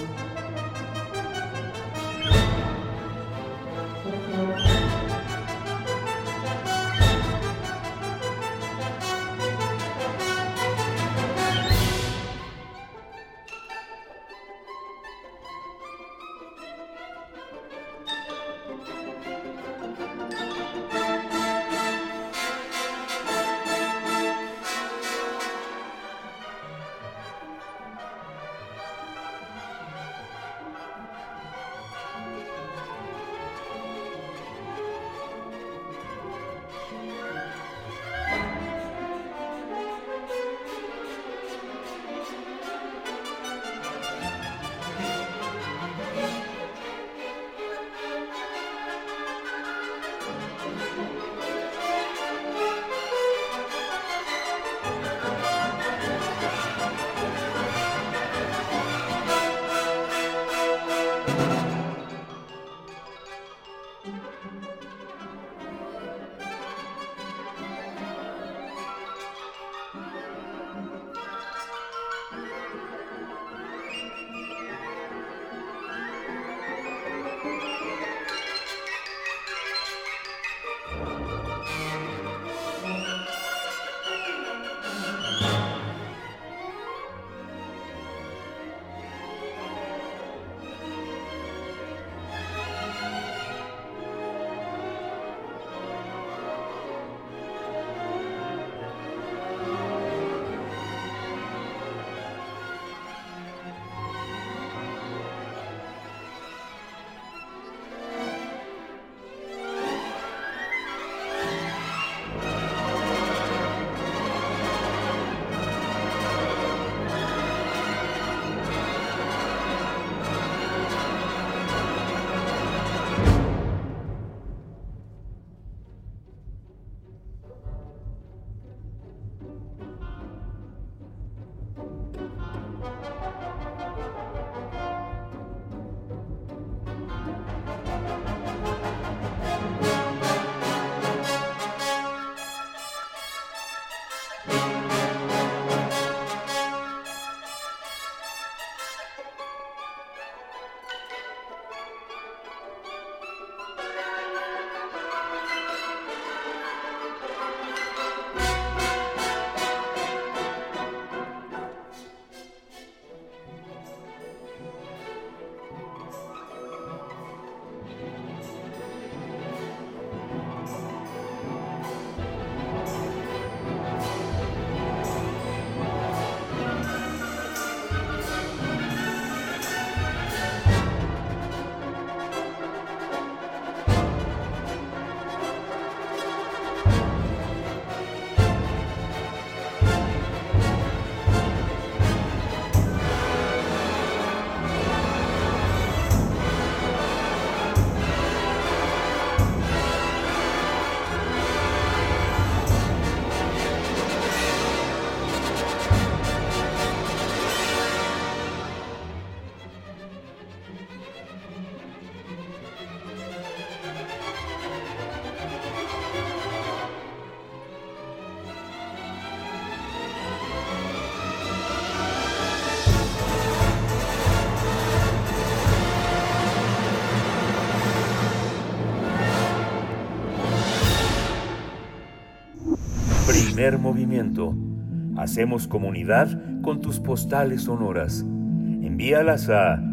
[235.17, 238.21] Hacemos comunidad con tus postales sonoras.
[238.21, 239.83] Envíalas a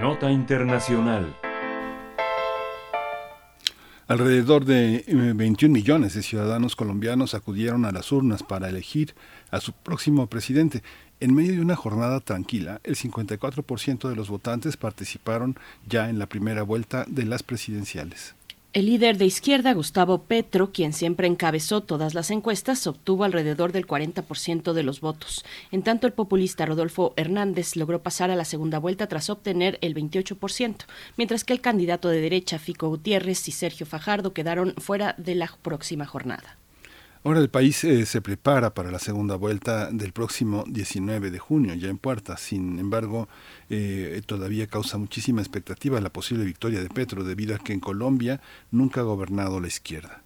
[0.00, 1.34] Nota Internacional
[4.12, 9.14] Alrededor de 21 eh, millones de ciudadanos colombianos acudieron a las urnas para elegir
[9.50, 10.82] a su próximo presidente.
[11.22, 15.56] En medio de una jornada tranquila, el 54% de los votantes participaron
[15.88, 18.34] ya en la primera vuelta de las presidenciales.
[18.72, 23.86] El líder de izquierda, Gustavo Petro, quien siempre encabezó todas las encuestas, obtuvo alrededor del
[23.86, 25.44] 40% de los votos.
[25.70, 29.94] En tanto, el populista Rodolfo Hernández logró pasar a la segunda vuelta tras obtener el
[29.94, 30.86] 28%,
[31.16, 35.56] mientras que el candidato de derecha, Fico Gutiérrez y Sergio Fajardo, quedaron fuera de la
[35.62, 36.58] próxima jornada.
[37.24, 41.74] Ahora el país eh, se prepara para la segunda vuelta del próximo 19 de junio,
[41.74, 42.36] ya en puerta.
[42.36, 43.28] Sin embargo,
[43.70, 48.40] eh, todavía causa muchísima expectativa la posible victoria de Petro, debido a que en Colombia
[48.72, 50.22] nunca ha gobernado la izquierda.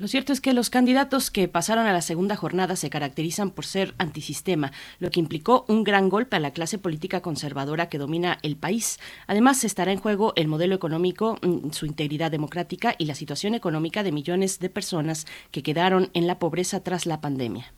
[0.00, 3.66] Lo cierto es que los candidatos que pasaron a la segunda jornada se caracterizan por
[3.66, 8.38] ser antisistema, lo que implicó un gran golpe a la clase política conservadora que domina
[8.42, 8.98] el país.
[9.26, 14.02] Además, estará en juego el modelo económico, mm, su integridad democrática y la situación económica
[14.02, 17.74] de millones de personas que quedaron en la pobreza tras la pandemia.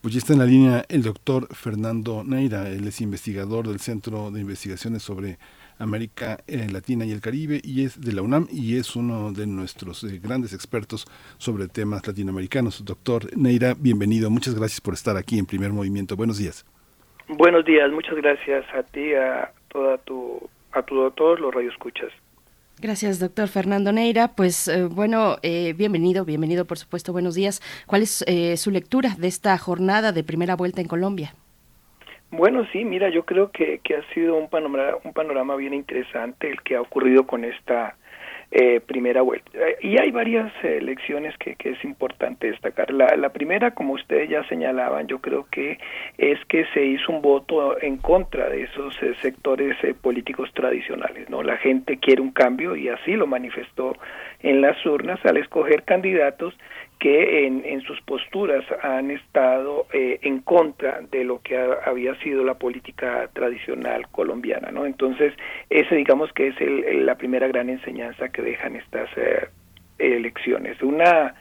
[0.00, 4.30] Pues ya está en la línea el doctor Fernando Neira, él es investigador del Centro
[4.30, 5.38] de Investigaciones sobre
[5.78, 9.46] América eh, Latina y el Caribe y es de la UNAM y es uno de
[9.46, 11.06] nuestros eh, grandes expertos
[11.38, 12.84] sobre temas latinoamericanos.
[12.84, 14.30] Doctor Neira, bienvenido.
[14.30, 16.16] Muchas gracias por estar aquí en Primer Movimiento.
[16.16, 16.64] Buenos días.
[17.28, 22.10] Buenos días, muchas gracias a ti, a toda tu, a todos los radioescuchas.
[22.80, 24.28] Gracias, doctor Fernando Neira.
[24.34, 27.62] Pues eh, bueno, bienvenido, bienvenido, por supuesto, buenos días.
[27.86, 28.24] ¿Cuál es
[28.56, 31.34] su lectura de esta jornada de primera vuelta en Colombia?
[32.32, 36.48] Bueno, sí, mira, yo creo que, que ha sido un panorama, un panorama bien interesante
[36.48, 37.94] el que ha ocurrido con esta
[38.50, 39.50] eh, primera vuelta.
[39.82, 42.90] Y hay varias elecciones que, que es importante destacar.
[42.90, 45.78] La, la primera, como ustedes ya señalaban, yo creo que
[46.16, 51.28] es que se hizo un voto en contra de esos eh, sectores eh, políticos tradicionales.
[51.28, 53.94] no La gente quiere un cambio y así lo manifestó
[54.40, 56.54] en las urnas al escoger candidatos
[57.02, 62.44] que en, en sus posturas han estado eh, en contra de lo que había sido
[62.44, 64.86] la política tradicional colombiana, ¿no?
[64.86, 65.34] Entonces,
[65.68, 69.48] ese digamos que es el, la primera gran enseñanza que dejan estas eh,
[69.98, 70.80] elecciones.
[70.80, 71.34] Una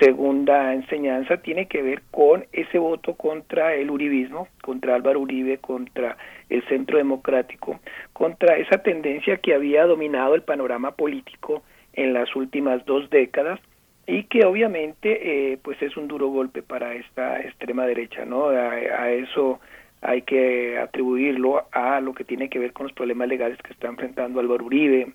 [0.00, 6.16] segunda enseñanza tiene que ver con ese voto contra el uribismo, contra Álvaro Uribe, contra
[6.48, 7.80] el Centro Democrático,
[8.14, 11.62] contra esa tendencia que había dominado el panorama político
[11.92, 13.60] en las últimas dos décadas
[14.06, 19.10] y que obviamente eh, pues es un duro golpe para esta extrema derecha no a,
[19.10, 19.60] eso
[20.00, 23.88] hay que atribuirlo a lo que tiene que ver con los problemas legales que está
[23.88, 25.12] enfrentando Álvaro Uribe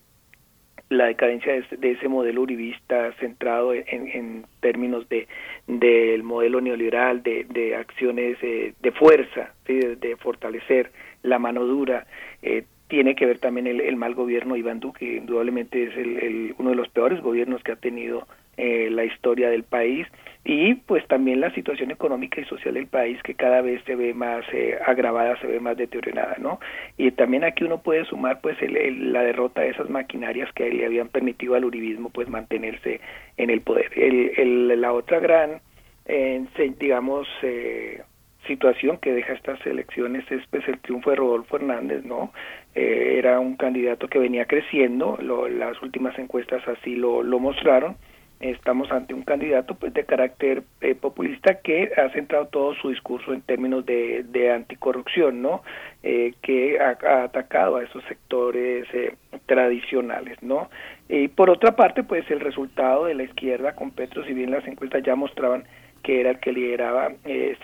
[0.90, 5.28] la decadencia de, ese modelo uribista centrado en, en términos de
[5.68, 10.92] del modelo neoliberal de, de acciones eh, de fuerza de, fortalecer
[11.24, 12.08] la mano dura.
[12.42, 16.76] Eh, tiene que ver también el, mal gobierno Iván Duque indudablemente es el, uno de
[16.78, 18.26] los peores gobiernos que ha tenido
[18.58, 20.08] eh, la historia del país
[20.44, 24.14] y pues también la situación económica y social del país que cada vez se ve
[24.14, 26.60] más eh, agravada, se ve más deteriorada, ¿no?
[26.98, 30.86] Y también aquí uno puede sumar pues el, la derrota de esas maquinarias que le
[30.86, 33.02] habían permitido al uribismo pues mantenerse
[33.36, 33.92] en el poder.
[33.96, 35.60] El, la otra gran,
[36.06, 36.46] eh,
[36.80, 38.02] digamos, eh,
[38.48, 42.32] situación que deja estas elecciones es pues el triunfo de Rodolfo Hernández, ¿no?
[42.74, 47.98] Eh, era un candidato que venía creciendo, lo, las últimas encuestas así lo, lo mostraron,
[48.40, 53.34] estamos ante un candidato pues de carácter eh, populista que ha centrado todo su discurso
[53.34, 55.64] en términos de, de anticorrupción no
[56.04, 59.16] eh, que ha, atacado a esos sectores eh,
[59.46, 60.70] tradicionales no
[61.10, 64.68] y por otra parte pues el resultado de la izquierda con Petro si bien las
[64.68, 65.64] encuestas ya mostraban
[66.02, 67.12] que era el que lideraba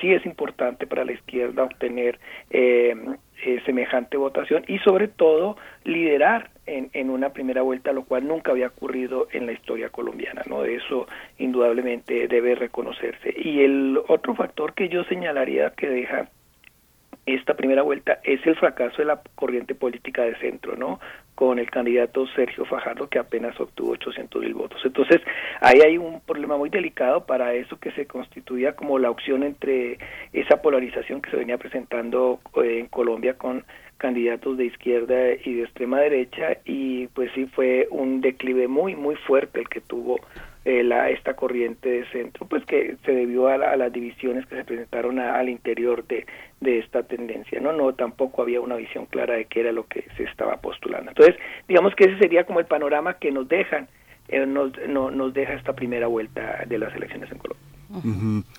[0.01, 2.19] sí es importante para la izquierda obtener
[3.65, 8.67] semejante votación y sobre todo liderar en, en, una primera vuelta, lo cual nunca había
[8.67, 10.63] ocurrido en la historia colombiana, ¿no?
[10.63, 11.07] Eso
[11.37, 13.33] indudablemente debe reconocerse.
[13.35, 16.29] Y el otro factor que yo señalaría que deja
[17.25, 20.99] esta primera vuelta es el fracaso de la corriente política de centro, ¿no?
[21.35, 24.81] Con el candidato Sergio Fajardo que apenas obtuvo 800 mil votos.
[24.83, 25.21] Entonces,
[25.61, 29.97] ahí hay un problema muy delicado para eso que se constituía como la opción entre
[30.33, 33.63] esa polarización que se venía presentando eh, en Colombia con
[33.97, 39.15] candidatos de izquierda y de extrema derecha y pues sí fue un declive muy muy
[39.15, 40.19] fuerte el que tuvo
[40.65, 44.63] eh, la, esta corriente de centro, pues que se debió a, las divisiones que se
[44.63, 46.25] presentaron al interior de,
[46.61, 47.73] de esta tendencia, ¿no?
[47.73, 51.11] No, tampoco había una visión clara de qué era lo que se estaba postulando.
[51.11, 51.35] Entonces,
[51.67, 53.87] digamos que ese sería como el panorama que nos dejan,
[54.29, 57.72] eh, nos, no, nos deja esta primera vuelta de las elecciones en Colombia.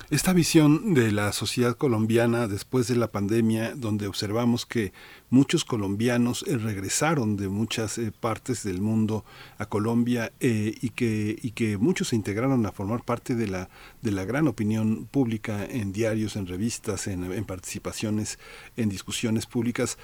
[0.09, 4.93] Esta visión de la sociedad colombiana después de la pandemia, donde observamos que
[5.29, 9.25] muchos colombianos eh, regresaron de muchas eh, partes del mundo
[9.57, 13.69] a Colombia eh, y, que, y que muchos se integraron a formar parte de la,
[14.01, 18.39] de la gran opinión pública en diarios, en revistas, en, en participaciones,
[18.77, 19.97] en discusiones públicas.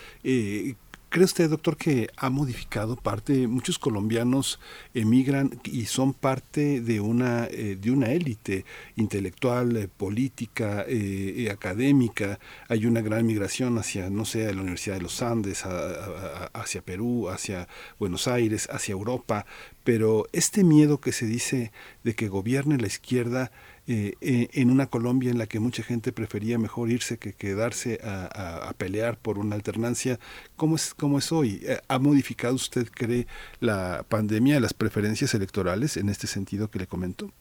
[1.11, 3.45] ¿Cree usted, doctor, que ha modificado parte?
[3.45, 4.61] Muchos colombianos
[4.93, 8.63] emigran y son parte de una, eh, de una élite
[8.95, 12.39] intelectual, eh, política, eh, académica.
[12.69, 17.67] Hay una gran migración hacia, no sé, la Universidad de los Andes, hacia Perú, hacia
[17.99, 19.45] Buenos Aires, hacia Europa.
[19.83, 21.73] Pero este miedo que se dice
[22.05, 23.51] de que gobierne la izquierda,
[23.87, 27.99] eh, eh, en una Colombia en la que mucha gente prefería mejor irse que quedarse
[28.03, 30.19] a, pelear por una alternancia.
[30.55, 31.61] ¿Cómo es, cómo es hoy?
[31.63, 33.25] Eh, ¿Ha modificado usted, cree,
[33.59, 37.31] la pandemia las preferencias electorales en este sentido que le comento?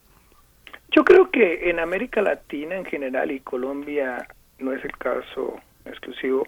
[0.90, 4.26] Yo creo que en América Latina en general y Colombia
[4.58, 6.46] no es el caso exclusivo,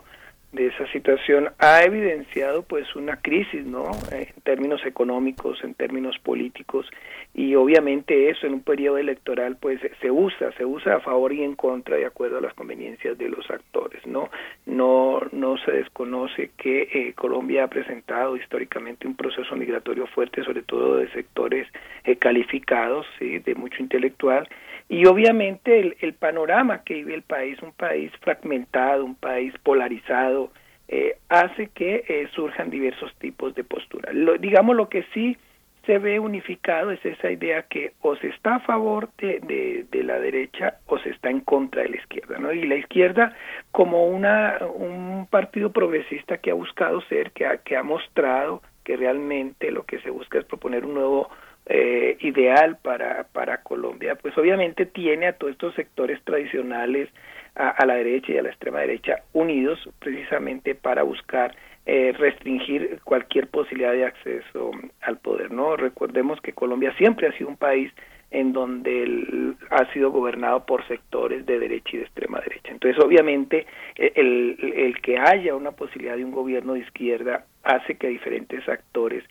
[0.53, 6.87] de esa situación ha evidenciado pues una crisis no en términos económicos en términos políticos
[7.35, 11.43] y obviamente eso en un periodo electoral pues se usa se usa a favor y
[11.43, 14.29] en contra de acuerdo a las conveniencias de los actores no
[14.67, 20.63] no no se desconoce que eh, Colombia ha presentado históricamente un proceso migratorio fuerte sobre
[20.63, 21.67] todo de sectores
[22.05, 24.47] eh, calificados sí de mucho intelectual
[24.93, 30.51] y obviamente el, el, panorama que vive el país, un país fragmentado, un país polarizado,
[30.87, 34.15] eh, hace que eh, surjan diversos tipos de posturas.
[34.15, 35.39] Lo, digamos lo que sí
[35.87, 40.21] se ve unificado es esa idea que o se está a favor de, de, la
[40.21, 42.53] derecha o se está en contra de la izquierda, ¿no?
[42.53, 43.35] Y la izquierda
[43.71, 48.99] como una un partido progresista que ha buscado ser, que ha, que ha mostrado que
[48.99, 51.31] realmente lo que se busca es proponer un nuevo
[51.67, 57.09] eh, ideal para, para Colombia, pues obviamente tiene a todos estos sectores tradicionales,
[57.55, 63.49] a, la derecha y a la extrema derecha, unidos precisamente para buscar eh, restringir cualquier
[63.49, 64.71] posibilidad de acceso
[65.03, 65.51] al poder.
[65.51, 67.93] No recordemos que Colombia siempre ha sido un país
[68.31, 72.73] en donde ha sido gobernado por sectores de derecha y de extrema derecha.
[72.73, 77.97] Entonces, obviamente, e, el, el que haya una posibilidad de un gobierno de izquierda hace
[77.97, 79.23] que diferentes actores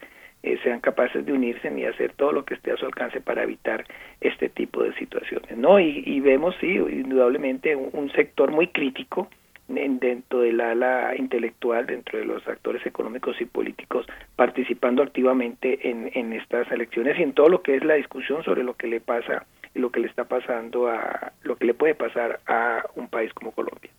[0.43, 3.43] eh, sean capaces de unirse y hacer todo lo que esté a su alcance para
[3.43, 3.85] evitar
[4.19, 5.80] este tipo de situaciones, ¿no?
[5.80, 9.30] Y, vemos, sí, indudablemente un, sector muy crítico
[9.68, 14.05] dentro del ala intelectual, dentro de los actores económicos y políticos,
[14.35, 18.63] participando activamente en, en estas elecciones y en todo lo que es la discusión sobre
[18.63, 21.95] lo que le pasa y lo que le está pasando a, lo que le puede
[21.95, 23.91] pasar a un país como Colombia.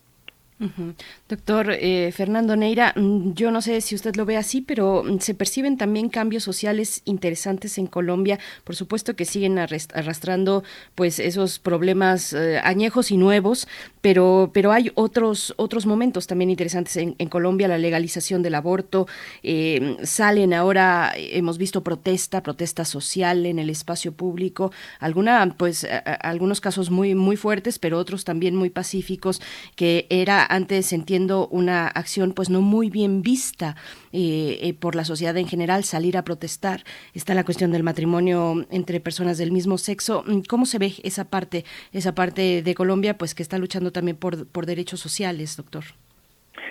[1.29, 5.19] Doctor eh, Fernando Neira, mm, yo no sé si usted lo ve así, pero mm,
[5.19, 8.39] se perciben también cambios sociales interesantes en Colombia.
[8.65, 10.63] Por supuesto que siguen arrastrando
[10.95, 13.67] pues esos problemas eh, añejos y nuevos,
[14.01, 19.07] pero, pero hay otros, otros momentos también interesantes en, Colombia, la legalización del aborto.
[19.43, 24.71] Eh, salen ahora, hemos visto protesta, protesta social en el espacio público,
[25.01, 25.87] alguna, pues,
[26.21, 29.41] algunos casos muy, muy fuertes, pero otros también muy pacíficos,
[29.77, 33.75] que era antes entiendo una acción pues no muy bien vista
[34.13, 36.81] eh, eh, por la sociedad en general, salir a protestar.
[37.15, 40.25] Está la cuestión del matrimonio entre personas del mismo sexo.
[40.27, 44.17] Mm, ¿Cómo se ve esa parte, esa parte de Colombia pues que está luchando también
[44.17, 45.85] por, por derechos sociales, doctor?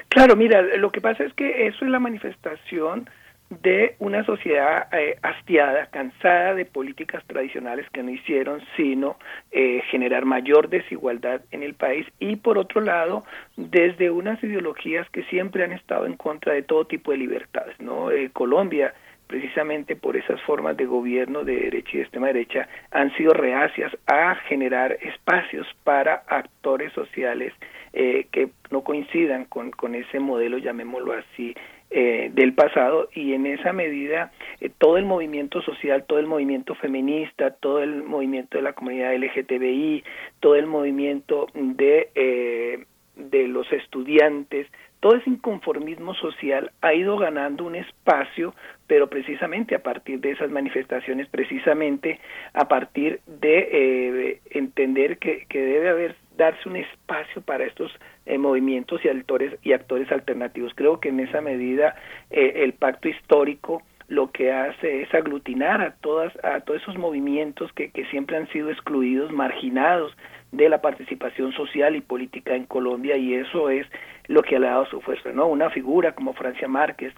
[0.10, 3.10] Claro, mira, lo que pasa es que eso es la manifestación
[3.52, 9.18] de una sociedad eh, hastiada, cansada de políticas tradicionales que no hicieron sino
[9.52, 13.26] eh, generar mayor desigualdad en el país y por otro lado
[13.57, 18.10] desde unas ideologías que siempre han estado en contra de todo tipo de libertades, ¿no?
[18.10, 18.94] Eh, Colombia
[19.28, 23.91] precisamente por esas formas de gobierno de derecha y de extrema derecha han sido reacias
[24.07, 27.53] a generar espacios para actores sociales
[27.94, 31.53] que no coincidan con, con ese modelo, llamémoslo así,
[31.93, 34.31] eh, del pasado y en esa medida
[34.61, 39.13] eh, todo el movimiento social, todo el movimiento feminista, todo el movimiento de la comunidad
[39.13, 40.01] LGTBI,
[40.39, 42.85] todo el movimiento de, eh,
[43.18, 44.68] de los estudiantes,
[45.01, 48.55] todo ese inconformismo social ha ido ganando un espacio,
[48.88, 52.22] pero precisamente a partir de esas manifestaciones, precisamente
[52.53, 57.91] a partir de entender que, que debe haber darse un espacio para estos
[58.26, 60.73] eh, movimientos y actores y actores alternativos.
[60.76, 61.95] Creo que en esa medida
[62.30, 67.72] eh, el pacto histórico lo que hace es aglutinar a todas a todos esos movimientos
[67.73, 70.15] que, que siempre han sido excluidos, marginados
[70.52, 73.88] de la participación social y política en Colombia y eso es
[74.27, 75.48] lo que ha dado su fuerza, ¿no?
[75.48, 77.14] Una figura como Francia Márquez,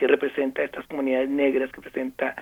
[0.00, 2.34] que representa a estas comunidades negras, que presenta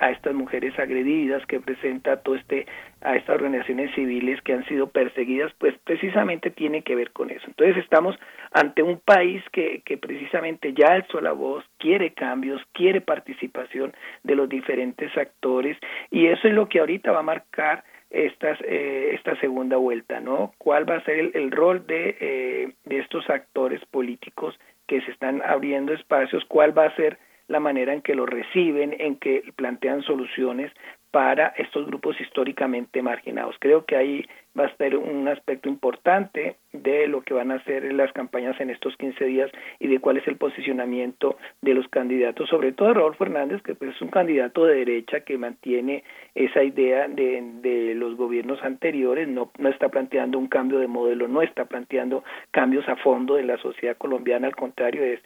[0.00, 2.66] a, estas mujeres agredidas, que presenta a todo este
[3.00, 7.44] a estas organizaciones civiles que han sido perseguidas, pues precisamente tiene que ver con eso.
[7.48, 8.16] Entonces estamos
[8.52, 13.92] ante un país que, precisamente ya alzó la voz, quiere cambios, quiere participación
[14.22, 15.76] de los diferentes actores
[16.12, 20.52] y eso es lo que ahorita va a marcar estas, eh, esta segunda vuelta, ¿no?
[20.58, 24.56] ¿Cuál va a ser el, rol eh, de estos actores políticos
[24.86, 28.96] que se están abriendo espacios, cuál va a ser la manera en que lo reciben,
[28.98, 30.72] en que plantean soluciones
[31.10, 33.56] para estos grupos históricamente marginados.
[33.60, 34.26] Creo que ahí
[34.58, 38.70] va a estar un aspecto importante de lo que van a hacer las campañas en
[38.70, 43.14] estos 15 días y de cuál es el posicionamiento de los candidatos, sobre todo Raúl
[43.16, 46.04] Fernández, que pues, es un candidato de derecha que mantiene
[46.34, 51.28] esa idea de, de los gobiernos anteriores, no, no está planteando un cambio de modelo,
[51.28, 55.20] no está planteando cambios a fondo de la sociedad colombiana, al contrario, es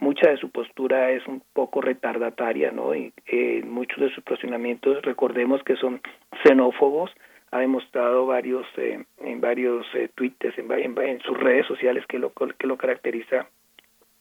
[0.00, 2.94] mucha de su postura es un poco retardataria, ¿no?
[2.94, 6.00] Y eh, muchos de sus posicionamientos, recordemos que son
[6.42, 7.10] xenófobos,
[7.52, 12.32] ha demostrado varios eh, en varios eh, tweets en, en, sus redes sociales que lo
[12.32, 13.46] que lo caracteriza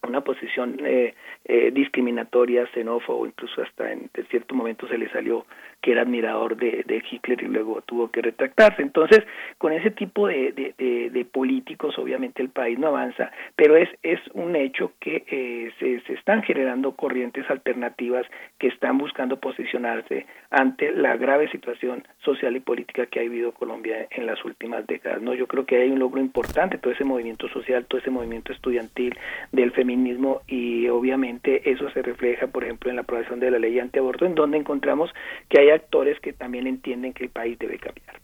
[0.07, 1.13] una posición eh,
[1.45, 5.45] eh, discriminatoria, xenófobo, incluso hasta en, cierto momento se le salió
[5.81, 8.83] que era admirador de, Hitler y luego tuvo que retractarse.
[8.83, 9.23] Entonces,
[9.57, 13.89] con ese tipo de, políticos, obviamente el país no avanza, pero es,
[14.33, 18.25] un hecho que eh, se, se están generando corrientes alternativas
[18.59, 24.07] que están buscando posicionarse ante la grave situación social y política que ha vivido Colombia
[24.11, 25.21] en las últimas décadas.
[25.21, 28.53] No, yo creo que hay un logro importante, todo ese movimiento social, todo ese movimiento
[28.53, 29.17] estudiantil
[29.51, 33.59] del feminismo feminismo y obviamente eso se refleja, por ejemplo, en la aprobación de la
[33.59, 35.09] ley antiaborto, en donde encontramos
[35.49, 38.19] que hay actores que también entienden que el país debe cambiar.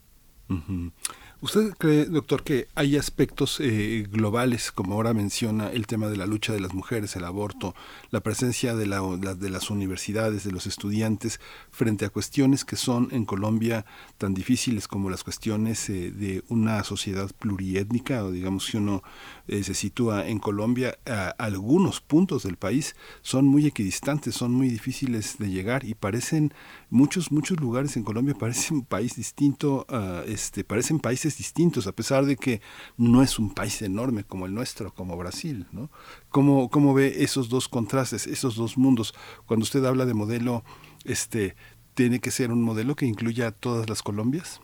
[1.40, 6.26] ¿Usted cree, doctor, que hay aspectos eh, globales, como ahora menciona, el tema de la
[6.26, 7.76] lucha de las mujeres, el aborto,
[8.10, 11.40] la presencia de, la, de las universidades, de los estudiantes,
[11.70, 13.86] frente a cuestiones que son en Colombia
[14.18, 19.04] tan difíciles como las cuestiones eh, de una sociedad pluriétnica, o digamos si uno
[19.48, 20.98] eh, se sitúa en Colombia,
[21.38, 26.52] algunos puntos del país son muy equidistantes, son muy difíciles de llegar y parecen,
[26.90, 31.92] muchos, muchos lugares en Colombia parecen un país distinto, uh, este, parecen países distintos, a
[31.92, 32.62] pesar de que
[32.98, 35.66] no es un país enorme como el nuestro, como Brasil.
[35.72, 35.90] ¿no?
[36.30, 39.14] ¿Cómo, cómo ve esos dos contrastes, esos dos mundos?
[39.46, 40.64] Cuando usted habla de modelo,
[41.06, 41.56] este,
[41.94, 44.62] ¿tiene que ser un modelo que incluya todas las Colombias?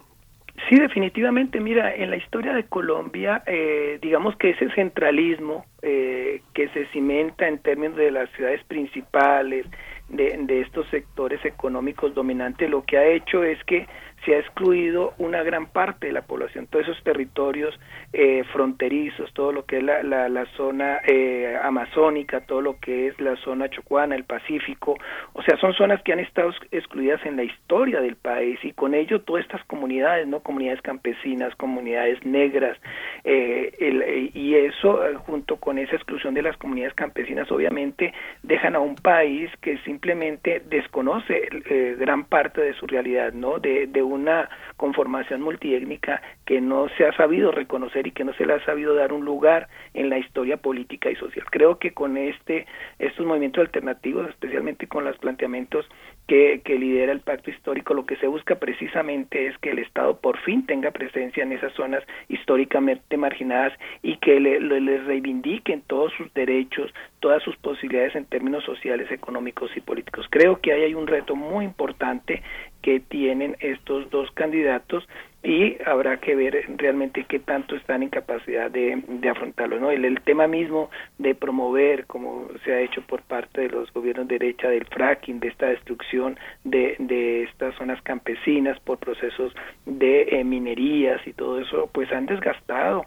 [0.69, 1.59] Sí, definitivamente.
[1.59, 7.47] Mira, en la historia de Colombia, eh, digamos que ese centralismo eh, que se cimenta
[7.47, 9.65] en términos de las ciudades principales,
[10.13, 13.87] de, de, estos sectores económicos dominantes, lo que ha hecho es que
[14.25, 17.77] se ha excluido una gran parte de la población, todos esos territorios
[18.13, 23.19] eh, fronterizos, todo lo que es la, la, zona eh, amazónica, todo lo que es
[23.19, 24.95] la zona chocuana, el Pacífico,
[25.33, 28.93] o sea, son zonas que han estado excluidas en la historia del país y con
[28.93, 32.77] ello todas estas comunidades, no comunidades campesinas, comunidades negras,
[33.23, 38.13] eh, y eso junto con esa exclusión de las comunidades campesinas obviamente
[38.43, 41.49] dejan a un país que simplemente desconoce
[41.97, 43.59] gran parte de su realidad, ¿no?
[43.59, 48.45] De, de una conformación multiétnica que no se ha sabido reconocer y que no se
[48.45, 51.45] le ha sabido dar un lugar en la historia política y social.
[51.49, 52.65] Creo que con este
[52.99, 55.87] estos movimientos alternativos, especialmente con los planteamientos
[56.27, 60.17] que, que lidera el pacto histórico, lo que se busca precisamente es que el Estado
[60.17, 66.13] por fin tenga presencia en esas zonas históricamente marginadas y que le, les reivindiquen todos
[66.13, 70.25] sus derechos, todas sus posibilidades en términos sociales, económicos y políticos.
[70.29, 72.41] Creo que ahí hay un reto muy importante
[72.81, 75.07] que tienen estos dos candidatos
[75.43, 79.77] y habrá que ver realmente qué tanto están en capacidad de, afrontarlo.
[79.77, 79.91] ¿no?
[79.91, 84.39] El, tema mismo de promover, como se ha hecho por parte de los gobiernos de
[84.39, 89.53] derecha, del fracking, de esta destrucción de, de estas zonas campesinas por procesos
[89.85, 93.05] de eh, minerías y todo eso, pues han desgastado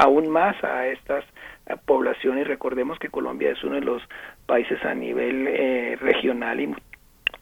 [0.00, 1.24] aún más a estas
[1.84, 2.48] poblaciones.
[2.48, 4.02] Recordemos que Colombia es uno de los
[4.46, 6.74] países a nivel eh, regional y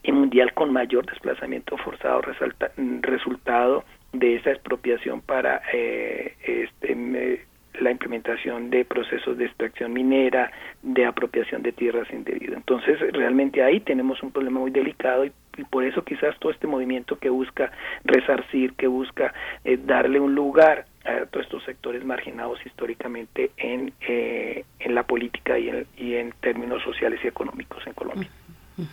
[0.06, 3.84] y mundial con mayor desplazamiento forzado resalta, resultado
[4.18, 7.46] de esa expropiación para eh, este,
[7.80, 10.50] la implementación de procesos de extracción minera,
[10.82, 12.56] de apropiación de tierras indebidas.
[12.56, 15.32] Entonces, realmente ahí tenemos un problema muy delicado y,
[15.70, 17.72] por eso quizás todo este movimiento que busca
[18.04, 19.32] resarcir, que busca
[19.64, 25.58] eh, darle un lugar a todos estos sectores marginados históricamente en, eh, en la política
[25.58, 28.28] y en, y en términos sociales y económicos en Colombia.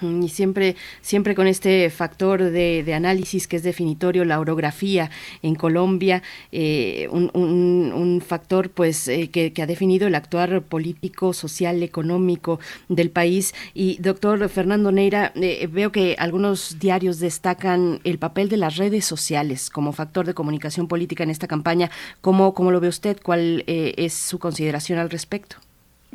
[0.01, 5.09] Y siempre, siempre con este factor de, análisis que es definitorio, la orografía
[5.41, 12.59] en Colombia, eh, un, factor pues eh, que, ha definido el actuar político, social, económico
[12.87, 13.53] del país.
[13.73, 19.03] Y doctor Fernando Neira, eh, veo que algunos diarios destacan el papel de las redes
[19.05, 21.89] sociales como factor de comunicación política en esta campaña.
[22.21, 23.17] ¿Cómo, cómo lo ve usted?
[23.21, 25.57] ¿Cuál es su consideración al respecto?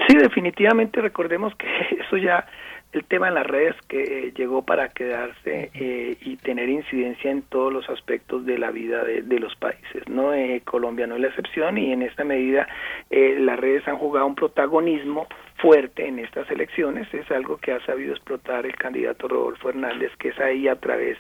[0.07, 1.67] Sí, definitivamente recordemos que
[2.01, 2.47] eso ya
[2.93, 7.73] el tema en las redes que llegó para quedarse eh, y tener incidencia en todos
[7.73, 10.09] los aspectos de la vida de, los países.
[10.09, 12.67] no eh, Colombia no es la excepción y en esta medida
[13.11, 17.13] eh, las redes han jugado un protagonismo fuerte en estas elecciones.
[17.13, 21.19] Es algo que ha sabido explotar el candidato Rodolfo Hernández, que es ahí a través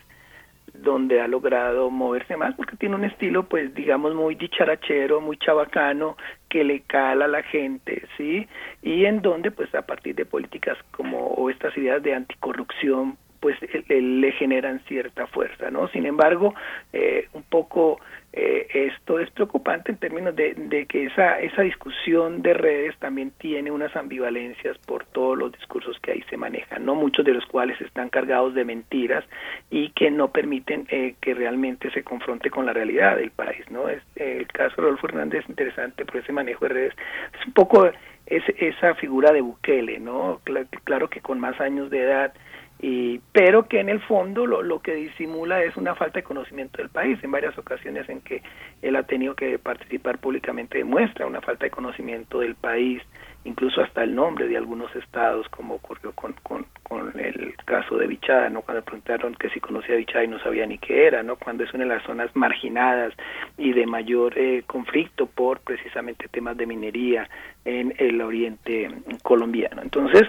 [0.82, 6.16] donde ha logrado moverse más porque tiene un estilo pues digamos muy dicharachero, muy chabacano,
[6.48, 8.46] que le cala a la gente, ¿sí?
[8.82, 13.56] Y en donde pues a partir de políticas como o estas ideas de anticorrupción pues
[13.89, 15.89] le generan cierta fuerza, ¿no?
[15.89, 16.55] Sin embargo,
[16.93, 18.01] eh, un poco
[18.32, 23.70] eh, esto es preocupante en términos de, que esa, esa discusión de redes también tiene
[23.70, 27.81] unas ambivalencias por todos los discursos que ahí se manejan, no muchos de los cuales
[27.81, 29.24] están cargados de mentiras
[29.70, 33.89] y que no permiten eh, que realmente se confronte con la realidad del país, ¿no?
[33.89, 36.94] Es, el caso de Rodolfo Hernández es interesante por ese manejo de redes,
[37.40, 37.90] es un poco
[38.27, 40.40] es, esa figura de Bukele, ¿no?
[40.85, 42.32] claro que con más años de edad
[42.80, 46.78] y, pero que en el fondo lo, lo que disimula es una falta de conocimiento
[46.78, 47.18] del país.
[47.22, 48.42] En varias ocasiones en que
[48.82, 53.02] él ha tenido que participar públicamente demuestra una falta de conocimiento del país,
[53.44, 58.06] incluso hasta el nombre de algunos estados, como ocurrió con, con, con el caso de
[58.06, 58.62] Bichada, ¿no?
[58.62, 61.36] cuando preguntaron que si conocía Bichada y no sabía ni qué era, ¿no?
[61.36, 63.12] cuando es una de las zonas marginadas
[63.56, 67.28] y de mayor eh, conflicto por precisamente temas de minería
[67.64, 68.88] en el oriente
[69.22, 69.82] colombiano.
[69.82, 70.28] Entonces,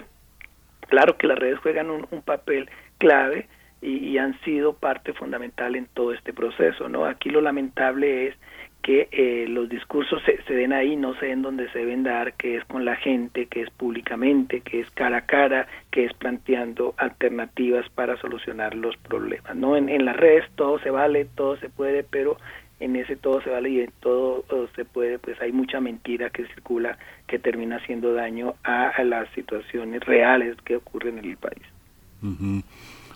[0.88, 3.47] Claro que las redes juegan un, papel clave
[3.81, 7.06] y, han sido parte fundamental en todo este proceso, ¿no?
[7.06, 8.35] Aquí lo lamentable es
[8.81, 12.34] que eh, los discursos se, se, den ahí, no sé en dónde se deben dar,
[12.34, 16.14] que es con la gente, que es públicamente, que es cara a cara, que es
[16.14, 19.76] planteando alternativas para solucionar los problemas, ¿no?
[19.76, 22.38] En, en las redes todo se vale, todo se puede, pero
[22.80, 24.45] en ese todo se vale y en todo
[24.76, 26.97] se puede, pues hay mucha mentira que circula
[27.27, 31.64] que termina haciendo daño a, las situaciones reales que ocurren en el país.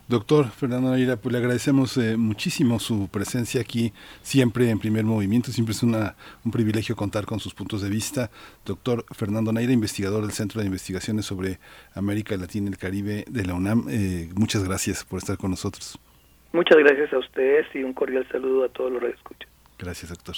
[0.07, 5.49] Doctor Fernando Neira, pues le agradecemos eh, muchísimo su presencia aquí, siempre en primer movimiento,
[5.52, 8.30] siempre es una, un privilegio contar con sus puntos de vista.
[8.65, 11.57] Doctor Fernando Neira, investigador del Centro de Investigaciones sobre
[11.95, 15.98] América Latina y el Caribe de la UNAM, eh, muchas gracias por estar con nosotros.
[16.52, 19.52] Muchas gracias a ustedes y un cordial saludo a todos los que escuchan.
[19.77, 20.35] Gracias, doctor.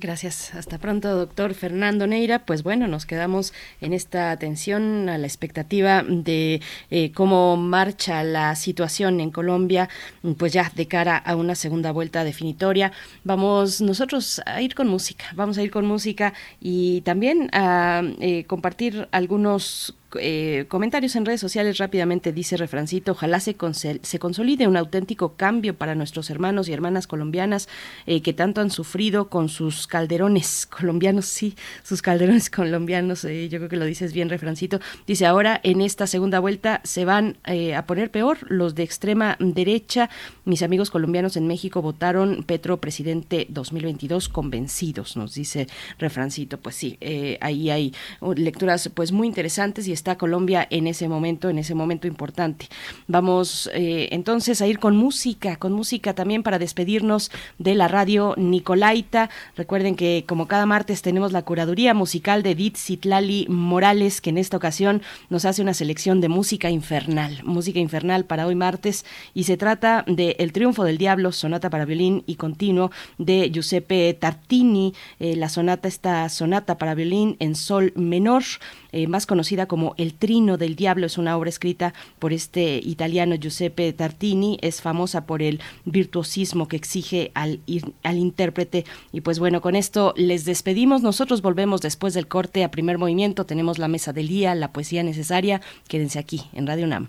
[0.00, 0.54] Gracias.
[0.54, 2.46] Hasta pronto, doctor Fernando Neira.
[2.46, 6.60] Pues bueno, nos quedamos en esta atención a la expectativa de
[6.90, 9.88] eh, cómo marcha la situación en Colombia,
[10.36, 12.92] pues ya de cara a una segunda vuelta definitoria.
[13.24, 18.44] Vamos nosotros a ir con música, vamos a ir con música y también a eh,
[18.44, 23.56] compartir algunos eh, comentarios en redes sociales rápidamente dice Refrancito, ojalá se,
[24.02, 27.68] se consolide un auténtico cambio para nuestros hermanos y hermanas colombianas
[28.06, 33.58] eh, que tanto han sufrido con sus calderones colombianos, sí, sus calderones colombianos, eh, yo
[33.58, 37.36] creo que lo dices bien Refrancito, dice ahora en esta segunda vuelta se van
[37.74, 40.08] a poner peor los de extrema derecha,
[40.44, 45.66] mis amigos colombianos en México votaron Petro presidente 2022 convencidos, nos dice
[45.98, 46.98] Refrancito, pues sí,
[47.40, 47.92] ahí hay
[48.36, 52.68] lecturas pues muy interesantes y está Colombia en ese momento, en ese momento importante.
[53.06, 58.34] Vamos eh, entonces a ir con música, con música también para despedirnos de la radio
[58.36, 59.28] Nicolaita.
[59.56, 64.38] Recuerden que como cada martes tenemos la curaduría musical de Edith Citlali Morales, que en
[64.38, 69.04] esta ocasión nos hace una selección de música infernal, música infernal para hoy martes,
[69.34, 74.14] y se trata de El triunfo del diablo, sonata para violín y continuo de Giuseppe
[74.14, 78.44] Tartini, eh, la sonata, esta sonata para violín en sol menor.
[78.92, 81.06] Eh, más conocida como El Trino del Diablo.
[81.06, 84.58] Es una obra escrita por este italiano Giuseppe Tartini.
[84.62, 87.60] Es famosa por el virtuosismo que exige al,
[88.02, 88.84] al intérprete.
[89.12, 91.02] Y pues bueno, con esto les despedimos.
[91.02, 93.46] Nosotros volvemos después del corte a primer movimiento.
[93.46, 95.60] Tenemos la mesa del día, la poesía necesaria.
[95.88, 97.08] Quédense aquí en Radio Nam.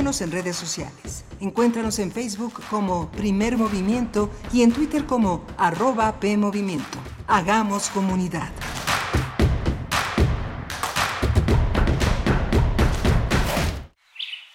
[0.00, 1.26] Síguenos en redes sociales.
[1.40, 6.98] Encuéntranos en Facebook como Primer Movimiento y en Twitter como arroba PMovimiento.
[7.26, 8.50] Hagamos comunidad.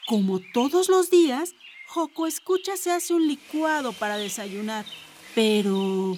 [0.07, 1.53] Como todos los días,
[1.89, 4.84] Joco Escucha se hace un licuado para desayunar.
[5.35, 6.17] Pero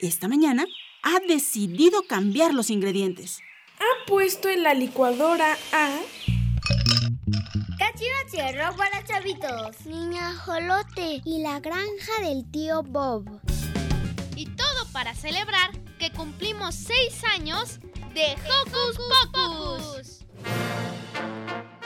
[0.00, 0.66] esta mañana
[1.02, 3.40] ha decidido cambiar los ingredientes.
[3.78, 5.98] Ha puesto en la licuadora a
[7.96, 13.24] Cachivachierro para chavitos, Niña Jolote y la granja del tío Bob.
[14.36, 17.80] Y todo para celebrar que cumplimos seis años
[18.12, 18.98] de Hocus
[19.32, 20.26] Pocus.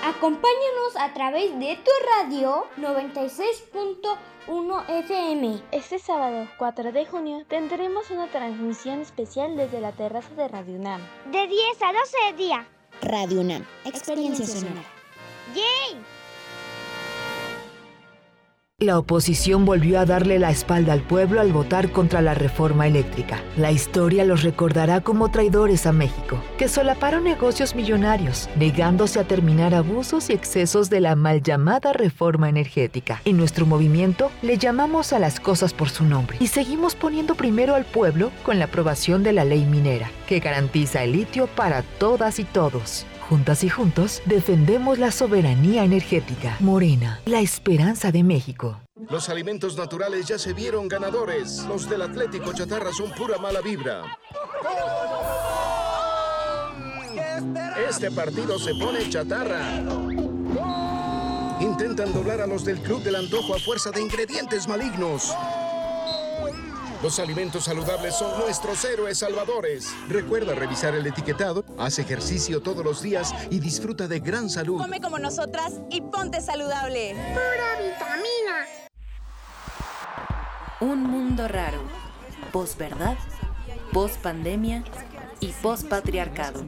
[0.03, 5.63] Acompáñanos a través de tu radio 96.1 FM.
[5.71, 11.07] Este sábado 4 de junio tendremos una transmisión especial desde la terraza de Radio UNAM.
[11.31, 12.67] De 10 a 12 de día.
[13.01, 15.00] Radio UNAM, experiencia sonora.
[18.83, 23.43] La oposición volvió a darle la espalda al pueblo al votar contra la reforma eléctrica.
[23.59, 29.75] La historia los recordará como traidores a México, que solaparon negocios millonarios, negándose a terminar
[29.75, 33.21] abusos y excesos de la mal llamada reforma energética.
[33.27, 37.75] En nuestro movimiento le llamamos a las cosas por su nombre y seguimos poniendo primero
[37.75, 42.39] al pueblo con la aprobación de la ley minera, que garantiza el litio para todas
[42.39, 43.05] y todos.
[43.31, 46.57] Juntas y juntos defendemos la soberanía energética.
[46.59, 48.81] Morena, la esperanza de México.
[49.09, 51.65] Los alimentos naturales ya se vieron ganadores.
[51.69, 54.03] Los del Atlético Chatarra son pura mala vibra.
[57.89, 59.81] Este partido se pone chatarra.
[61.61, 65.33] Intentan doblar a los del Club del Antojo a fuerza de ingredientes malignos.
[67.03, 69.89] Los alimentos saludables son nuestros héroes salvadores.
[70.09, 74.79] Recuerda revisar el etiquetado, haz ejercicio todos los días y disfruta de gran salud.
[74.79, 77.15] Come como nosotras y ponte saludable.
[77.15, 78.67] Pura vitamina.
[80.81, 81.79] Un mundo raro.
[82.53, 83.17] Posverdad,
[83.93, 84.85] pospandemia
[85.41, 86.67] y pospatriarcado.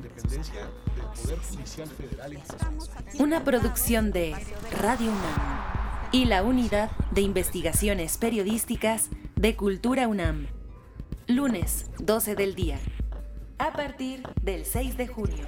[3.18, 4.34] Una producción de
[4.80, 5.81] Radio UNAM
[6.12, 10.46] y la Unidad de Investigaciones Periodísticas de Cultura UNAM.
[11.26, 12.78] Lunes, 12 del día.
[13.58, 15.46] A partir del 6 de junio.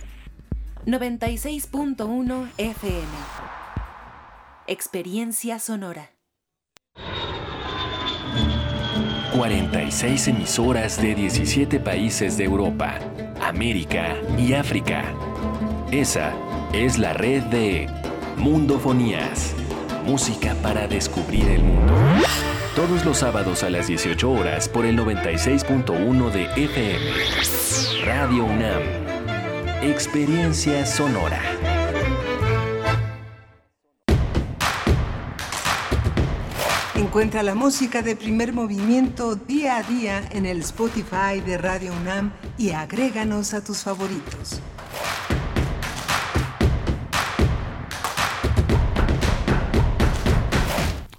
[0.87, 3.07] 96.1 FM.
[4.67, 6.13] Experiencia sonora.
[9.37, 12.99] 46 emisoras de 17 países de Europa,
[13.43, 15.05] América y África.
[15.91, 16.33] Esa
[16.73, 17.89] es la red de
[18.39, 19.55] Mundofonías.
[20.05, 21.95] Música para descubrir el mundo.
[22.77, 28.05] Todos los sábados a las 18 horas por el 96.1 de FM.
[28.05, 28.83] Radio UNAM.
[29.83, 31.41] Experiencia sonora.
[36.97, 42.33] Encuentra la música de primer movimiento día a día en el Spotify de Radio UNAM
[42.59, 44.61] y agréganos a tus favoritos.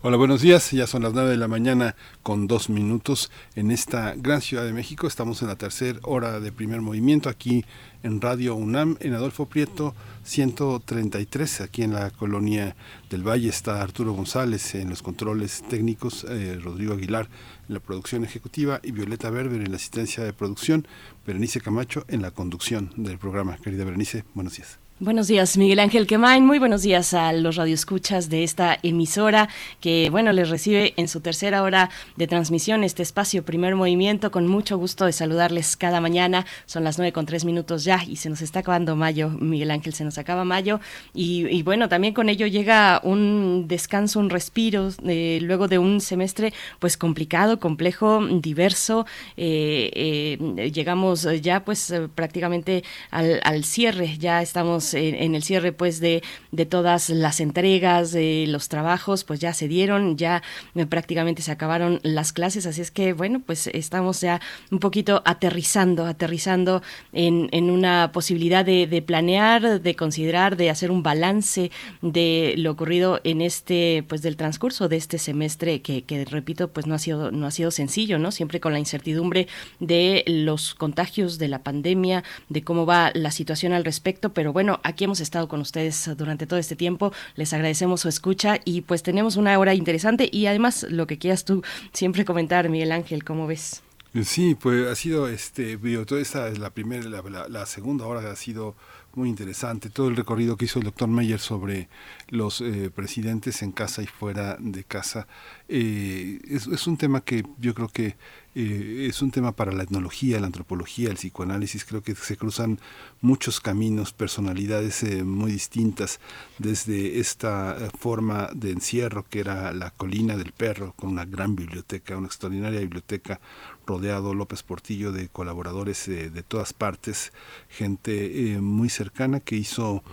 [0.08, 0.70] Hola, buenos días.
[0.70, 4.72] Ya son las 9 de la mañana con dos minutos en esta gran ciudad de
[4.72, 5.08] México.
[5.08, 7.66] Estamos en la tercera hora de primer movimiento aquí
[8.04, 12.76] en Radio UNAM, en Adolfo Prieto 133, aquí en la colonia
[13.10, 13.50] del Valle.
[13.50, 17.28] Está Arturo González en los controles técnicos, eh, Rodrigo Aguilar
[17.68, 20.88] en la producción ejecutiva y Violeta Berber en la asistencia de producción,
[21.26, 23.58] Berenice Camacho en la conducción del programa.
[23.58, 24.85] Querida Berenice, buenos días.
[24.98, 26.46] Buenos días, Miguel Ángel Quemain.
[26.46, 29.50] Muy buenos días a los radioescuchas de esta emisora
[29.82, 34.32] que, bueno, les recibe en su tercera hora de transmisión este espacio Primer Movimiento.
[34.32, 36.46] Con mucho gusto de saludarles cada mañana.
[36.66, 39.94] Son las nueve con tres minutos ya y se nos está acabando mayo, Miguel Ángel,
[39.94, 40.80] se nos acaba mayo.
[41.14, 46.00] Y, y bueno, también con ello llega un descanso, un respiro eh, luego de un
[46.00, 49.06] semestre pues complicado, complejo, diverso.
[49.36, 56.00] Eh, eh, llegamos ya pues prácticamente al, al cierre, ya estamos en, el cierre pues
[56.00, 60.42] de, de todas las entregas, de los trabajos, pues ya se dieron, ya
[60.90, 64.42] prácticamente se acabaron las clases, así es que bueno, pues estamos ya
[64.72, 66.82] un poquito aterrizando, aterrizando
[67.14, 72.72] en, en una posibilidad de, de, planear, de considerar, de hacer un balance de lo
[72.72, 77.00] ocurrido en este, pues del transcurso de este semestre que, que repito, pues no ha
[77.00, 78.32] sido, no ha sido sencillo, ¿no?
[78.32, 79.48] Siempre con la incertidumbre
[79.80, 84.75] de los contagios, de la pandemia, de cómo va la situación al respecto, pero bueno,
[84.84, 87.12] aquí hemos estado con ustedes durante todo este tiempo.
[87.36, 91.46] Les agradecemos su escucha y pues tenemos una hora interesante y además lo que quieras
[91.46, 93.82] tú siempre comentar, Miguel Ángel, ¿cómo ves?
[94.24, 98.36] Sí, pues ha sido, este, toda esta, la primera, la, la, la segunda hora ha
[98.38, 98.76] sido
[99.16, 99.90] muy interesante.
[99.90, 101.90] Todo el recorrido que hizo el doctor Meyer sobre
[102.30, 105.28] los eh, presidentes en casa y fuera de casa
[105.68, 108.16] eh, es, es, un tema que yo creo que
[108.58, 111.84] eh, es un tema para la etnología, la antropología, el psicoanálisis.
[111.84, 112.80] Creo que se cruzan
[113.20, 116.22] muchos caminos, personalidades eh, muy distintas,
[116.58, 121.58] desde esta eh, forma de encierro que era la colina del perro, con una gran
[121.58, 123.42] biblioteca, una extraordinaria biblioteca
[123.86, 127.34] rodeado López Portillo de colaboradores de todas partes,
[127.70, 130.04] gente muy cercana que hizo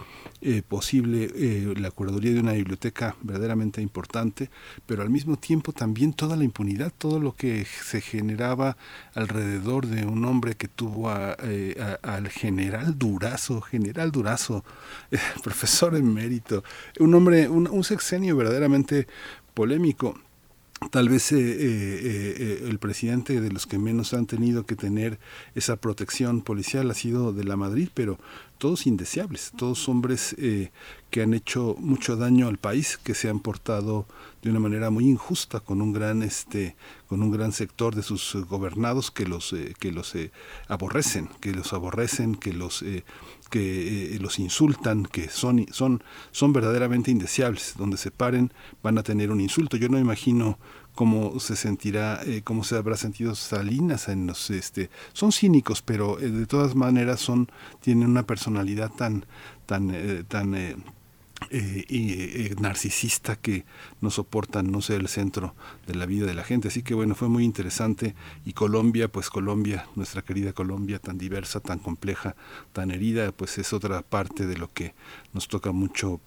[0.68, 4.50] posible la curaduría de una biblioteca verdaderamente importante,
[4.84, 8.78] pero al mismo tiempo también toda la impunidad, todo lo que se generaba
[9.14, 14.64] alrededor de un hombre que tuvo al general Durazo, general Durazo,
[15.10, 16.64] eh, profesor emérito,
[16.98, 19.06] un hombre, un, sexenio verdaderamente
[19.54, 20.18] polémico.
[20.90, 25.20] Tal vez eh, eh, eh, el presidente de los que menos han tenido que tener
[25.54, 28.18] esa protección policial ha sido de la Madrid, pero
[28.62, 30.36] todos indeseables, todos hombres
[31.10, 34.06] que han hecho mucho daño al país, que se han portado
[34.40, 36.76] de una manera muy injusta con un gran este
[37.08, 40.14] con un gran sector de sus gobernados que los que los
[40.68, 42.84] aborrecen, que los aborrecen, que los
[43.50, 47.74] que los insultan, que son, son, son verdaderamente indeseables.
[47.76, 49.76] Donde se paren van a tener un insulto.
[49.76, 50.58] Yo no imagino
[50.94, 56.18] cómo se sentirá, eh, cómo se habrá sentido Salinas en los, este, son cínicos, pero
[56.20, 57.50] eh, de todas maneras son,
[57.80, 59.24] tienen una personalidad tan,
[59.66, 60.84] tan, eh, tan
[62.60, 63.64] narcisista que
[64.00, 65.54] no soportan no ser el centro
[65.86, 66.68] de la vida de la gente.
[66.68, 68.14] Así que bueno, fue muy interesante.
[68.44, 72.36] Y Colombia, pues Colombia, nuestra querida Colombia, tan diversa, tan compleja,
[72.72, 74.94] tan herida, pues es otra parte de lo que
[75.32, 76.20] nos toca mucho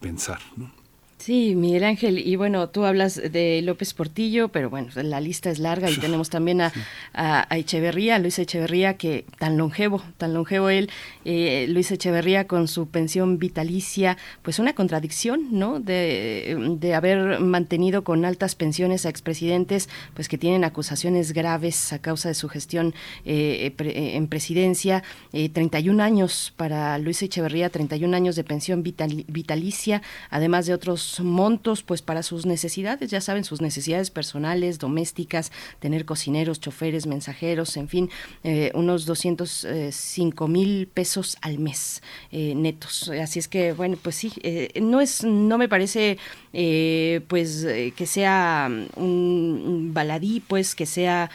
[0.00, 0.40] pensar.
[0.56, 0.85] ¿no?
[1.18, 5.58] Sí, Miguel Ángel, y bueno, tú hablas de López Portillo, pero bueno, la lista es
[5.58, 6.72] larga y tenemos también a,
[7.14, 10.90] a, Echeverría, Luis Echeverría, que tan longevo, tan longevo él,
[11.24, 15.80] eh, Luis Echeverría con su pensión vitalicia, pues una contradicción, ¿no?
[15.80, 21.98] De, de haber mantenido con altas pensiones a expresidentes, pues que tienen acusaciones graves a
[21.98, 22.94] causa de su gestión
[23.24, 25.02] eh, en presidencia,
[25.32, 31.82] 31 eh, años para Luis Echeverría, 31 años de pensión vitalicia, además de otros montos
[31.82, 37.88] pues para sus necesidades, ya saben, sus necesidades personales, domésticas, tener cocineros, choferes, mensajeros, en
[37.88, 38.10] fin,
[38.44, 43.08] eh, unos 205 eh, mil pesos al mes eh, netos.
[43.08, 44.32] Así es que, bueno, pues sí,
[44.80, 46.18] no es, no me parece
[47.28, 47.66] pues
[47.96, 51.30] que sea un baladí, pues que sea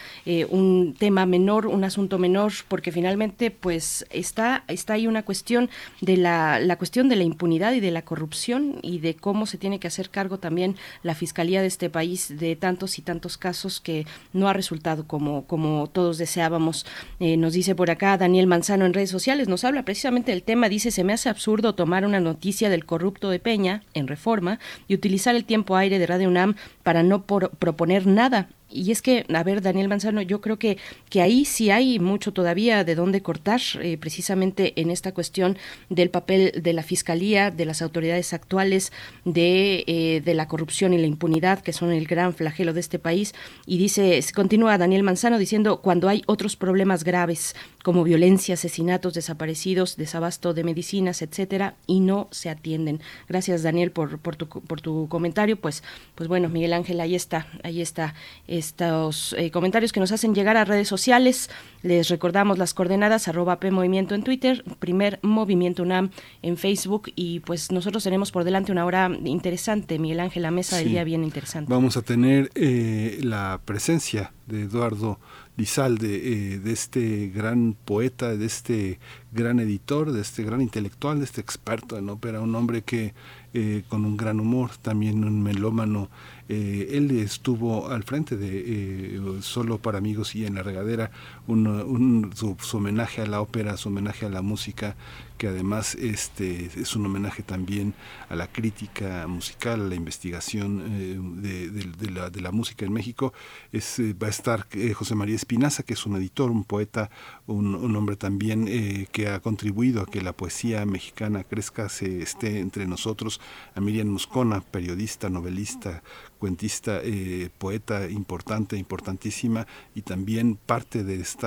[0.49, 5.69] un tema menor, un asunto menor, porque finalmente pues está, está ahí una cuestión
[6.01, 9.57] de la, la cuestión de la impunidad y de la corrupción y de cómo se
[9.61, 13.79] tiene que hacer cargo también la Fiscalía de este país de tantos y tantos casos
[13.79, 16.85] que no ha resultado como, como todos deseábamos.
[17.21, 20.67] Eh, nos dice por acá Daniel Manzano en redes sociales, nos habla precisamente del tema,
[20.67, 24.95] dice, se me hace absurdo tomar una noticia del corrupto de Peña en reforma y
[24.95, 29.43] utilizar el tiempo aire de Radio UNAM para no proponer nada y es que, a
[29.43, 30.77] ver, Daniel Manzano, yo creo que,
[31.09, 35.57] que ahí sí hay mucho todavía de dónde cortar, eh, precisamente en esta cuestión
[35.89, 38.91] del papel de la Fiscalía, de las autoridades actuales,
[39.25, 42.99] de, eh, de la corrupción y la impunidad, que son el gran flagelo de este
[42.99, 43.33] país.
[43.65, 49.97] Y dice, continúa Daniel Manzano diciendo, cuando hay otros problemas graves, como violencia, asesinatos, desaparecidos,
[49.97, 53.01] desabasto de medicinas, etcétera, y no se atienden.
[53.27, 55.59] Gracias, Daniel, por, por, tu, por tu comentario.
[55.59, 55.83] Pues,
[56.15, 58.13] pues bueno, Miguel Ángel, ahí está, ahí está
[58.47, 61.49] estos eh, comentarios que nos hacen llegar a redes sociales.
[61.83, 66.11] Les recordamos las coordenadas, arroba P Movimiento en Twitter, primer Movimiento UNAM
[66.41, 70.77] en Facebook, y pues nosotros tenemos por delante una hora interesante, Miguel Ángel, la mesa
[70.77, 71.71] del día bien interesante.
[71.71, 75.19] Vamos a tener eh, la presencia de Eduardo
[75.57, 78.99] Lizalde, eh, de este gran poeta, de este
[79.31, 83.13] gran editor, de este gran intelectual, de este experto en ópera, un hombre que
[83.53, 86.09] eh, con un gran humor, también un melómano.
[86.53, 91.09] Eh, él estuvo al frente de Solo para Amigos y en la regadera,
[91.51, 94.95] un, su, homenaje a la ópera, su homenaje a la música,
[95.37, 97.95] que además este, es un homenaje también
[98.29, 103.33] a la crítica musical, a la investigación de, la, de, la, música en México.
[103.71, 107.09] Es, va a estar José María Espinaza, que es un editor, un poeta,
[107.47, 112.59] un, hombre también eh, que ha contribuido a que la poesía mexicana crezca, se esté
[112.59, 113.41] entre nosotros,
[113.75, 116.03] a Miriam Muscona, periodista, novelista,
[116.39, 119.65] cuentista, eh, poeta importante, importantísima,
[119.95, 121.40] y también parte de esta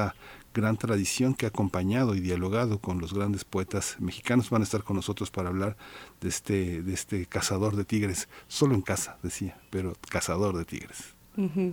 [0.55, 4.51] gran tradición que ha acompañado y dialogado con los grandes poetas mexicanos.
[4.51, 5.77] Van a estar con nosotros para hablar
[6.21, 11.14] de este, de este cazador de tigres, solo en casa, decía, pero cazador de tigres.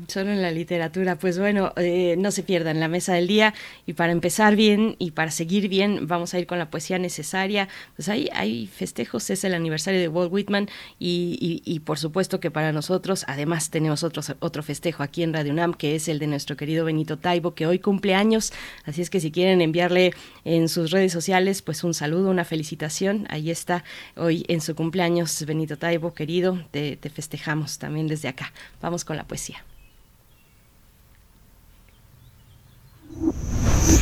[0.08, 1.18] Solo en la literatura.
[1.18, 3.54] Pues bueno, eh, no se pierdan la mesa del día.
[3.86, 7.68] Y para empezar bien y para seguir bien, vamos a ir con la poesía necesaria.
[7.96, 10.70] Pues ahí hay festejos, es el aniversario de Walt Whitman.
[11.00, 15.74] Y, por supuesto que para nosotros, además, tenemos otro, otro festejo aquí en Radio UNAM,
[15.74, 18.54] que es el de nuestro querido Benito Taibo, que hoy cumple años.
[18.86, 20.14] Así es que si quieren enviarle
[20.44, 23.28] en sus redes sociales, pues un saludo, una felicitación.
[23.30, 23.84] Ahí está,
[24.16, 26.60] hoy en su cumpleaños, Benito Taibo, querido.
[26.72, 28.52] te festejamos también desde acá.
[28.82, 29.51] Vamos con la poesía.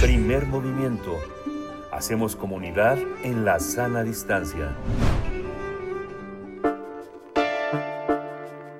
[0.01, 1.17] Primer movimiento.
[1.91, 4.75] Hacemos comunidad en la sana distancia.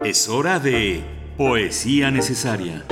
[0.04, 1.04] Es hora de
[1.38, 2.86] poesía necesaria.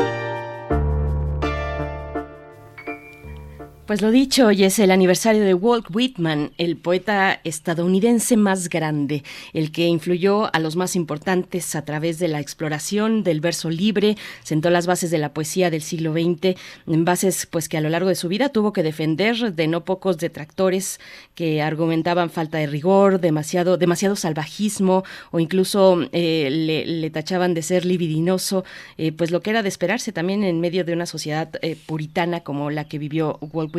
[3.88, 9.24] Pues lo dicho, hoy es el aniversario de Walt Whitman, el poeta estadounidense más grande,
[9.54, 14.18] el que influyó a los más importantes a través de la exploración del verso libre,
[14.44, 18.10] sentó las bases de la poesía del siglo XX, bases pues que a lo largo
[18.10, 21.00] de su vida tuvo que defender de no pocos detractores
[21.34, 27.86] que argumentaban falta de rigor, demasiado, demasiado salvajismo o incluso eh, le, tachaban de ser
[27.86, 28.66] libidinoso,
[28.98, 32.42] eh, pues lo que era de esperarse también en medio de una sociedad eh, puritana
[32.42, 33.77] como la que vivió Walt Whitman.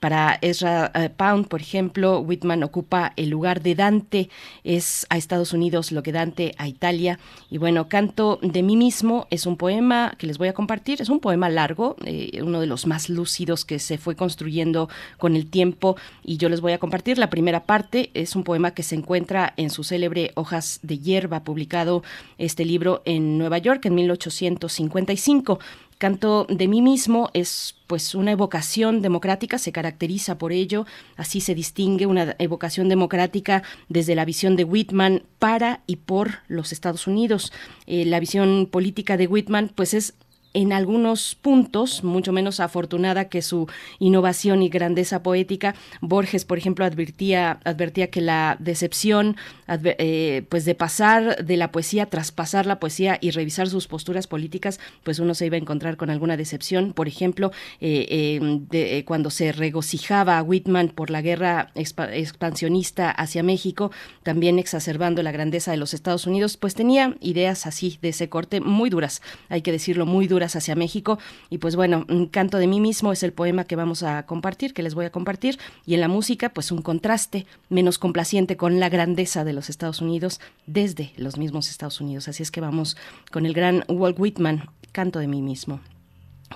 [0.00, 4.28] Para Ezra eh, Pound, por ejemplo, Whitman ocupa el lugar de Dante,
[4.62, 7.18] es a Estados Unidos lo que Dante a Italia.
[7.50, 11.00] Y bueno, Canto de mí mismo es un poema que les voy a compartir.
[11.00, 14.88] Es un poema largo, eh, uno de los más lúcidos que se fue construyendo
[15.18, 15.96] con el tiempo.
[16.22, 18.10] Y yo les voy a compartir la primera parte.
[18.14, 22.02] Es un poema que se encuentra en su célebre Hojas de Hierba, publicado
[22.38, 25.58] este libro en Nueva York en 1855.
[26.04, 30.84] Canto de mí mismo es pues una evocación democrática, se caracteriza por ello,
[31.16, 36.72] así se distingue una evocación democrática desde la visión de Whitman para y por los
[36.72, 37.54] Estados Unidos.
[37.86, 40.12] Eh, la visión política de Whitman pues es
[40.54, 43.68] en algunos puntos, mucho menos afortunada que su
[43.98, 45.74] innovación y grandeza poética.
[46.00, 49.36] Borges, por ejemplo, advertía, advertía que la decepción
[49.68, 54.78] eh, pues de pasar de la poesía, traspasar la poesía y revisar sus posturas políticas,
[55.02, 56.92] pues uno se iba a encontrar con alguna decepción.
[56.92, 57.50] Por ejemplo,
[57.80, 58.38] eh,
[58.70, 63.90] eh, cuando se regocijaba a Whitman por la guerra expansionista hacia México,
[64.22, 68.60] también exacerbando la grandeza de los Estados Unidos, pues tenía ideas así de ese corte
[68.60, 71.18] muy duras, hay que decirlo, muy duras hacia México.
[71.50, 74.74] Y pues bueno, un canto de mí mismo es el poema que vamos a compartir,
[74.74, 75.58] que les voy a compartir.
[75.86, 80.00] Y en la música, pues un contraste menos complaciente con la grandeza de los Estados
[80.00, 82.28] Unidos desde los mismos Estados Unidos.
[82.28, 82.96] Así es que vamos
[83.32, 85.80] con el gran Walt Whitman, canto de mí mismo.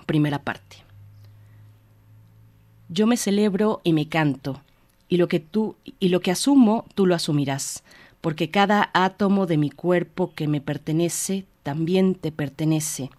[0.06, 0.77] Primera parte.
[2.89, 4.62] Yo me celebro y me canto,
[5.09, 7.82] y lo que tú y lo que asumo, tú lo asumirás,
[8.23, 13.10] porque cada átomo de mi cuerpo que me pertenece también te pertenece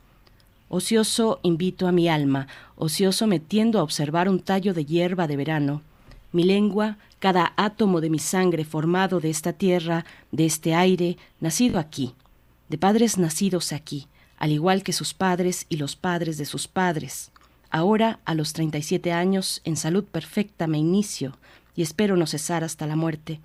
[0.71, 5.81] Ocioso invito a mi alma, ocioso metiendo a observar un tallo de hierba de verano.
[6.31, 11.79] Mi lengua, cada átomo de mi sangre formado de esta tierra, de este aire, nacido
[11.79, 12.13] aquí,
[12.69, 14.05] de padres nacidos aquí,
[14.37, 17.31] al igual que sus padres y los padres de sus padres.
[17.71, 21.35] Ahora, a los 37 años, en salud perfecta me inicio
[21.75, 23.39] y espero no cesar hasta la muerte.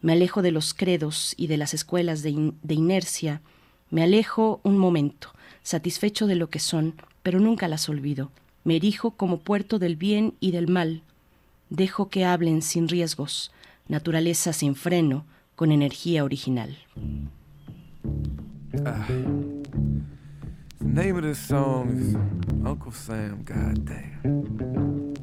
[0.00, 3.40] Me alejo de los credos y de las escuelas de, de inercia.
[3.88, 5.35] Me alejo un momento
[5.66, 6.94] satisfecho de lo que son,
[7.24, 8.30] pero nunca las olvido.
[8.62, 11.02] Me erijo como puerto del bien y del mal.
[11.70, 13.50] Dejo que hablen sin riesgos,
[13.88, 15.24] naturaleza sin freno,
[15.56, 16.78] con energía original.
[18.74, 18.92] Uh,
[20.78, 22.14] the name of this song
[22.64, 25.14] Uncle Sam Goddamn.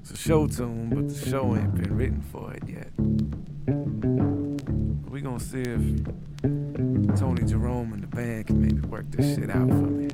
[0.00, 4.39] It's a show tune, but show ain't been written for it yet.
[5.20, 9.68] We gonna see if Tony Jerome and the band can maybe work this shit out
[9.68, 10.08] for me.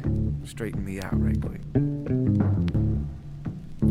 [0.44, 1.60] Straighten me out right quick.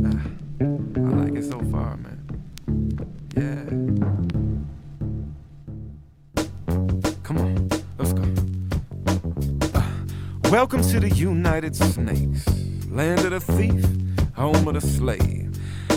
[0.03, 0.27] Ah,
[0.59, 2.19] I like it so far, man.
[3.37, 3.63] Yeah.
[7.23, 8.23] Come on, let's go.
[9.73, 12.45] Uh, welcome to the United Snakes,
[12.89, 13.85] land of the thief,
[14.35, 15.44] home of the slave.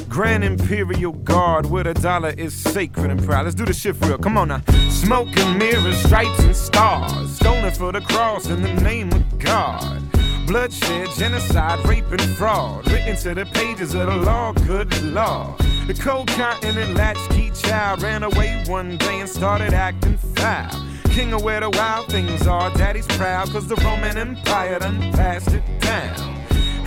[0.08, 3.44] Grand Imperial Guard where the dollar is sacred and proud.
[3.44, 4.18] Let's do the shit real.
[4.18, 4.62] Come on now.
[4.90, 7.36] Smoke and mirrors, stripes and stars.
[7.36, 10.02] Stoning for the cross in the name of God.
[10.46, 12.90] Bloodshed, genocide, rape, and fraud.
[12.90, 15.54] Written to the pages of the law, good law.
[15.86, 20.84] The cold continent latchkey child ran away one day and started acting foul.
[21.10, 25.52] King of where the wild things are, daddy's proud, cause the Roman Empire done passed
[25.52, 26.37] it down.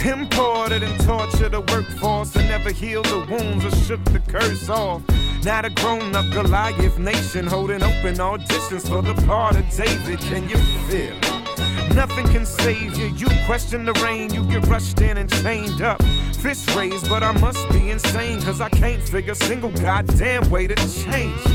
[0.04, 5.04] Imported and tortured the workforce and never healed the wounds or shook the curse off.
[5.44, 10.20] Now the grown up Goliath nation holding open auditions for the part of David.
[10.22, 10.58] Can you
[10.90, 11.96] feel it?
[11.96, 13.08] Nothing can save you.
[13.16, 16.02] You question the rain, you get rushed in and chained up.
[16.42, 20.66] Fist raised, but I must be insane, cause I can't figure a single goddamn way
[20.66, 21.46] to change.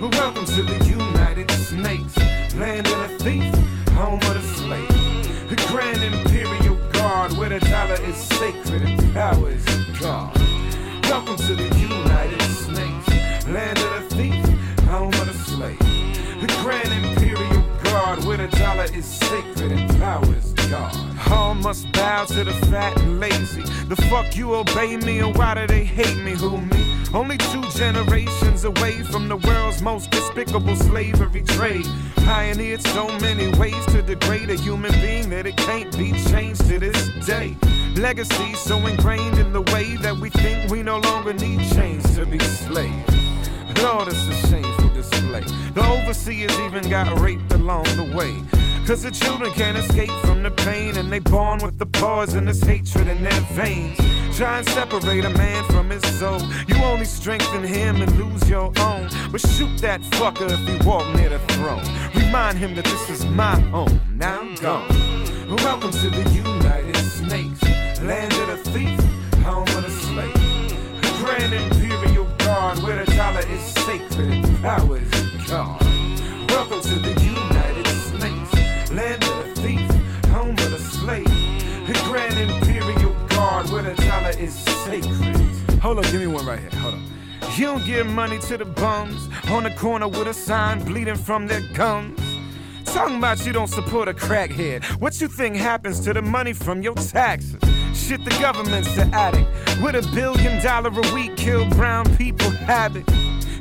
[0.00, 2.16] Welcome to the United Snakes,
[2.54, 3.54] land of the thief,
[3.90, 4.88] home of the slave.
[5.50, 6.59] The grand imperial
[7.20, 9.64] guard, where the dollar is sacred and power is
[10.00, 10.34] God.
[11.04, 15.78] Welcome to the United Snakes, land of the thief, home of the slave.
[16.40, 20.49] The grand imperial guard, where the dollar is sacred and power is.
[20.72, 23.62] All must bow to the fat and lazy.
[23.88, 26.32] The fuck you obey me, and why do they hate me?
[26.32, 26.96] Who me?
[27.12, 31.86] Only two generations away from the world's most despicable slavery trade.
[32.16, 36.78] Pioneered so many ways to degrade a human being that it can't be changed to
[36.78, 37.56] this day.
[37.96, 42.24] Legacy so ingrained in the way that we think we no longer need chains to
[42.24, 43.12] be slaves.
[43.82, 44.79] Lord, it's a shameful
[45.40, 45.70] display.
[45.72, 48.34] The overseers even got raped along the way.
[48.86, 53.08] Cause the children can't escape from the pain, and they born with the poisonous hatred
[53.08, 53.98] in their veins.
[54.36, 56.40] Try and separate a man from his soul.
[56.66, 59.08] You only strengthen him and lose your own.
[59.30, 61.84] But shoot that fucker if he walk near the throne.
[62.14, 64.00] Remind him that this is my home.
[64.16, 64.88] Now I'm gone.
[65.48, 67.62] Welcome to the United Snakes,
[68.00, 69.00] land of the thief,
[69.42, 70.34] home of the slave.
[71.22, 78.92] Grand Imperial Guard, where the dollar is sacred power is Welcome to the United Snakes,
[78.92, 79.90] land of the thief,
[80.26, 81.24] home of the slave.
[81.88, 85.80] The Grand Imperial Guard, where the dollar is sacred.
[85.80, 86.70] Hold on, give me one right here.
[86.78, 87.02] Hold on.
[87.56, 91.48] You don't give money to the bums on the corner with a sign bleeding from
[91.48, 92.20] their gums.
[92.84, 94.84] Talking about you don't support a crackhead.
[95.00, 97.58] What you think happens to the money from your taxes?
[97.92, 99.50] Shit, the government's the addict.
[99.82, 103.04] With a billion dollar a week, kill brown people habit.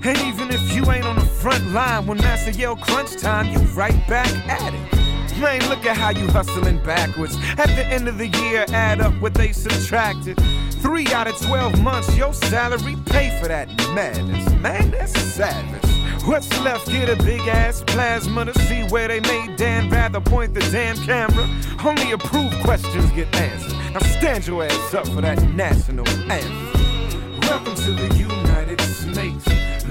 [0.01, 3.59] And even if you ain't on the front line, when Master yell crunch time, you
[3.69, 5.39] right back at it.
[5.39, 7.35] Man, look at how you hustling backwards.
[7.57, 10.37] At the end of the year, add up what they subtracted.
[10.81, 14.49] Three out of 12 months, your salary pay for that madness.
[14.53, 16.23] Man, that's savage.
[16.25, 16.87] What's left?
[16.87, 20.95] Get a big ass plasma to see where they made Dan rather point the damn
[20.97, 21.47] camera.
[21.83, 23.73] Only approved questions get answered.
[23.93, 27.39] Now stand your ass up for that national anthem.
[27.41, 28.48] Welcome to the Snakes,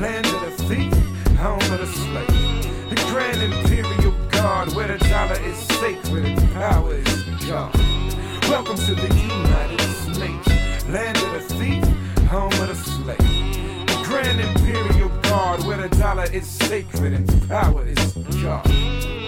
[0.01, 0.93] land of the thief,
[1.39, 2.89] home of the slave.
[2.91, 7.77] The Grand Imperial Guard, where the dollar is sacred and power is God.
[8.49, 11.85] Welcome to the United Snakes, land of the thief,
[12.29, 13.19] home of the slave.
[13.89, 19.28] The Grand Imperial Guard, where the dollar is sacred and power is God.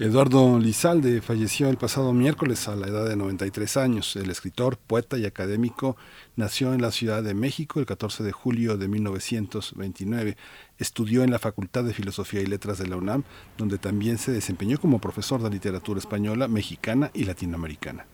[0.00, 4.16] Eduardo Lizalde falleció el pasado miércoles a la edad de 93 años.
[4.16, 5.96] El escritor, poeta y académico
[6.34, 10.36] nació en la Ciudad de México el 14 de julio de 1929.
[10.78, 13.22] Estudió en la Facultad de Filosofía y Letras de la UNAM,
[13.56, 18.04] donde también se desempeñó como profesor de literatura española, mexicana y latinoamericana.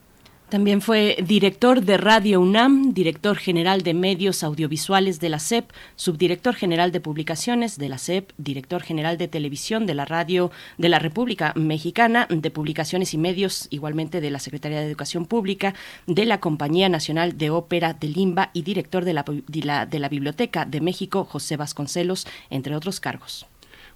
[0.50, 6.56] También fue director de Radio UNAM, director general de medios audiovisuales de la SEP, subdirector
[6.56, 10.98] general de publicaciones de la SEP, director general de televisión de la Radio de la
[10.98, 15.76] República Mexicana, de publicaciones y medios igualmente de la Secretaría de Educación Pública,
[16.08, 19.98] de la Compañía Nacional de Ópera de Limba y director de la, de la, de
[20.00, 23.46] la Biblioteca de México, José Vasconcelos, entre otros cargos.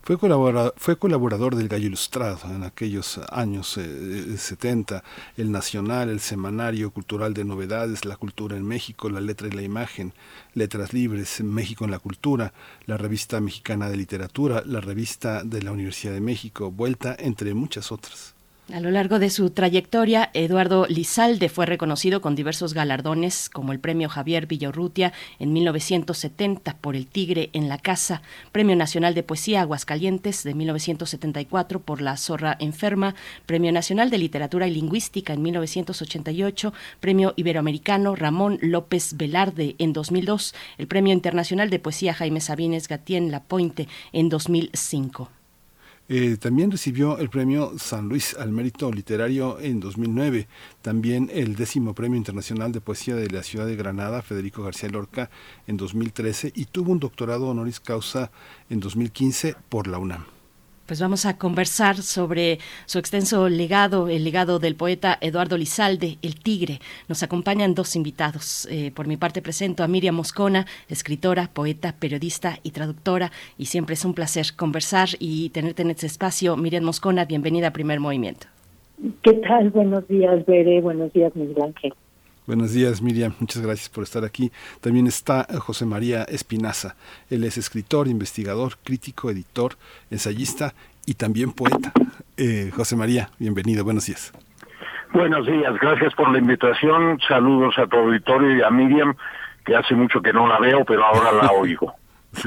[0.05, 5.03] Fue colaborador, fue colaborador del Gallo Ilustrado en aquellos años eh, 70,
[5.39, 9.63] el Nacional, el Semanario Cultural de Novedades, La Cultura en México, La Letra y la
[9.63, 10.13] Imagen,
[10.53, 12.53] Letras Libres, México en la Cultura,
[12.85, 17.91] la Revista Mexicana de Literatura, la Revista de la Universidad de México, Vuelta, entre muchas
[17.91, 18.34] otras.
[18.73, 23.79] A lo largo de su trayectoria, Eduardo Lizalde fue reconocido con diversos galardones, como el
[23.79, 28.23] Premio Javier Villarrutia en 1970 por El Tigre en la Casa,
[28.53, 33.15] Premio Nacional de Poesía Aguascalientes de 1974 por La Zorra Enferma,
[33.45, 40.55] Premio Nacional de Literatura y Lingüística en 1988, Premio Iberoamericano Ramón López Velarde en 2002,
[40.79, 45.44] el Premio Internacional de Poesía Jaime Sabines Gatien Lapointe en 2005.
[46.09, 50.49] Eh, también recibió el premio San Luis al mérito literario en 2009,
[50.83, 55.31] también el décimo premio internacional de poesía de la ciudad de Granada, Federico García Lorca,
[55.67, 58.31] en 2013 y tuvo un doctorado honoris causa
[58.69, 60.34] en 2015 por la UNAM
[60.87, 66.37] pues vamos a conversar sobre su extenso legado, el legado del poeta Eduardo Lizalde, El
[66.37, 66.81] Tigre.
[67.09, 68.69] Nos acompañan dos invitados.
[68.71, 73.31] Eh, por mi parte presento a Miriam Moscona, escritora, poeta, periodista y traductora.
[73.59, 76.57] Y siempre es un placer conversar y tenerte en este espacio.
[76.57, 78.47] Miriam Moscona, bienvenida a Primer Movimiento.
[79.23, 79.71] ¿Qué tal?
[79.71, 80.81] Buenos días, Bere.
[80.81, 81.95] Buenos días, Miguel Ángel.
[82.47, 83.33] Buenos días, Miriam.
[83.41, 84.53] Muchas gracias por estar aquí.
[84.83, 86.95] También está José María Espinaza.
[87.31, 89.77] Él es escritor, investigador, crítico, editor,
[90.11, 90.75] ensayista
[91.07, 91.93] y también poeta.
[92.37, 93.83] Eh, José María, bienvenido.
[93.83, 94.31] Buenos días.
[95.15, 95.73] Buenos días.
[95.81, 97.19] Gracias por la invitación.
[97.27, 99.15] Saludos a tu auditorio y a Miriam,
[99.65, 101.95] que hace mucho que no la veo, pero ahora la oigo.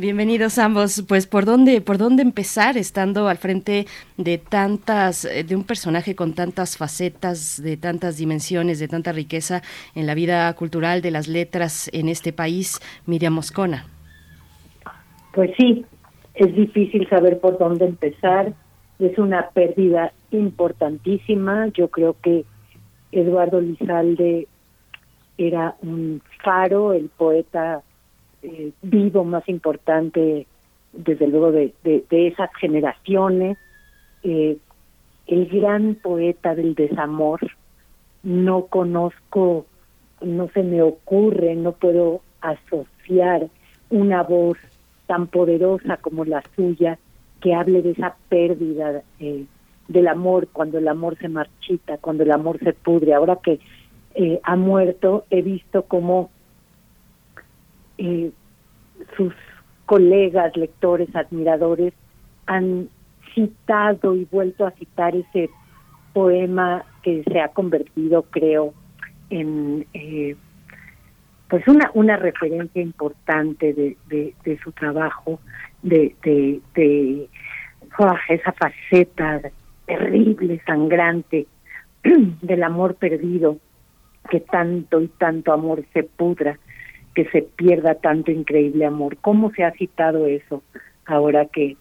[0.00, 1.04] Bienvenidos ambos.
[1.06, 3.84] Pues por dónde, por dónde empezar estando al frente
[4.16, 9.60] de tantas, eh, de un personaje con tantas facetas, de tantas dimensiones, de tanta riqueza
[9.94, 13.84] en la vida cultural de las letras en este país, Miriam Moscona.
[15.34, 15.84] Pues sí,
[16.34, 18.54] es difícil saber por dónde empezar.
[19.00, 21.68] Es una pérdida importantísima.
[21.74, 22.46] Yo creo que
[23.12, 24.48] Eduardo Lizalde
[25.36, 27.82] era un faro, el poeta
[28.42, 30.46] eh, vivo más importante,
[30.92, 33.58] desde luego, de, de, esas generaciones.
[34.22, 34.56] Eh,
[35.26, 37.40] el gran poeta del desamor,
[38.22, 39.66] no conozco,
[40.20, 43.48] no se me ocurre, no puedo asociar
[43.90, 44.58] una voz
[45.06, 46.98] tan poderosa como la suya
[47.40, 49.44] que hable de esa pérdida eh,
[49.88, 53.14] del amor, cuando el amor se marchita, cuando el amor se pudre.
[53.14, 53.58] Ahora que
[54.14, 56.30] eh, ha muerto, he visto cómo
[58.00, 58.30] eh,
[59.16, 59.34] sus
[59.84, 61.92] colegas, lectores, admiradores
[62.46, 62.88] han
[63.34, 65.50] citado y vuelto a citar ese
[66.14, 68.72] poema que se ha convertido, creo,
[69.28, 70.34] en eh,
[71.48, 75.40] pues una una referencia importante de, de, su trabajo,
[75.82, 77.28] de, de, de
[78.28, 79.42] esa faceta
[79.84, 81.46] terrible, sangrante
[82.02, 83.58] del amor perdido,
[84.30, 86.58] que tanto y tanto amor se pudra
[87.14, 89.16] que se pierda tanto increíble amor.
[89.20, 90.62] ¿Cómo se ha citado eso
[91.06, 91.76] ahora que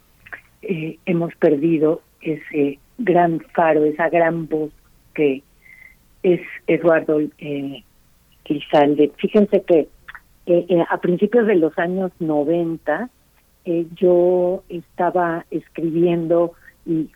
[0.62, 4.72] eh, hemos perdido ese gran faro, esa gran voz
[5.14, 5.44] que
[6.24, 7.84] es Eduardo eh,
[9.18, 9.88] Fíjense que
[10.48, 13.10] eh, eh, a principios de los años 90
[13.96, 16.54] yo estaba escribiendo
[16.88, 17.08] y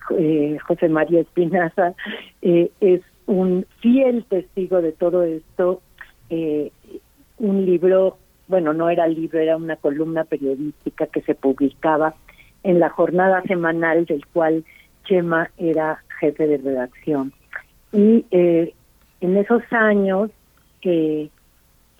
[0.68, 1.94] José María Espinaza
[2.40, 5.82] es un fiel testigo de todo esto
[7.38, 12.14] un libro, bueno, no era libro, era una columna periodística que se publicaba
[12.62, 14.64] en la jornada semanal del cual
[15.04, 17.32] Chema era jefe de redacción.
[17.92, 18.74] Y eh,
[19.20, 20.30] en esos años,
[20.82, 21.28] eh,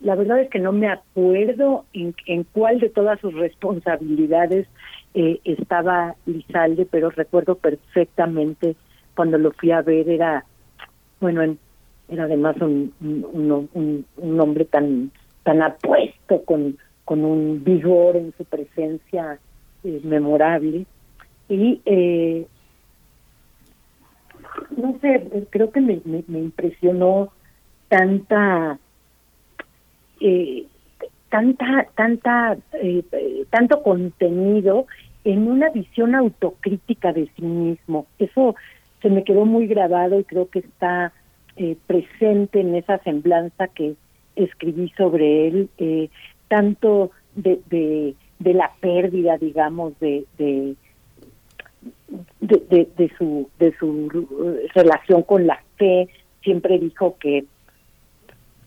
[0.00, 4.66] la verdad es que no me acuerdo en, en cuál de todas sus responsabilidades
[5.14, 8.76] eh, estaba Lizalde, pero recuerdo perfectamente
[9.14, 10.44] cuando lo fui a ver, era,
[11.20, 11.56] bueno,
[12.08, 15.12] era además un, un hombre tan
[15.44, 19.38] tan apuesto, con, con un vigor en su presencia
[19.84, 20.86] eh, memorable.
[21.48, 22.46] Y eh,
[24.76, 27.30] no sé, creo que me, me, impresionó
[27.88, 28.78] tanta,
[30.20, 30.64] eh,
[31.28, 32.56] tanta, tanta,
[33.50, 34.86] tanto contenido
[35.24, 38.06] en una visión autocrítica de sí mismo.
[38.18, 38.56] Eso
[39.02, 41.12] se me quedó muy grabado y creo que está
[41.86, 43.94] presente en esa semblanza que
[44.36, 46.08] escribí sobre él, eh,
[46.48, 50.76] tanto de, de, la pérdida, digamos, de, de,
[53.18, 56.08] su, de su relación con la fe.
[56.42, 57.44] Siempre dijo que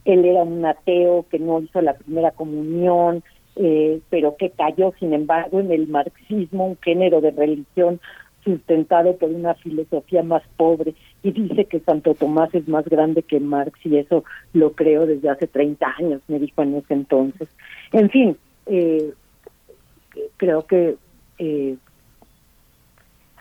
[0.05, 3.23] él era un ateo, que no hizo la primera comunión,
[3.55, 7.99] eh, pero que cayó, sin embargo, en el marxismo, un género de religión
[8.47, 13.39] sustentado por una filosofía más pobre y dice que Santo Tomás es más grande que
[13.39, 17.49] Marx y eso lo creo desde hace 30 años, me dijo en ese entonces.
[17.91, 19.13] En fin, eh,
[20.37, 20.95] creo que
[21.39, 21.75] eh,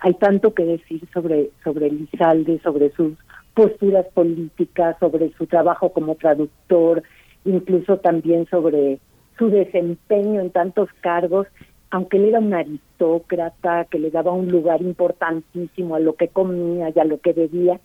[0.01, 3.15] hay tanto que decir sobre, sobre Lizalde, sobre sus
[3.55, 7.03] posturas políticas, sobre su trabajo como traductor,
[7.45, 8.99] incluso también sobre
[9.39, 11.47] su desempeño en tantos cargos,
[11.91, 16.93] aunque él era un aristócrata que le daba un lugar importantísimo a lo que comía
[16.95, 17.81] y a lo que bebía,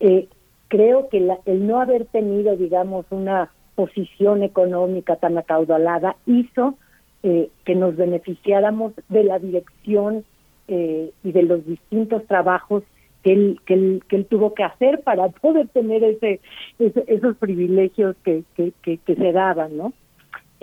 [0.00, 0.28] eh,
[0.68, 6.76] creo que el no haber tenido, digamos, una posición económica tan acaudalada hizo
[7.22, 10.24] eh, que nos beneficiáramos de la dirección
[10.68, 12.82] eh, y de los distintos trabajos
[13.22, 16.40] que él, tuvo que hacer para poder tener ese,
[16.78, 18.42] esos privilegios que,
[19.06, 19.92] se daban, ¿no?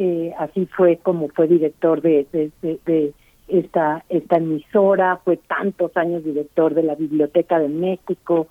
[0.02, 3.14] Eh, así fue como fue director de, de,
[3.50, 8.48] esta, esta emisora, fue tantos años director de la Biblioteca de México,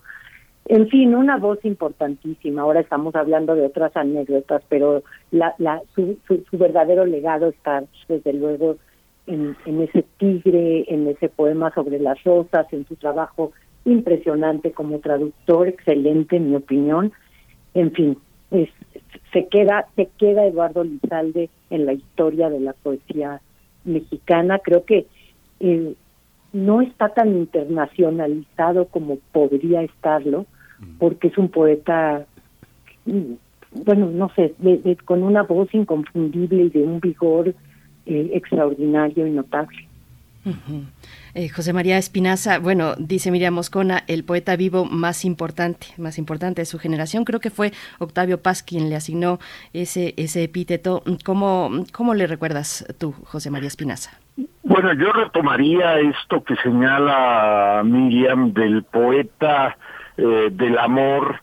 [0.66, 2.60] en fin, una voz importantísima.
[2.60, 7.84] Ahora estamos hablando de otras anécdotas, pero la, la, su, su, su verdadero legado está,
[8.08, 8.76] desde luego,
[9.26, 13.52] en, ese tigre, en ese poema sobre las rosas, en su trabajo
[13.86, 17.12] impresionante como traductor, excelente en mi opinión.
[17.72, 18.18] En fin,
[18.50, 18.68] es,
[19.32, 23.40] se queda se queda Eduardo Lizalde en la historia de la poesía
[23.84, 24.58] mexicana.
[24.58, 25.06] Creo que
[25.60, 25.94] eh,
[26.52, 30.46] no está tan internacionalizado como podría estarlo,
[30.98, 32.24] porque es un poeta,
[33.04, 33.32] mm,
[33.84, 34.54] bueno, no sé,
[35.04, 37.48] con una voz inconfundible y de un vigor
[38.06, 39.87] eh, extraordinario y notable.
[41.34, 46.62] Eh, José María Espinaza, bueno, dice Miriam Moscona, el poeta vivo más importante, más importante
[46.62, 47.24] de su generación.
[47.24, 49.38] Creo que fue Octavio Paz quien le asignó
[49.72, 51.02] ese, ese epíteto.
[51.24, 54.18] ¿Cómo, ¿Cómo le recuerdas tú, José María Espinaza?
[54.62, 59.76] Bueno, yo retomaría esto que señala Miriam del poeta
[60.16, 61.40] eh, del amor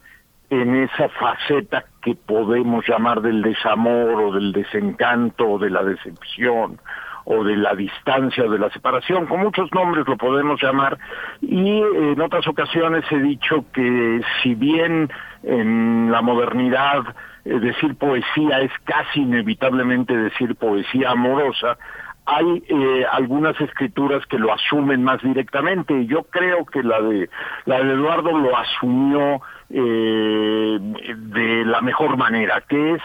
[0.50, 6.78] en esa faceta que podemos llamar del desamor o del desencanto o de la decepción
[7.26, 10.96] o de la distancia o de la separación, con muchos nombres lo podemos llamar,
[11.42, 15.10] y en otras ocasiones he dicho que si bien
[15.42, 17.04] en la modernidad
[17.44, 21.78] eh, decir poesía es casi inevitablemente decir poesía amorosa,
[22.26, 26.06] hay eh, algunas escrituras que lo asumen más directamente.
[26.06, 27.30] Yo creo que la de
[27.66, 29.40] la de Eduardo lo asumió
[29.70, 33.02] eh, de la mejor manera, que es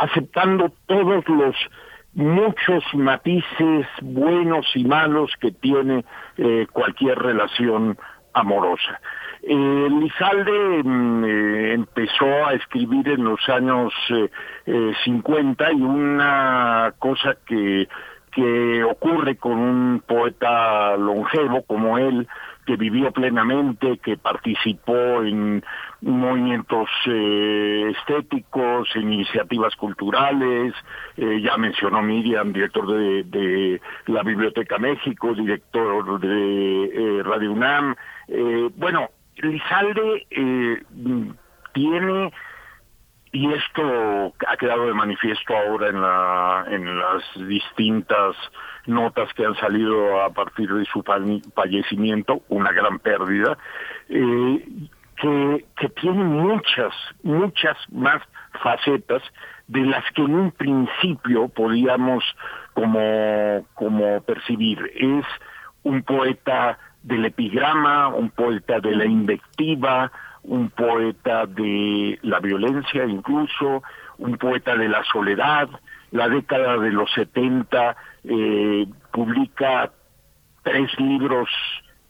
[0.00, 1.56] aceptando todos los
[2.16, 6.04] muchos matices buenos y malos que tiene
[6.38, 7.98] eh, cualquier relación
[8.32, 9.00] amorosa.
[9.42, 13.92] Eh, Lizalde mm, eh, empezó a escribir en los años
[14.64, 17.86] eh, 50 y una cosa que,
[18.32, 22.26] que ocurre con un poeta longevo como él
[22.66, 25.64] que vivió plenamente, que participó en
[26.00, 30.74] movimientos eh, estéticos, iniciativas culturales,
[31.16, 37.94] eh, ya mencionó Miriam, director de, de, la Biblioteca México, director de eh, Radio UNAM.
[38.28, 40.26] Eh, bueno, Lizalde
[41.72, 42.32] tiene
[43.36, 48.34] y esto ha quedado de manifiesto ahora en, la, en las distintas
[48.86, 53.58] notas que han salido a partir de su fallecimiento, una gran pérdida,
[54.08, 54.66] eh,
[55.16, 58.22] que, que tiene muchas, muchas más
[58.62, 59.22] facetas
[59.66, 62.24] de las que en un principio podíamos
[62.72, 64.78] como, como percibir.
[64.94, 65.26] Es
[65.82, 70.10] un poeta del epigrama, un poeta de la invectiva,
[70.46, 73.82] un poeta de la violencia incluso,
[74.18, 75.68] un poeta de la soledad.
[76.12, 79.90] La década de los 70 eh, publica
[80.62, 81.48] tres libros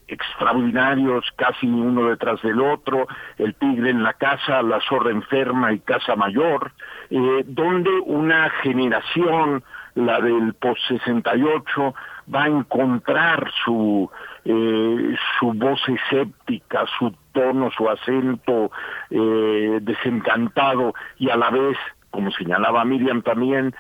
[0.09, 3.09] extraordinarios, casi uno detrás del otro,
[3.39, 6.73] El tigre en la casa, La zorra enferma y Casa Mayor,
[7.11, 11.95] eh, donde una generación, la del post-68,
[12.33, 14.11] va a encontrar su,
[14.49, 18.71] eh, su voz escéptica, su tono, su acento
[19.11, 21.77] eh, desencantado y a la vez,
[22.11, 23.75] como señalaba Miriam también,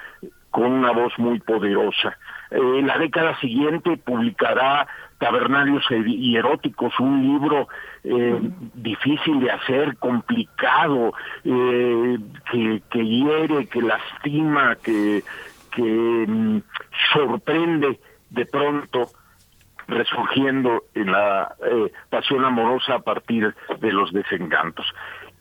[0.50, 2.18] con una voz muy poderosa.
[2.50, 4.88] Eh, la década siguiente publicará
[5.18, 7.68] Tabernarios y Eróticos, un libro
[8.04, 8.38] eh,
[8.74, 11.12] difícil de hacer, complicado,
[11.44, 12.18] eh,
[12.50, 15.22] que, que hiere, que lastima, que,
[15.72, 15.82] que
[16.26, 16.62] mm,
[17.12, 19.08] sorprende de pronto
[19.88, 24.86] resurgiendo en la eh, pasión amorosa a partir de los desencantos.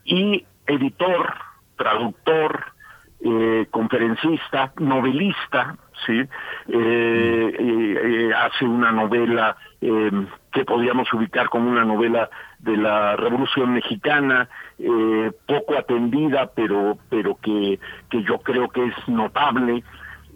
[0.04, 1.34] Y editor,
[1.76, 2.64] traductor,
[3.20, 5.76] eh, conferencista, novelista,
[6.06, 6.22] sí,
[6.68, 14.48] eh, hace una novela que podríamos ubicar como una novela de la Revolución Mexicana,
[15.46, 17.78] poco atendida, pero pero que
[18.10, 19.84] que yo creo que es notable,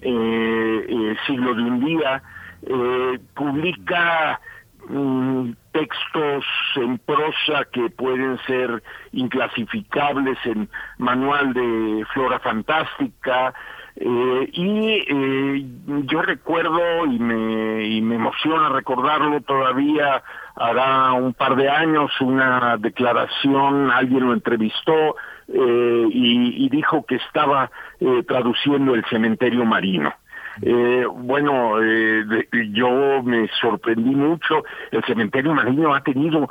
[0.00, 2.22] siglo de un día,
[2.62, 4.40] eh, publica
[4.88, 6.44] mm, textos
[6.76, 8.82] en prosa que pueden ser
[9.12, 13.54] inclasificables en manual de flora fantástica,
[13.96, 15.66] eh, y eh,
[16.06, 20.22] yo recuerdo y me, y me emociona recordarlo todavía,
[20.56, 25.16] hará un par de años una declaración, alguien lo entrevistó
[25.48, 30.14] eh, y, y, dijo que estaba eh, traduciendo el cementerio marino.
[30.62, 34.64] Eh, bueno, eh, yo me sorprendí mucho.
[34.90, 36.48] El cementerio marino ha tenido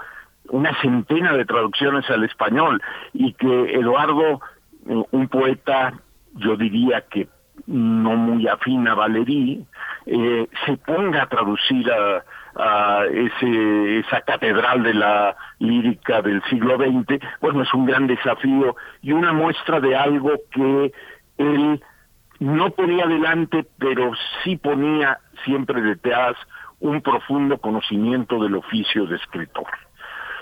[0.49, 2.81] una centena de traducciones al español
[3.13, 4.41] y que Eduardo,
[4.85, 5.93] un poeta,
[6.35, 7.27] yo diría que
[7.67, 9.65] no muy afín a Valerí,
[10.05, 12.23] eh, se ponga a traducir a,
[12.55, 18.75] a ese, esa catedral de la lírica del siglo XX, bueno, es un gran desafío
[19.01, 20.91] y una muestra de algo que
[21.37, 21.81] él
[22.39, 24.11] no ponía adelante, pero
[24.43, 26.35] sí ponía siempre detrás
[26.79, 29.67] un profundo conocimiento del oficio de escritor.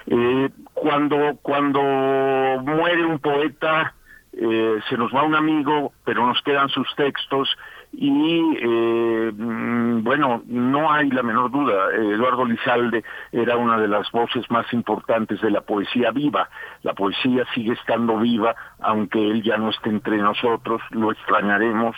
[0.06, 3.94] Eh, cuando, cuando muere un poeta,
[4.34, 7.50] eh, se nos va un amigo, pero nos quedan sus textos
[7.92, 14.12] y eh, mm, bueno, no hay la menor duda, Eduardo Lizalde era una de las
[14.12, 16.50] voces más importantes de la poesía viva.
[16.84, 21.96] La poesía sigue estando viva, aunque él ya no esté entre nosotros, lo extrañaremos.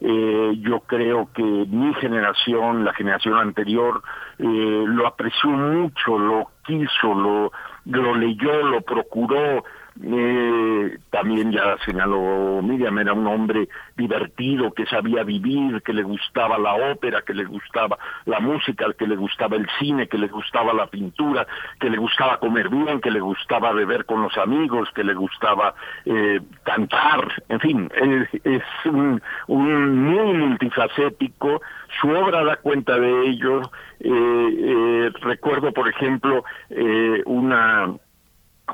[0.00, 4.02] Eh, yo creo que mi generación, la generación anterior,
[4.38, 7.52] eh, lo apreció mucho, lo quiso, lo,
[7.84, 9.64] lo leyó, lo procuró,
[10.02, 16.58] eh, también ya señaló Miriam, era un hombre divertido, que sabía vivir, que le gustaba
[16.58, 20.72] la ópera, que le gustaba la música, que le gustaba el cine, que le gustaba
[20.72, 21.46] la pintura,
[21.78, 25.74] que le gustaba comer bien, que le gustaba beber con los amigos, que le gustaba
[26.04, 27.90] eh, cantar, en fin,
[28.44, 31.60] es, un, un, muy multifacético,
[32.00, 33.62] su obra da cuenta de ello,
[34.00, 37.94] eh, eh recuerdo por ejemplo eh, una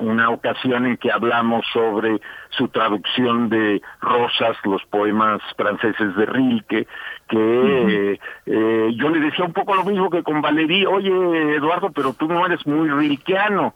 [0.01, 6.87] una ocasión en que hablamos sobre su traducción de Rosas, los poemas franceses de Rilke,
[7.29, 8.19] que uh -huh.
[8.47, 12.29] eh, yo le decía un poco lo mismo que con Valerí, oye Eduardo, pero tú
[12.29, 13.75] no eres muy rilkeano.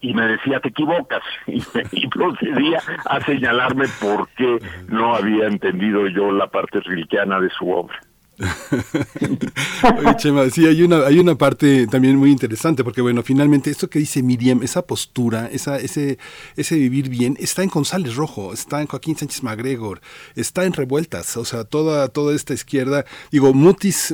[0.00, 1.22] Y me decía, te equivocas.
[1.46, 1.62] Y,
[1.92, 7.70] y procedía a señalarme por qué no había entendido yo la parte rilkeana de su
[7.70, 7.98] obra.
[9.98, 13.90] Oye, Chema, sí, hay una, hay una parte también muy interesante, porque bueno, finalmente esto
[13.90, 16.18] que dice Miriam, esa postura, ese,
[16.56, 20.00] ese vivir bien, está en González Rojo, está en Joaquín Sánchez Magregor,
[20.36, 24.12] está en Revueltas, o sea, toda, toda esta izquierda, digo, Mutis...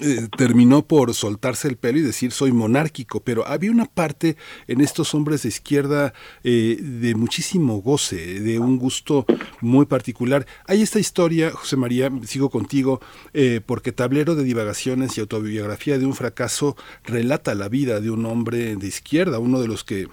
[0.00, 4.80] Eh, terminó por soltarse el pelo y decir soy monárquico, pero había una parte en
[4.80, 9.24] estos hombres de izquierda eh, de muchísimo goce, de un gusto
[9.60, 10.46] muy particular.
[10.66, 13.00] Hay esta historia, José María, sigo contigo,
[13.34, 18.26] eh, porque Tablero de Divagaciones y Autobiografía de un Fracaso relata la vida de un
[18.26, 20.08] hombre de izquierda, uno de los que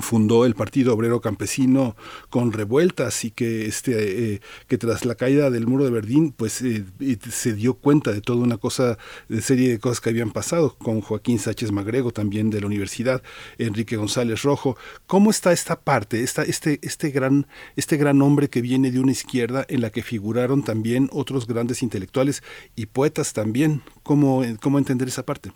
[0.00, 1.96] fundó el Partido Obrero Campesino
[2.28, 6.62] con revueltas y que este eh, que tras la caída del muro de Berlín pues
[6.62, 6.84] eh,
[7.30, 8.98] se dio cuenta de toda una cosa
[9.28, 13.22] de serie de cosas que habían pasado con Joaquín Sánchez Magrego también de la universidad
[13.58, 14.76] Enrique González Rojo.
[15.06, 17.46] Cómo está esta parte esta, este este gran
[17.76, 21.82] este gran hombre que viene de una izquierda en la que figuraron también otros grandes
[21.82, 22.42] intelectuales
[22.76, 25.52] y poetas también cómo cómo entender esa parte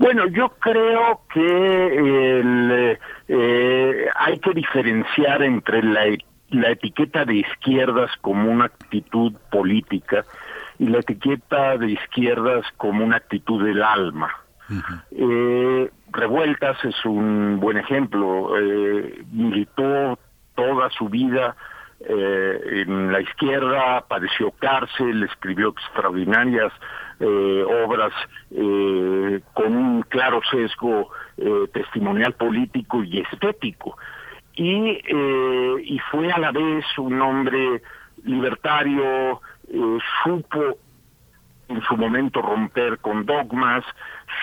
[0.00, 2.98] bueno, yo creo que el,
[3.28, 6.04] eh, hay que diferenciar entre la,
[6.48, 10.24] la etiqueta de izquierdas como una actitud política
[10.78, 14.30] y la etiqueta de izquierdas como una actitud del alma.
[14.70, 15.02] Uh -huh.
[15.10, 18.56] eh, Revueltas es un buen ejemplo.
[18.58, 20.18] Eh, militó
[20.54, 21.56] toda su vida
[22.08, 26.72] eh, en la izquierda, padeció cárcel, escribió extraordinarias
[27.20, 28.12] eh, obras
[28.50, 33.96] eh, con un claro sesgo eh, testimonial político y estético.
[34.54, 34.98] Y,
[35.84, 37.82] y fue a la vez un hombre
[38.24, 39.40] libertario,
[40.22, 40.76] supo
[41.70, 43.84] en su momento romper con dogmas,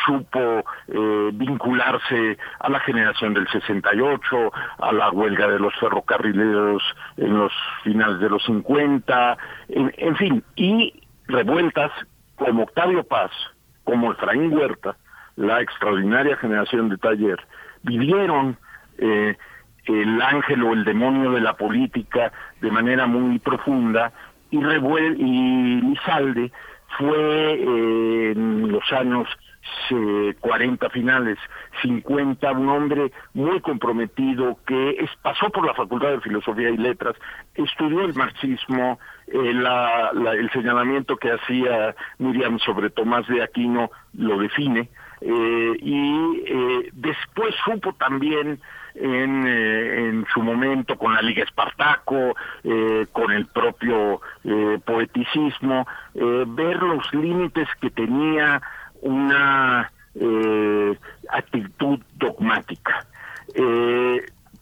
[0.06, 6.82] supo eh, vincularse a la generación del 68, a la huelga de los ferrocarrileros
[7.18, 7.52] en los
[7.84, 9.38] finales de los 50,
[9.70, 10.94] en, en fin, y
[11.28, 11.92] revueltas
[12.38, 13.32] como Octavio Paz,
[13.83, 14.95] como Efraín Huerta,
[15.35, 17.40] la extraordinaria generación de taller,
[17.83, 18.57] vivieron
[18.98, 19.35] eh,
[19.85, 24.11] el ángel o el demonio de la política de manera muy profunda
[24.49, 26.51] y, Revuel y Lizalde
[26.98, 29.27] fue eh, en los años
[29.90, 31.38] eh, 40 finales,
[31.82, 37.16] 50, un hombre muy comprometido que es, pasó por la Facultad de Filosofía y Letras,
[37.56, 43.92] estudió el marxismo, eh, la, la, el señalamiento que hacía Miriam sobre Tomás de Aquino
[44.14, 44.90] lo define,
[45.20, 46.44] y
[46.94, 48.60] después supo también
[48.94, 52.36] en, en, su momento con la Liga Espartaco,
[53.14, 54.22] con el propio
[54.86, 58.62] poeticismo, ver los límites que tenía
[59.02, 59.92] una
[61.32, 63.08] actitud dogmática.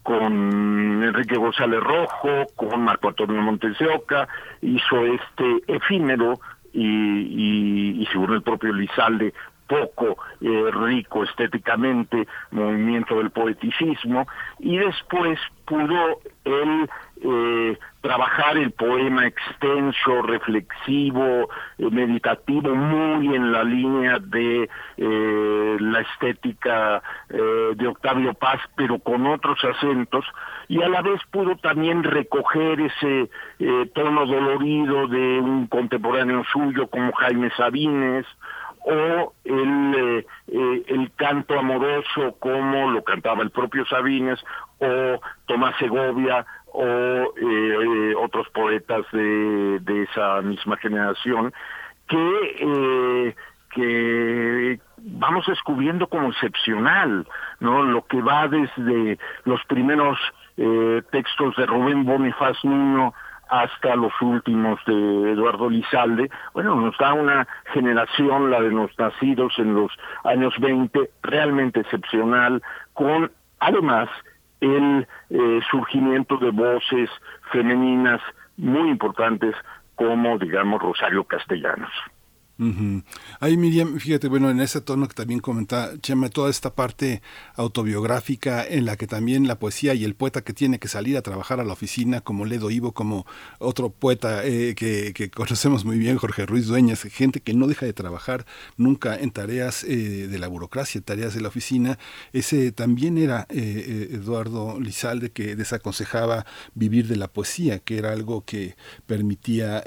[0.06, 4.27] Con Enrique González Rojo, con Marco Antonio Montes de Oca,
[4.61, 6.40] hizo este efímero
[6.74, 9.34] y, y, según el propio Lizalde,
[9.66, 14.27] poco eh, rico estéticamente, movimiento del poeticismo,
[14.59, 16.88] y después pudo él
[17.22, 26.02] eh, trabajar el poema extenso, reflexivo, eh, meditativo, muy en la línea de eh, la
[26.02, 30.26] estética de Octavio Paz, pero con otros acentos,
[30.68, 33.30] y a la vez pudo también recoger ese
[33.94, 38.26] tono dolorido de un contemporáneo suyo como Jaime Sabines,
[38.88, 44.40] o el, el canto amoroso como lo cantaba el propio Sabines
[44.80, 46.45] o Tomás Segovia
[46.77, 51.53] o eh, otros poetas de, de, esa misma generación
[52.07, 53.35] que eh,
[53.75, 57.27] que vamos descubriendo como excepcional,
[57.59, 57.83] ¿no?
[57.83, 60.17] Lo que va desde los primeros
[60.57, 63.13] eh, textos de Rubén Bonifaz Niño
[63.49, 69.53] hasta los últimos de Eduardo Lizalde, bueno, nos da una generación, la de los nacidos
[69.59, 69.91] en los
[70.23, 72.63] años 20, realmente excepcional,
[72.93, 74.09] con además
[74.61, 77.09] el eh, surgimiento de voces
[77.51, 78.22] femeninas
[78.58, 79.56] muy importantes
[79.95, 81.92] como, digamos, Rosario Castellanos.
[83.42, 87.22] Ahí Miriam, fíjate, bueno, en ese tono que también comentaba Chema, toda esta parte
[87.56, 91.22] autobiográfica en la que también la poesía y el poeta que tiene que salir a
[91.22, 93.25] trabajar a la oficina, como Ledo Ivo, como
[93.59, 97.85] otro poeta eh, que, que, conocemos muy bien, Jorge Ruiz Dueñas, gente que no deja
[97.85, 98.45] de trabajar
[98.77, 102.00] nunca en tareas eh, de la burocracia, tareas de la oficina.
[102.32, 108.45] Ese también era eh, Eduardo Lizalde que desaconsejaba vivir de la poesía, que era algo
[108.45, 108.75] que
[109.08, 109.84] permitía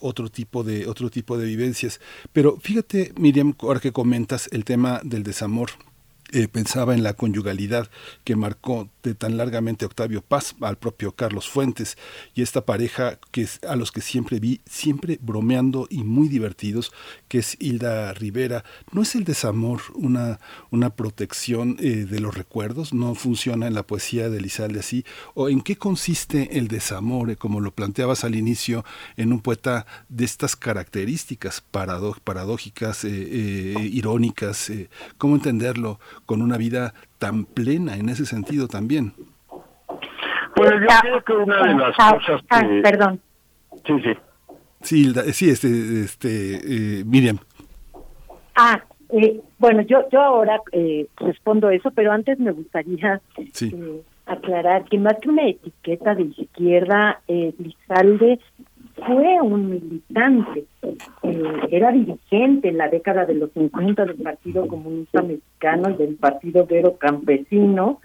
[0.00, 1.97] otro tipo de otro tipo de vivencias.
[2.32, 5.70] Pero fíjate, Miriam, ahora que comentas el tema del desamor,
[6.30, 7.90] eh, pensaba en la conyugalidad
[8.22, 11.96] que marcó de tan largamente Octavio Paz al propio Carlos Fuentes
[12.34, 16.92] y esta pareja que es, a los que siempre vi, siempre bromeando y muy divertidos,
[17.28, 18.62] que es Hilda Rivera.
[18.92, 20.38] ¿No es el desamor una,
[20.70, 22.92] una protección eh, de los recuerdos?
[22.92, 25.06] ¿No funciona en la poesía de Lizalde así?
[25.32, 28.84] ¿O en qué consiste el desamor, eh, como lo planteabas al inicio,
[29.16, 34.70] en un poeta de estas características paradójicas, irónicas?
[35.16, 35.98] ¿Cómo entenderlo?
[36.28, 39.14] Con una vida tan plena en ese sentido también.
[40.54, 43.18] Pues yo creo que una de las ah, cosas ah, perdón.
[43.86, 44.12] Sí, sí.
[44.82, 47.38] Sí, sí este, este, eh, Miriam.
[48.54, 54.84] Ah, eh, bueno, yo, yo ahora eh, respondo eso, pero antes me gustaría eh, aclarar
[54.84, 58.38] que más que una etiqueta de izquierda, eh, Lizalde
[59.06, 60.64] fue un militante,
[61.22, 66.16] eh, era dirigente en la década de los 50 del Partido Comunista Mexicano y del
[66.16, 68.00] Partido Vero Campesino.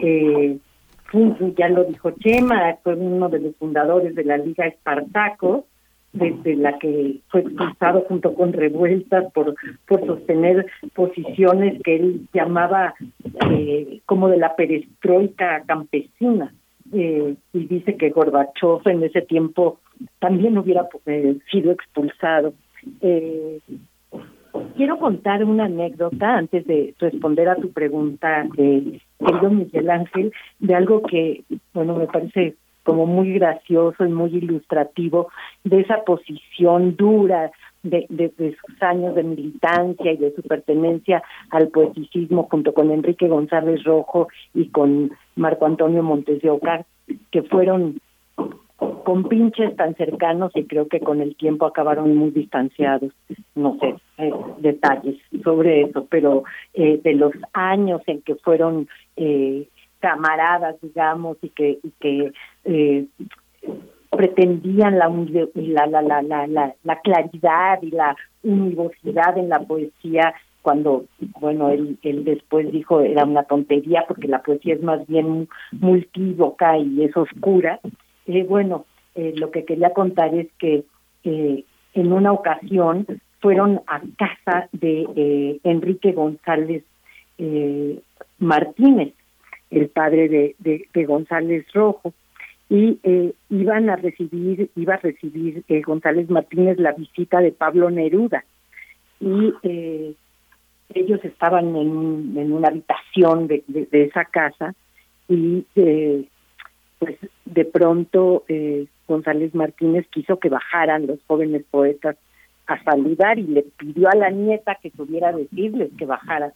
[0.00, 0.58] Eh,
[1.56, 5.66] ya lo dijo Chema, fue uno de los fundadores de la Liga Espartaco,
[6.12, 9.54] desde la que fue expulsado junto con revueltas por,
[9.86, 12.94] por sostener posiciones que él llamaba
[13.50, 16.52] eh, como de la perestroika campesina.
[16.92, 19.80] Eh, y dice que Gorbachev en ese tiempo
[20.18, 22.54] también hubiera eh, sido expulsado.
[23.00, 23.60] Eh,
[24.76, 30.74] quiero contar una anécdota antes de responder a tu pregunta, eh, querido Miguel Ángel, de
[30.74, 31.44] algo que,
[31.74, 35.28] bueno, me parece como muy gracioso y muy ilustrativo
[35.64, 37.50] de esa posición dura
[37.82, 43.28] de, de, sus años de militancia y de su pertenencia al poeticismo junto con Enrique
[43.28, 46.86] González Rojo y con Marco Antonio Montes de Ocar,
[47.30, 48.00] que fueron
[48.76, 53.12] con pinches tan cercanos y creo que con el tiempo acabaron muy distanciados.
[53.54, 59.68] No sé eh, detalles sobre eso, pero eh, de los años en que fueron eh,
[60.00, 62.32] camaradas, digamos, y que, y que
[62.64, 63.06] eh,
[64.10, 71.04] pretendían la, la, la, la, la, la claridad y la univocidad en la poesía cuando,
[71.40, 76.76] bueno, él, él después dijo era una tontería porque la poesía es más bien multívoca
[76.76, 77.78] y es oscura.
[78.26, 80.84] Eh, bueno, eh, lo que quería contar es que
[81.24, 81.64] eh,
[81.94, 83.06] en una ocasión
[83.40, 86.84] fueron a casa de eh, Enrique González
[87.38, 88.00] eh,
[88.38, 89.14] Martínez,
[89.70, 92.12] el padre de, de, González Rojo,
[92.68, 98.44] y eh, iban a recibir, iba a recibir González Martínez la visita de Pablo Neruda.
[99.20, 99.52] Y
[100.94, 104.74] ellos estaban en, en una habitación de, de, esa casa
[105.28, 106.24] y eh,
[106.98, 112.16] pues de pronto eh, González Martínez quiso que bajaran los jóvenes poetas
[112.66, 116.52] a saludar y le pidió a la nieta que pudiera decirles que bajaran.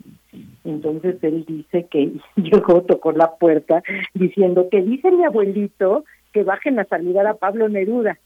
[0.65, 3.83] Entonces él dice que llegó, tocó la puerta
[4.15, 8.19] diciendo que dice mi abuelito que bajen a saludar a Pablo Neruda.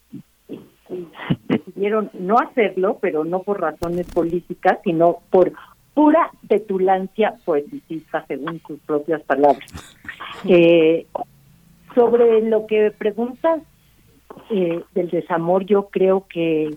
[0.89, 1.07] Y
[1.47, 5.51] decidieron no hacerlo, pero no por razones políticas, sino por
[5.95, 9.65] pura petulancia poeticista, según sus propias palabras.
[10.47, 11.07] Eh,
[11.95, 13.61] sobre lo que preguntas
[14.51, 16.75] eh, del desamor, yo creo que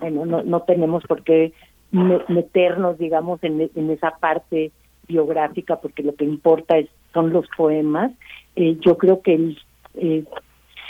[0.00, 1.52] bueno, no, no tenemos por qué
[1.90, 4.72] meternos, digamos, en, en esa parte
[5.06, 8.12] biográfica, porque lo que importa es, son los poemas.
[8.56, 9.58] Eh, yo creo que él
[9.94, 10.24] eh,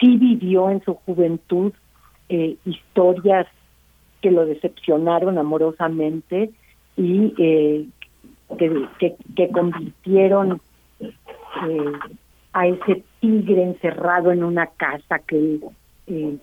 [0.01, 1.73] sí vivió en su juventud
[2.29, 3.47] eh, historias
[4.23, 6.51] que lo decepcionaron amorosamente
[6.97, 7.87] y eh,
[8.59, 10.61] que, que, que, convirtieron
[11.01, 11.93] eh,
[12.55, 15.59] a ese tigre encerrado en una casa que,
[16.07, 16.37] eh,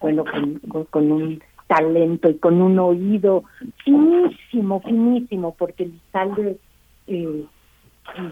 [0.00, 0.24] bueno,
[0.90, 3.44] con, un talento y con un oído
[3.84, 6.56] finísimo, finísimo, porque Lizalde,
[7.06, 7.44] eh,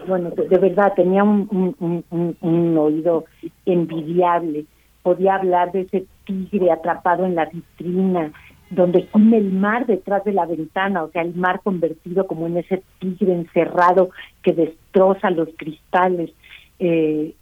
[0.07, 3.25] bueno, de, verdad tenía un, oído
[3.67, 4.65] envidiable,
[5.03, 8.31] podía hablar de ese tigre atrapado en la vitrina,
[8.71, 12.57] donde come el mar detrás de la ventana, o sea, el mar convertido como en
[12.57, 14.09] ese tigre encerrado
[14.41, 16.31] que destroza los cristales,
[16.79, 17.33] eh,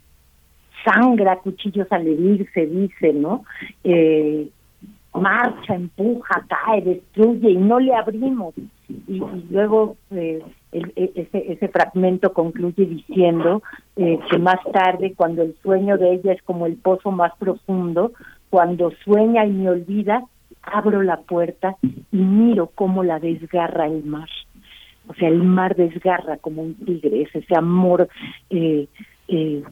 [0.84, 3.44] sangra cuchillos al herir, se dice, ¿no?
[3.84, 4.50] Eh,
[5.14, 8.54] marcha, empuja, cae, destruye y no le abrimos.
[9.08, 13.64] Y, luego eh, el, e, ese, ese fragmento concluye diciendo
[13.96, 18.12] eh, que más tarde, cuando el sueño de ella es como el pozo más profundo,
[18.50, 20.24] cuando sueña y me olvida,
[20.62, 24.30] abro la puerta y miro cómo la desgarra el mar.
[25.08, 28.08] O sea, el mar desgarra como un tigre, es ese amor
[28.50, 28.88] eh,
[29.28, 29.64] eh,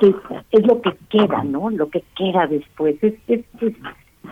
[0.00, 0.14] que
[0.52, 1.70] es lo que queda, ¿no?
[1.70, 2.96] Lo que queda después.
[3.02, 3.74] Es, es, es,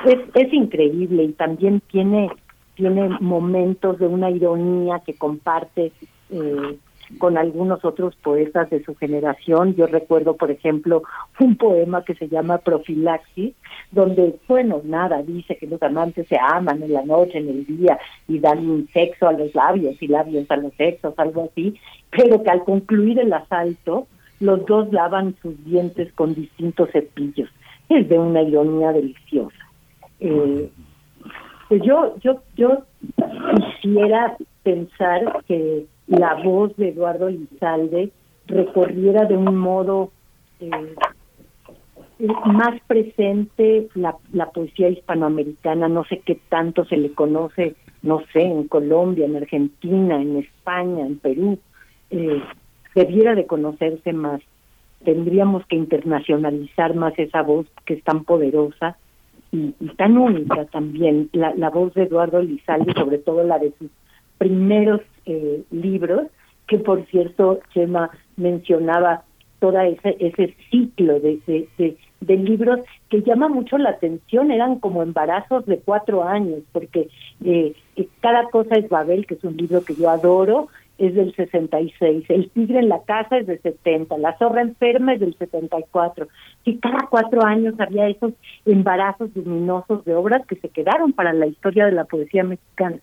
[0.06, 2.30] es, es increíble y también tiene,
[2.74, 5.92] tiene momentos de una ironía que comparte
[6.30, 6.78] eh,
[7.16, 9.74] con algunos otros poetas de su generación.
[9.74, 11.02] Yo recuerdo, por ejemplo,
[11.40, 13.54] un poema que se llama Profilaxis,
[13.90, 17.98] donde, bueno, nada, dice que los amantes se aman en la noche, en el día,
[18.26, 21.74] y dan sexo a los labios y labios a los sexos, algo así,
[22.10, 24.06] pero que al concluir el asalto,
[24.40, 27.48] los dos lavan sus dientes con distintos cepillos.
[27.88, 29.56] Es de una ironía deliciosa.
[30.20, 30.70] Eh,
[31.68, 32.82] pues yo, yo, yo
[33.80, 38.10] quisiera pensar que la voz de Eduardo Lizalde
[38.46, 40.10] recorriera de un modo
[40.58, 40.70] eh,
[42.46, 48.42] más presente la, la poesía hispanoamericana, no sé qué tanto se le conoce, no sé,
[48.42, 51.58] en Colombia, en Argentina, en España, en Perú,
[52.10, 52.42] eh,
[52.94, 54.40] debiera de conocerse más.
[55.04, 58.96] Tendríamos que internacionalizar más esa voz que es tan poderosa
[59.52, 63.72] y, y tan única también, la, la voz de Eduardo Lizalde, sobre todo la de
[63.78, 63.90] sus
[64.38, 66.26] primeros eh, libros,
[66.66, 69.22] que por cierto, Chema mencionaba
[69.60, 71.40] todo ese, ese ciclo de,
[72.20, 77.08] de, libros que llama mucho la atención, eran como embarazos de cuatro años, porque
[77.44, 77.74] eh,
[78.20, 82.50] cada cosa es Babel, que es un libro que yo adoro, es del 66, El
[82.50, 86.26] tigre en la casa es del 70, La zorra enferma es del 74.
[86.64, 88.32] Y cada cuatro años había esos
[88.66, 92.98] embarazos luminosos de obras que se quedaron para la historia de la poesía mexicana.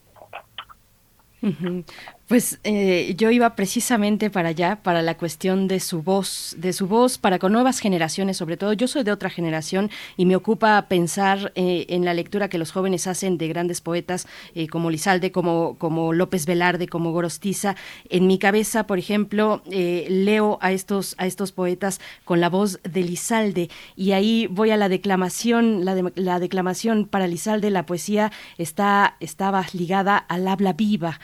[2.28, 6.88] Pues eh, yo iba precisamente para allá, para la cuestión de su voz, de su
[6.88, 8.74] voz para con nuevas generaciones, sobre todo.
[8.74, 12.72] Yo soy de otra generación y me ocupa pensar eh, en la lectura que los
[12.72, 17.76] jóvenes hacen de grandes poetas eh, como Lizalde, como, como López Velarde, como Gorostiza.
[18.10, 23.04] En mi cabeza, por ejemplo, leo a estos, a estos poetas con la voz de
[23.04, 29.16] Lizalde y ahí voy a la declamación, la, la declamación para Lizalde, la poesía está,
[29.20, 31.20] estaba ligada al habla viva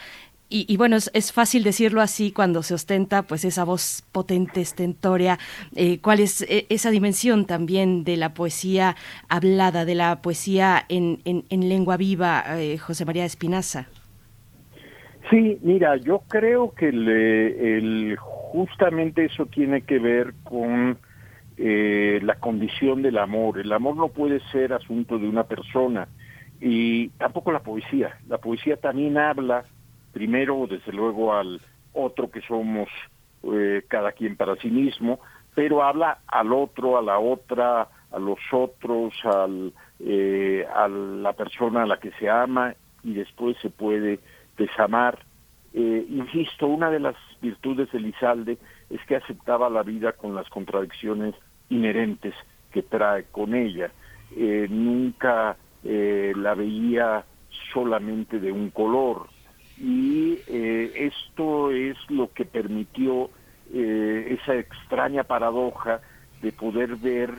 [0.52, 5.38] y, bueno, es, fácil decirlo así cuando se ostenta pues esa voz potente, estentórea.
[5.74, 8.96] Eh, ¿Cuál es e, esa dimensión también de la poesía
[9.28, 13.88] hablada, de la poesía en, en, lengua viva, eh, José María Espinaza?
[15.30, 20.98] Sí, mira, yo creo que el, justamente eso tiene que ver con
[21.56, 23.58] eh, la condición del amor.
[23.58, 26.08] El amor no puede ser asunto de una persona
[26.60, 28.18] y tampoco la poesía.
[28.28, 29.64] La poesía también habla
[30.12, 31.60] primero, desde luego, al
[31.92, 32.88] otro que somos
[33.44, 35.20] eh, cada quien para sí mismo,
[35.54, 41.82] pero habla al otro, a la otra, a los otros, al, eh, a la persona
[41.82, 44.20] a la que se ama y después se puede
[44.56, 45.24] desamar.
[45.74, 48.58] Eh, insisto, una de las virtudes de Lizalde
[48.90, 51.34] es que aceptaba la vida con las contradicciones
[51.70, 52.34] inherentes
[52.70, 53.90] que trae con ella.
[54.36, 57.24] Eh, nunca eh, la veía
[57.72, 59.28] solamente de un color
[59.78, 63.30] y esto es lo que permitió
[63.72, 66.00] esa extraña paradoja
[66.42, 67.32] de poder ver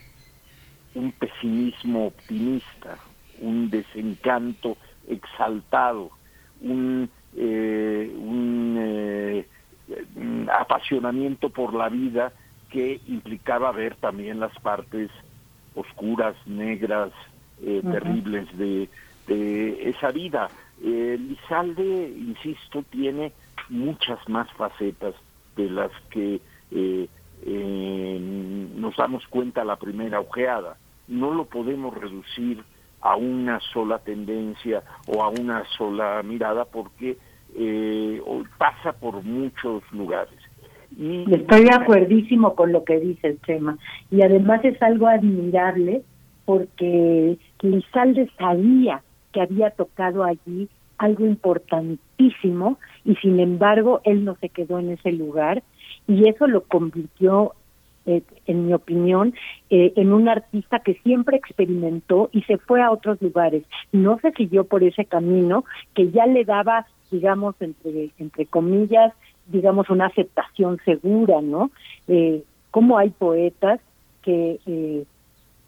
[0.95, 2.97] un pesimismo optimista,
[3.39, 6.11] un desencanto exaltado,
[6.61, 9.45] un, eh, un eh,
[10.51, 12.31] apasionamiento por la vida
[12.69, 15.09] que implicaba ver también las partes
[15.75, 17.11] oscuras, negras,
[17.61, 18.89] eh, terribles de,
[19.27, 20.49] de, esa vida.
[20.83, 23.31] Lizalde, insisto, tiene
[23.69, 25.15] muchas más facetas
[25.55, 26.41] de las que
[28.75, 30.77] nos damos cuenta la primera ojeada.
[31.07, 32.63] No lo podemos reducir
[33.03, 37.17] a una sola tendencia o a una sola mirada porque
[37.55, 38.21] eh,
[38.57, 40.39] pasa por muchos lugares.
[40.97, 43.77] Y, Estoy de acuerdísimo con lo que dice el tema
[44.09, 46.03] y además es algo admirable
[46.45, 49.01] porque Lizalde sabía
[49.33, 55.11] que había tocado allí algo importantísimo y sin embargo él no se quedó en ese
[55.11, 55.63] lugar
[56.07, 57.53] y eso lo convirtió
[58.05, 59.33] eh, en mi opinión,
[59.69, 63.63] eh, en un artista que siempre experimentó y se fue a otros lugares.
[63.93, 65.63] No se siguió por ese camino
[65.93, 69.13] que ya le daba, digamos, entre, entre comillas,
[69.47, 71.71] digamos, una aceptación segura, ¿no?
[72.07, 73.79] Eh, como hay poetas
[74.21, 75.05] que, eh,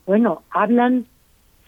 [0.05, 1.05] bueno, hablan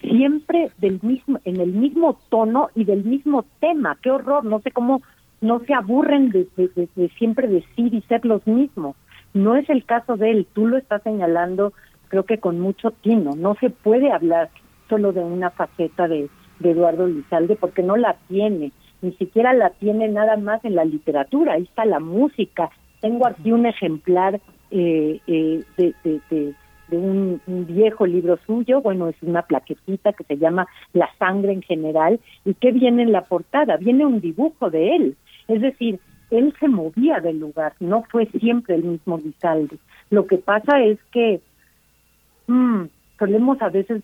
[0.02, 3.98] siempre del mismo, en el mismo tono y del mismo tema.
[4.02, 5.02] Qué horror, no sé cómo
[5.42, 8.96] no se aburren de, de siempre decir y ser los mismos.
[9.34, 11.74] No es el caso de él, tú lo estás señalando
[12.08, 14.50] creo que con mucho tino, no se puede hablar
[14.90, 18.72] solo de una faceta de, Eduardo Lizalde porque no la tiene,
[19.04, 23.52] ni siquiera la tiene nada más en la literatura, ahí está la música, tengo aquí
[23.52, 26.56] un ejemplar eh, eh, de, de,
[26.96, 32.20] un, viejo libro suyo, bueno, es una plaquetita que se llama La sangre en general,
[32.46, 33.78] y ¿qué viene en la portada?
[33.78, 35.18] Viene un dibujo de él,
[35.48, 36.00] es decir,
[36.32, 39.78] él se movía del lugar, no fue siempre el mismo Lizalde.
[40.10, 41.42] Lo que pasa es que
[42.48, 42.84] mm,
[43.18, 44.04] solemos a veces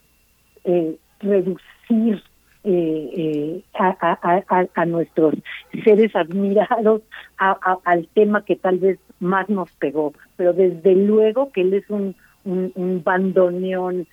[0.63, 2.23] eh, reducir
[2.65, 5.35] eh, eh, a, nuestros
[5.83, 7.01] seres admirados
[7.37, 12.15] al tema que tal vez más nos pegó, pero desde luego que él es un,
[12.45, 14.07] un, bandoneón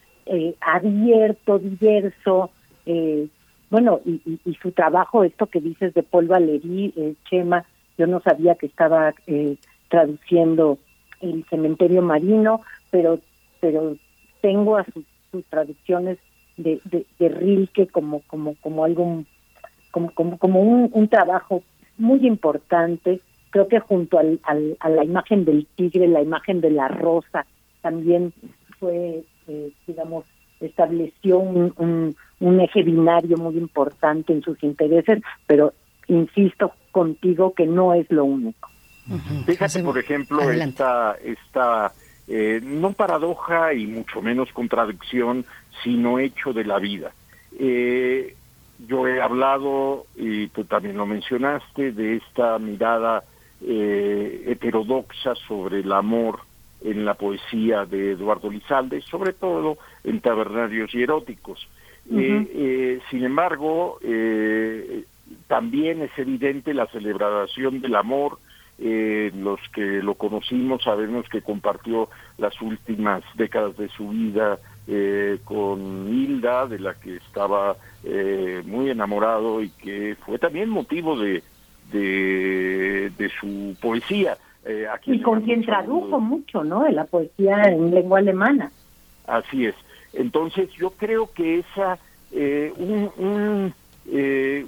[0.60, 2.50] abierto, diverso,
[3.70, 7.65] bueno, y, su trabajo, esto que dices de Paul Valéry, Chema,
[7.97, 9.57] yo no sabía que estaba eh,
[9.89, 10.78] traduciendo
[11.20, 13.20] el cementerio marino, pero
[13.60, 13.94] pero
[14.41, 15.05] tengo a sus,
[15.50, 16.18] traducciones
[16.57, 16.81] de,
[17.18, 19.23] de, Rilke como como como algo
[19.91, 21.62] como como, como un, trabajo
[21.99, 23.20] muy importante.
[23.50, 27.47] Creo que junto al, a la imagen del tigre la imagen de la rosa
[27.81, 28.33] también
[28.78, 30.25] fue eh, digamos
[30.60, 35.73] estableció un, un, un eje binario muy importante en sus intereses pero
[36.09, 38.68] insisto contigo que no es lo único.
[39.47, 41.92] Fíjate, por ejemplo, esta, esta
[42.28, 45.44] eh, no paradoja y mucho menos contradicción,
[45.83, 47.12] sino hecho de la vida.
[47.59, 48.36] Eh,
[48.86, 53.25] yo he hablado, y tú también lo mencionaste, de esta mirada
[53.62, 56.41] eh, heterodoxa sobre el amor
[56.83, 61.68] en la poesía de Eduardo Lizalde, sobre todo en tabernarios y eróticos.
[62.09, 63.99] sin embargo,
[65.47, 68.39] también es evidente la celebración del amor.
[68.83, 75.39] Eh, los que lo conocimos sabemos que compartió las últimas décadas de su vida eh,
[75.44, 81.42] con Hilda, de la que estaba eh, muy enamorado y que fue también motivo de,
[81.92, 84.39] de, su poesía.
[85.06, 86.84] Y con quien tradujo mucho, ¿no?
[86.84, 88.70] De la poesía en lengua alemana.
[89.26, 89.74] Así es.
[90.12, 91.98] Entonces yo creo que esa
[92.32, 93.74] un, un
[94.06, 94.66] eh,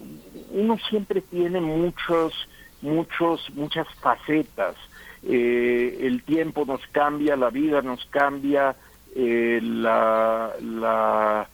[0.52, 2.32] uno siempre tiene muchos,
[2.80, 4.76] muchos, muchas facetas.
[5.22, 8.74] Eh, el tiempo nos cambia, la vida nos cambia,
[9.14, 11.48] eh, la, la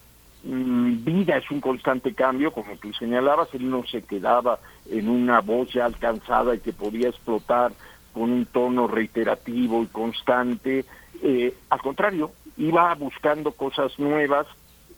[0.45, 4.59] mm, vida es un constante cambio, como tú señalabas, él no se quedaba
[4.91, 7.73] en una voz ya alcanzada y que podía explotar
[8.19, 10.85] con un tono reiterativo y constante.
[11.23, 14.49] Eh, al contrario, iba buscando cosas nuevas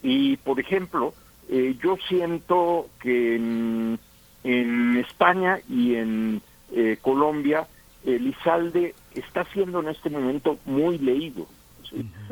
[0.03, 1.13] y, por ejemplo,
[1.51, 3.99] eh, yo siento que en,
[4.97, 6.41] España y en
[6.73, 7.67] eh, Colombia,
[8.07, 11.47] Elizalde está siendo en este momento muy leído.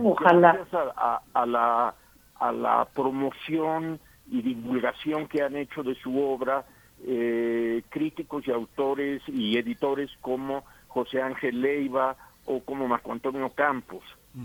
[0.03, 0.53] Ojalá.
[0.55, 0.89] Gracias
[1.35, 1.95] a, la,
[2.41, 4.01] a la promoción
[4.31, 6.65] y divulgación que han hecho de su obra,
[7.07, 14.03] eh, críticos y autores y editores como José Ángel Leiva o como Marco Antonio Campos,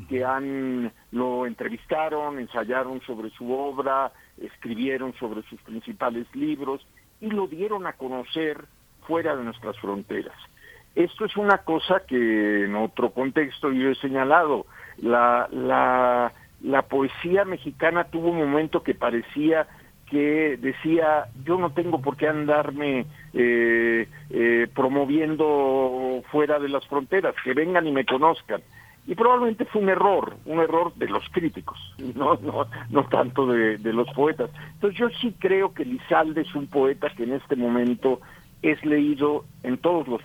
[0.10, 6.86] que han lo entrevistaron, ensayaron sobre su obra, escribieron sobre sus principales libros
[7.22, 8.66] y lo dieron a conocer
[9.08, 10.36] fuera de nuestras fronteras.
[10.96, 14.66] Esto es una cosa que en otro contexto yo he señalado.
[14.98, 19.68] La, la, la poesía mexicana tuvo un momento que parecía
[20.14, 27.34] que decía yo no tengo por qué andarme eh, eh, promoviendo fuera de las fronteras,
[27.44, 28.62] que vengan y me conozcan.
[29.08, 31.80] Y probablemente fue un error, un error de los críticos,
[32.16, 34.52] no, no, no tanto de, de los poetas.
[34.76, 38.22] Entonces yo sí creo que Lizalde es un poeta que en este momento
[38.62, 40.22] es leído en todos los,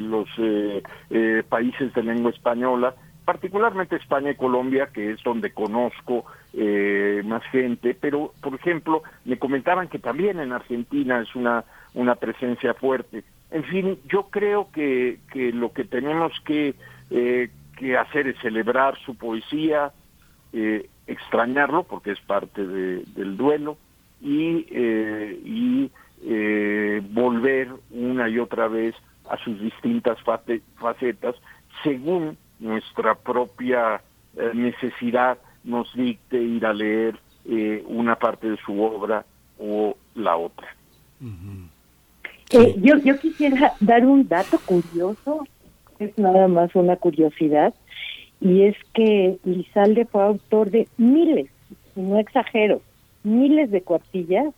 [0.00, 2.94] los eh, eh, países de lengua española,
[3.28, 6.24] particularmente España y Colombia, que es donde conozco
[6.54, 12.14] eh, más gente, pero por ejemplo me comentaban que también en Argentina es una, una
[12.14, 13.24] presencia fuerte.
[13.50, 16.74] En fin, yo creo que, que lo que tenemos que,
[17.10, 19.92] que hacer es celebrar su poesía,
[21.06, 23.76] extrañarlo, porque es parte de, del duelo,
[24.22, 24.64] y,
[25.44, 25.90] y
[26.24, 28.94] eh, volver una y otra vez
[29.28, 30.16] a sus distintas
[30.78, 31.34] facetas
[31.82, 34.00] según nuestra propia
[34.36, 39.24] eh, necesidad nos dicte ir a leer eh, una parte de su obra
[39.58, 40.68] o la otra.
[42.50, 45.46] Eh, yo, yo quisiera dar un dato curioso,
[45.98, 47.74] es nada más una curiosidad,
[48.40, 51.50] y es que Lizalde fue autor de miles,
[51.96, 52.80] no exagero,
[53.24, 54.54] miles de cuartillas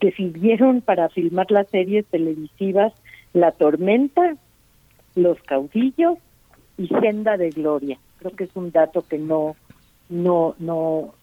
[0.00, 2.92] que sirvieron para filmar las series televisivas
[3.32, 4.36] La Tormenta,
[5.14, 6.18] Los Caudillos
[6.78, 7.98] y Senda de Gloria.
[8.18, 9.56] Creo que es un dato que no,
[10.08, 11.14] no, no.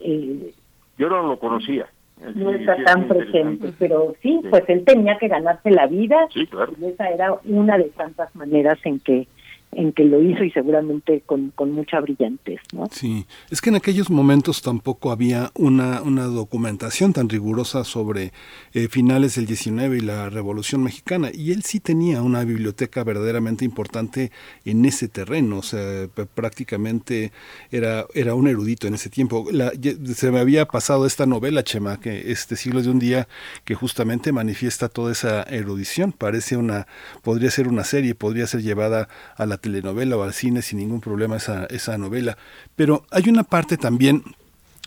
[0.00, 0.52] Eh,
[0.98, 1.86] Yo no lo conocía.
[2.34, 6.16] No está tan presente, pero sí, pues él tenía que ganarse la vida.
[6.32, 6.72] Sí, claro.
[6.80, 9.28] Y esa era una de tantas maneras en que
[9.72, 12.60] en que lo hizo y seguramente con, con, mucha brillantez.
[12.72, 12.86] ¿no?
[12.90, 18.32] Sí, es que en aquellos momentos tampoco había una, una documentación tan rigurosa sobre
[18.72, 23.64] eh, finales del 19 y la Revolución Mexicana, y él sí tenía una biblioteca verdaderamente
[23.64, 24.32] importante
[24.64, 27.32] en ese terreno, o sea, prácticamente
[27.70, 29.46] era, era un erudito en ese tiempo.
[29.52, 29.72] La,
[30.14, 33.28] se me había pasado esta novela, Chema, que este siglo de un día,
[33.64, 36.86] que justamente manifiesta toda esa erudición, parece una,
[37.22, 41.00] podría ser una serie, podría ser llevada a la telenovela o al cine sin ningún
[41.00, 42.36] problema esa, esa novela.
[42.74, 44.22] Pero hay una parte también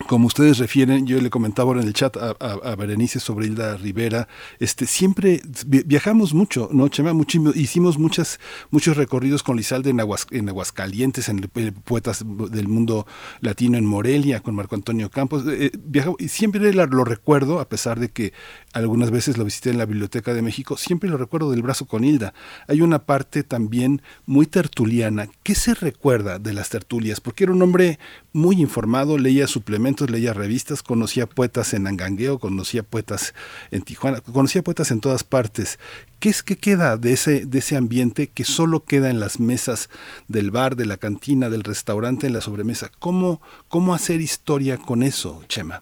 [0.07, 4.27] como ustedes refieren, yo le comentaba ahora en el chat a, Berenice sobre Hilda Rivera,
[4.59, 7.13] este, siempre viajamos mucho, ¿no, Chema?
[7.13, 8.39] Mucho, hicimos muchas,
[8.71, 11.41] muchos recorridos con Lizalde en, Aguas, en Aguascalientes, en
[11.83, 13.05] Poetas del Mundo
[13.41, 15.43] Latino en Morelia, con Marco Antonio Campos.
[15.47, 15.71] Eh,
[16.17, 18.33] y siempre lo recuerdo, a pesar de que
[18.73, 22.03] algunas veces lo visité en la Biblioteca de México, siempre lo recuerdo del brazo con
[22.03, 22.33] Hilda.
[22.67, 25.27] Hay una parte también muy tertuliana.
[25.43, 27.19] ¿Qué se recuerda de las tertulias?
[27.19, 27.99] Porque era un hombre
[28.31, 33.33] muy informado, leía suplementos leía revistas, conocía poetas en Angangueo, conocía poetas
[33.71, 35.79] en Tijuana, conocía poetas en todas partes.
[36.19, 39.89] ¿Qué es que queda de ese, de ese ambiente que solo queda en las mesas
[40.27, 42.89] del bar, de la cantina, del restaurante, en la sobremesa?
[42.99, 45.81] ¿Cómo, cómo hacer historia con eso, Chema?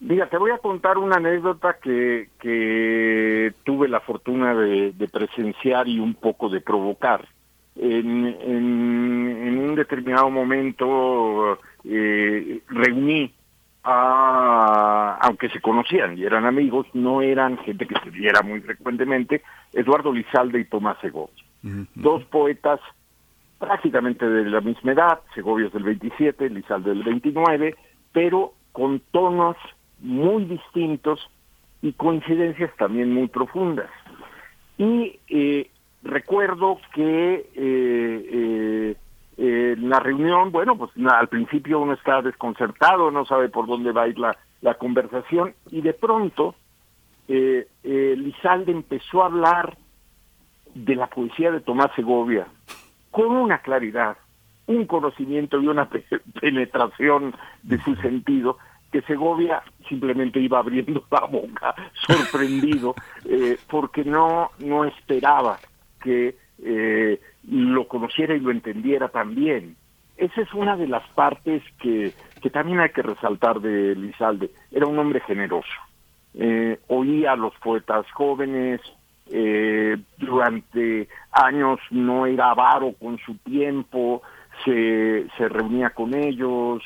[0.00, 6.00] Mira, te voy a contar una anécdota que, que tuve la fortuna de presenciar y
[6.00, 7.28] un poco de provocar
[7.76, 13.32] en, en, un determinado momento eh, reuní
[13.84, 19.42] a, aunque se conocían y eran amigos, no eran gente que se viera muy frecuentemente,
[19.72, 21.44] Eduardo Lizalde y Tomás Segovia.
[21.94, 22.80] Dos poetas
[23.58, 27.76] prácticamente de la misma edad, Segovia es del 27, Lizalde del 29,
[28.12, 29.56] pero con tonos
[30.00, 31.20] muy distintos
[31.80, 33.90] y coincidencias también muy profundas.
[34.78, 35.70] Y eh,
[36.02, 38.96] recuerdo que eh, eh,
[39.36, 44.02] eh, la reunión, bueno, pues al principio uno está desconcertado, no sabe por dónde va
[44.02, 46.54] a ir la, la conversación, y de pronto
[47.28, 49.76] eh, Lizalde empezó a hablar
[50.74, 52.46] de la poesía de Tomás Segovia
[53.10, 54.16] con una claridad,
[54.66, 55.88] un conocimiento y una
[56.40, 58.58] penetración de su sentido
[58.90, 61.74] que Segovia simplemente iba abriendo la boca,
[62.06, 62.94] sorprendido,
[63.70, 65.58] porque no, no esperaba
[66.02, 69.76] que eh, lo conociera y lo entendiera también.
[70.16, 74.50] Esa es una de las partes que, que también hay que resaltar de Lizalde.
[74.70, 75.72] Era un hombre generoso.
[76.34, 78.80] Eh, oía a los poetas jóvenes,
[79.30, 84.22] eh, durante años no era avaro con su tiempo,
[84.64, 86.82] se, se reunía con ellos,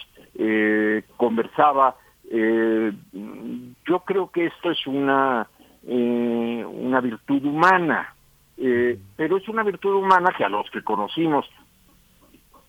[1.17, 1.97] conversaba.
[2.31, 5.49] yo creo que esto es una
[5.89, 8.13] eh, una virtud humana,
[8.59, 11.47] eh, pero es una virtud humana que a los que conocimos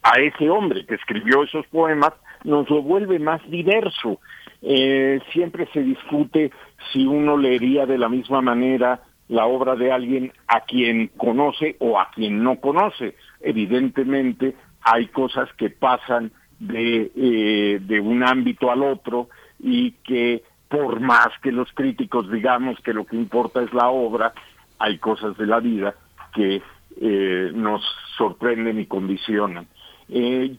[0.04, 4.20] a ese hombre que escribió esos poemas nos lo vuelve más diverso.
[4.62, 6.52] Eh, siempre se discute
[6.92, 12.00] si uno leería de la misma manera la obra de alguien a quien conoce o
[12.00, 13.16] a quien no conoce.
[13.42, 21.00] Evidentemente hay cosas que pasan de, eh, de un ámbito al otro y que por
[21.00, 24.34] más que los críticos digamos que lo que importa es la obra,
[24.80, 25.96] hay cosas de la vida
[26.34, 26.62] que
[27.02, 27.84] eh, nos
[28.18, 29.68] sorprenden y condicionan.
[30.10, 30.56] Eh,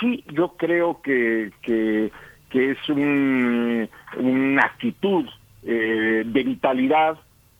[0.00, 2.10] sí, yo creo que, que,
[2.52, 5.26] es un, una actitud
[5.64, 7.18] eh, de vitalidad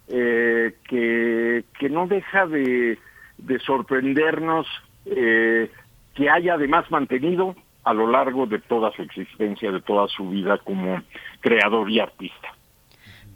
[0.09, 2.99] eh, que, que no deja de,
[3.39, 4.67] de sorprendernos
[5.07, 5.71] eh,
[6.15, 10.59] que haya además mantenido a lo largo de toda su existencia, de toda su vida
[10.59, 11.03] como
[11.41, 12.55] creador y artista.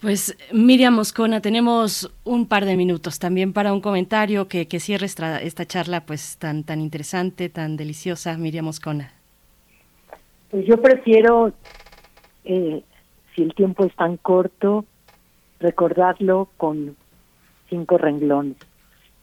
[0.01, 5.41] Pues Miriam Moscona, tenemos un par de minutos también para un comentario que, cierre esta,
[5.41, 9.13] esta, charla pues tan, tan interesante, tan deliciosa, Miriam Moscona.
[10.51, 11.53] Pues yo prefiero,
[12.45, 12.83] eh,
[13.35, 14.85] si el tiempo es tan corto,
[15.59, 16.97] recordarlo con
[17.69, 18.57] cinco renglones.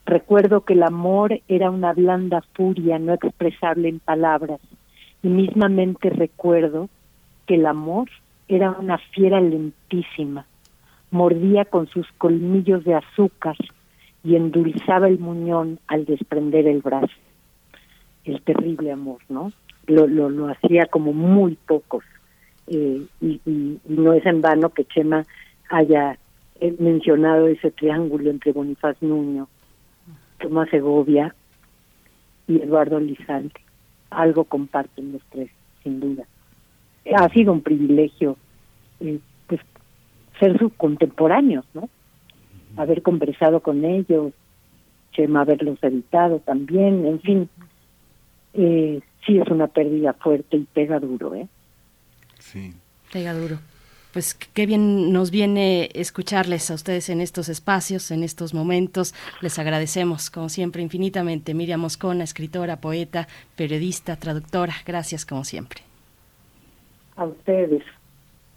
[0.06, 4.60] Recuerdo que el amor era una blanda furia no expresable en palabras
[5.24, 6.90] y mismamente recuerdo
[7.48, 8.10] que el amor
[8.48, 10.46] era una fiera lentísima,
[11.16, 13.56] mordía con sus colmillos de azúcar
[14.24, 17.16] y endulzaba el muñón al desprender el brazo.
[18.26, 19.52] El terrible amor, ¿no?
[19.88, 22.04] Lo, lo, lo hacía como muy pocos.
[22.68, 25.26] Eh, y, y, no es en vano que Chema
[25.70, 26.18] haya
[26.60, 29.48] eh, mencionado ese triángulo entre Bonifaz Nuño,
[30.40, 31.34] Tomás Segovia
[32.48, 33.62] y Eduardo Lizalde.
[34.10, 35.50] Algo comparten los tres,
[35.84, 36.26] sin duda.
[37.16, 38.38] Ha sido un privilegio
[39.00, 39.20] eh,
[40.40, 41.90] ser sus contemporáneos, ¿no?
[42.78, 44.34] Haber conversado con ellos,
[45.14, 47.50] Chema haberlos editado también, en fin.
[48.54, 51.48] Eh, sí es una pérdida fuerte y pega duro, ¿eh?
[52.40, 52.74] Sí.
[53.12, 53.60] Pega duro.
[54.12, 59.14] Pues qué bien nos viene escucharles a ustedes en estos espacios, en estos momentos.
[59.42, 61.54] Les agradecemos, como siempre, infinitamente.
[61.54, 64.74] Miriam Moscona, escritora, poeta, periodista, traductora.
[64.86, 65.82] Gracias, como siempre.
[67.18, 67.84] A ustedes.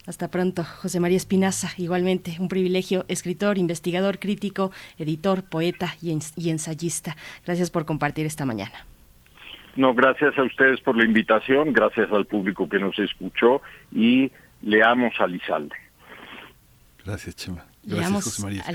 [0.09, 6.33] Hasta pronto, José María Espinaza, igualmente un privilegio, escritor, investigador, crítico, editor, poeta y, ens
[6.35, 7.15] y ensayista.
[7.45, 8.87] Gracias por compartir esta mañana.
[9.77, 13.61] No, gracias a ustedes por la invitación, gracias al público que nos escuchó
[13.93, 15.77] y leamos a Lizalde.
[17.05, 17.67] Gracias, Chema.
[17.83, 18.73] Gracias, leamos José María a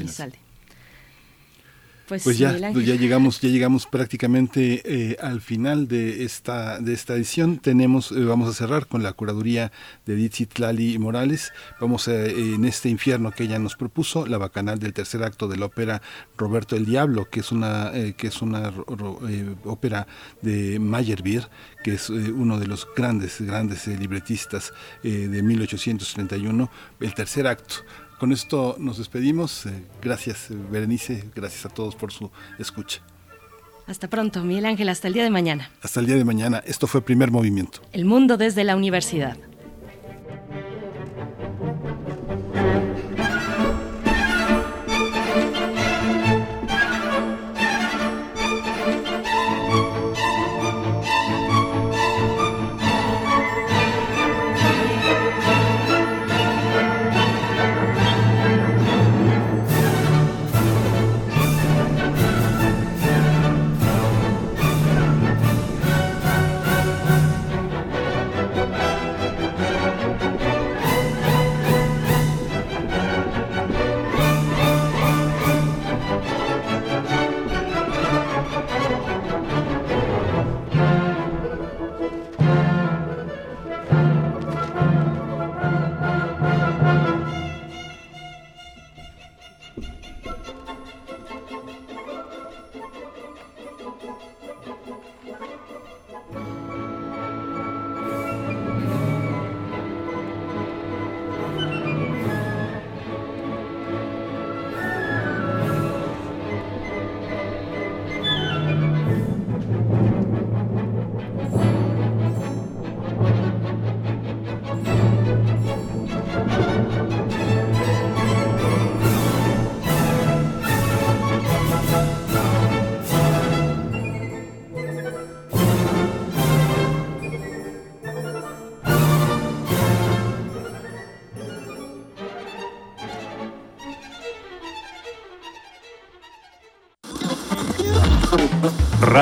[2.08, 7.16] Pues, pues ya, ya llegamos, ya llegamos prácticamente eh, al final de esta de esta
[7.16, 7.60] edición.
[7.60, 9.72] Tenemos, eh, vamos a cerrar con la curaduría
[10.06, 11.54] de Edith Lali Morales.
[11.80, 15.56] Vamos a, en este infierno que ella nos propuso, la bacanal del tercer acto de
[15.56, 16.02] la ópera
[16.38, 19.20] Roberto el Diablo, que es una eh, que es una ro,
[19.64, 20.06] ópera
[20.42, 21.50] de Meyerbeer,
[21.86, 24.74] que es uno de los grandes grandes libretistas
[25.04, 26.70] de 1831.
[27.00, 27.76] El tercer acto
[28.20, 29.66] con esto nos despedimos.
[30.02, 31.24] Gracias, Berenice.
[31.36, 33.02] Gracias a todos por su escucha.
[33.86, 34.90] Hasta pronto, Miguel Ángel.
[34.90, 35.70] Hasta el día de mañana.
[35.82, 36.64] Hasta el día de mañana.
[36.66, 37.82] Esto fue Primer Movimiento.
[37.92, 39.38] El mundo desde la universidad.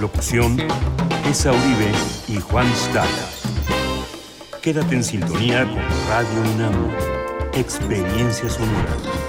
[0.00, 0.56] Locución,
[1.28, 1.92] Esa Uribe
[2.28, 3.28] y Juan Stata.
[4.60, 6.90] Quédate en sintonía con Radio UNAM.
[7.54, 9.23] Experiencia sonora.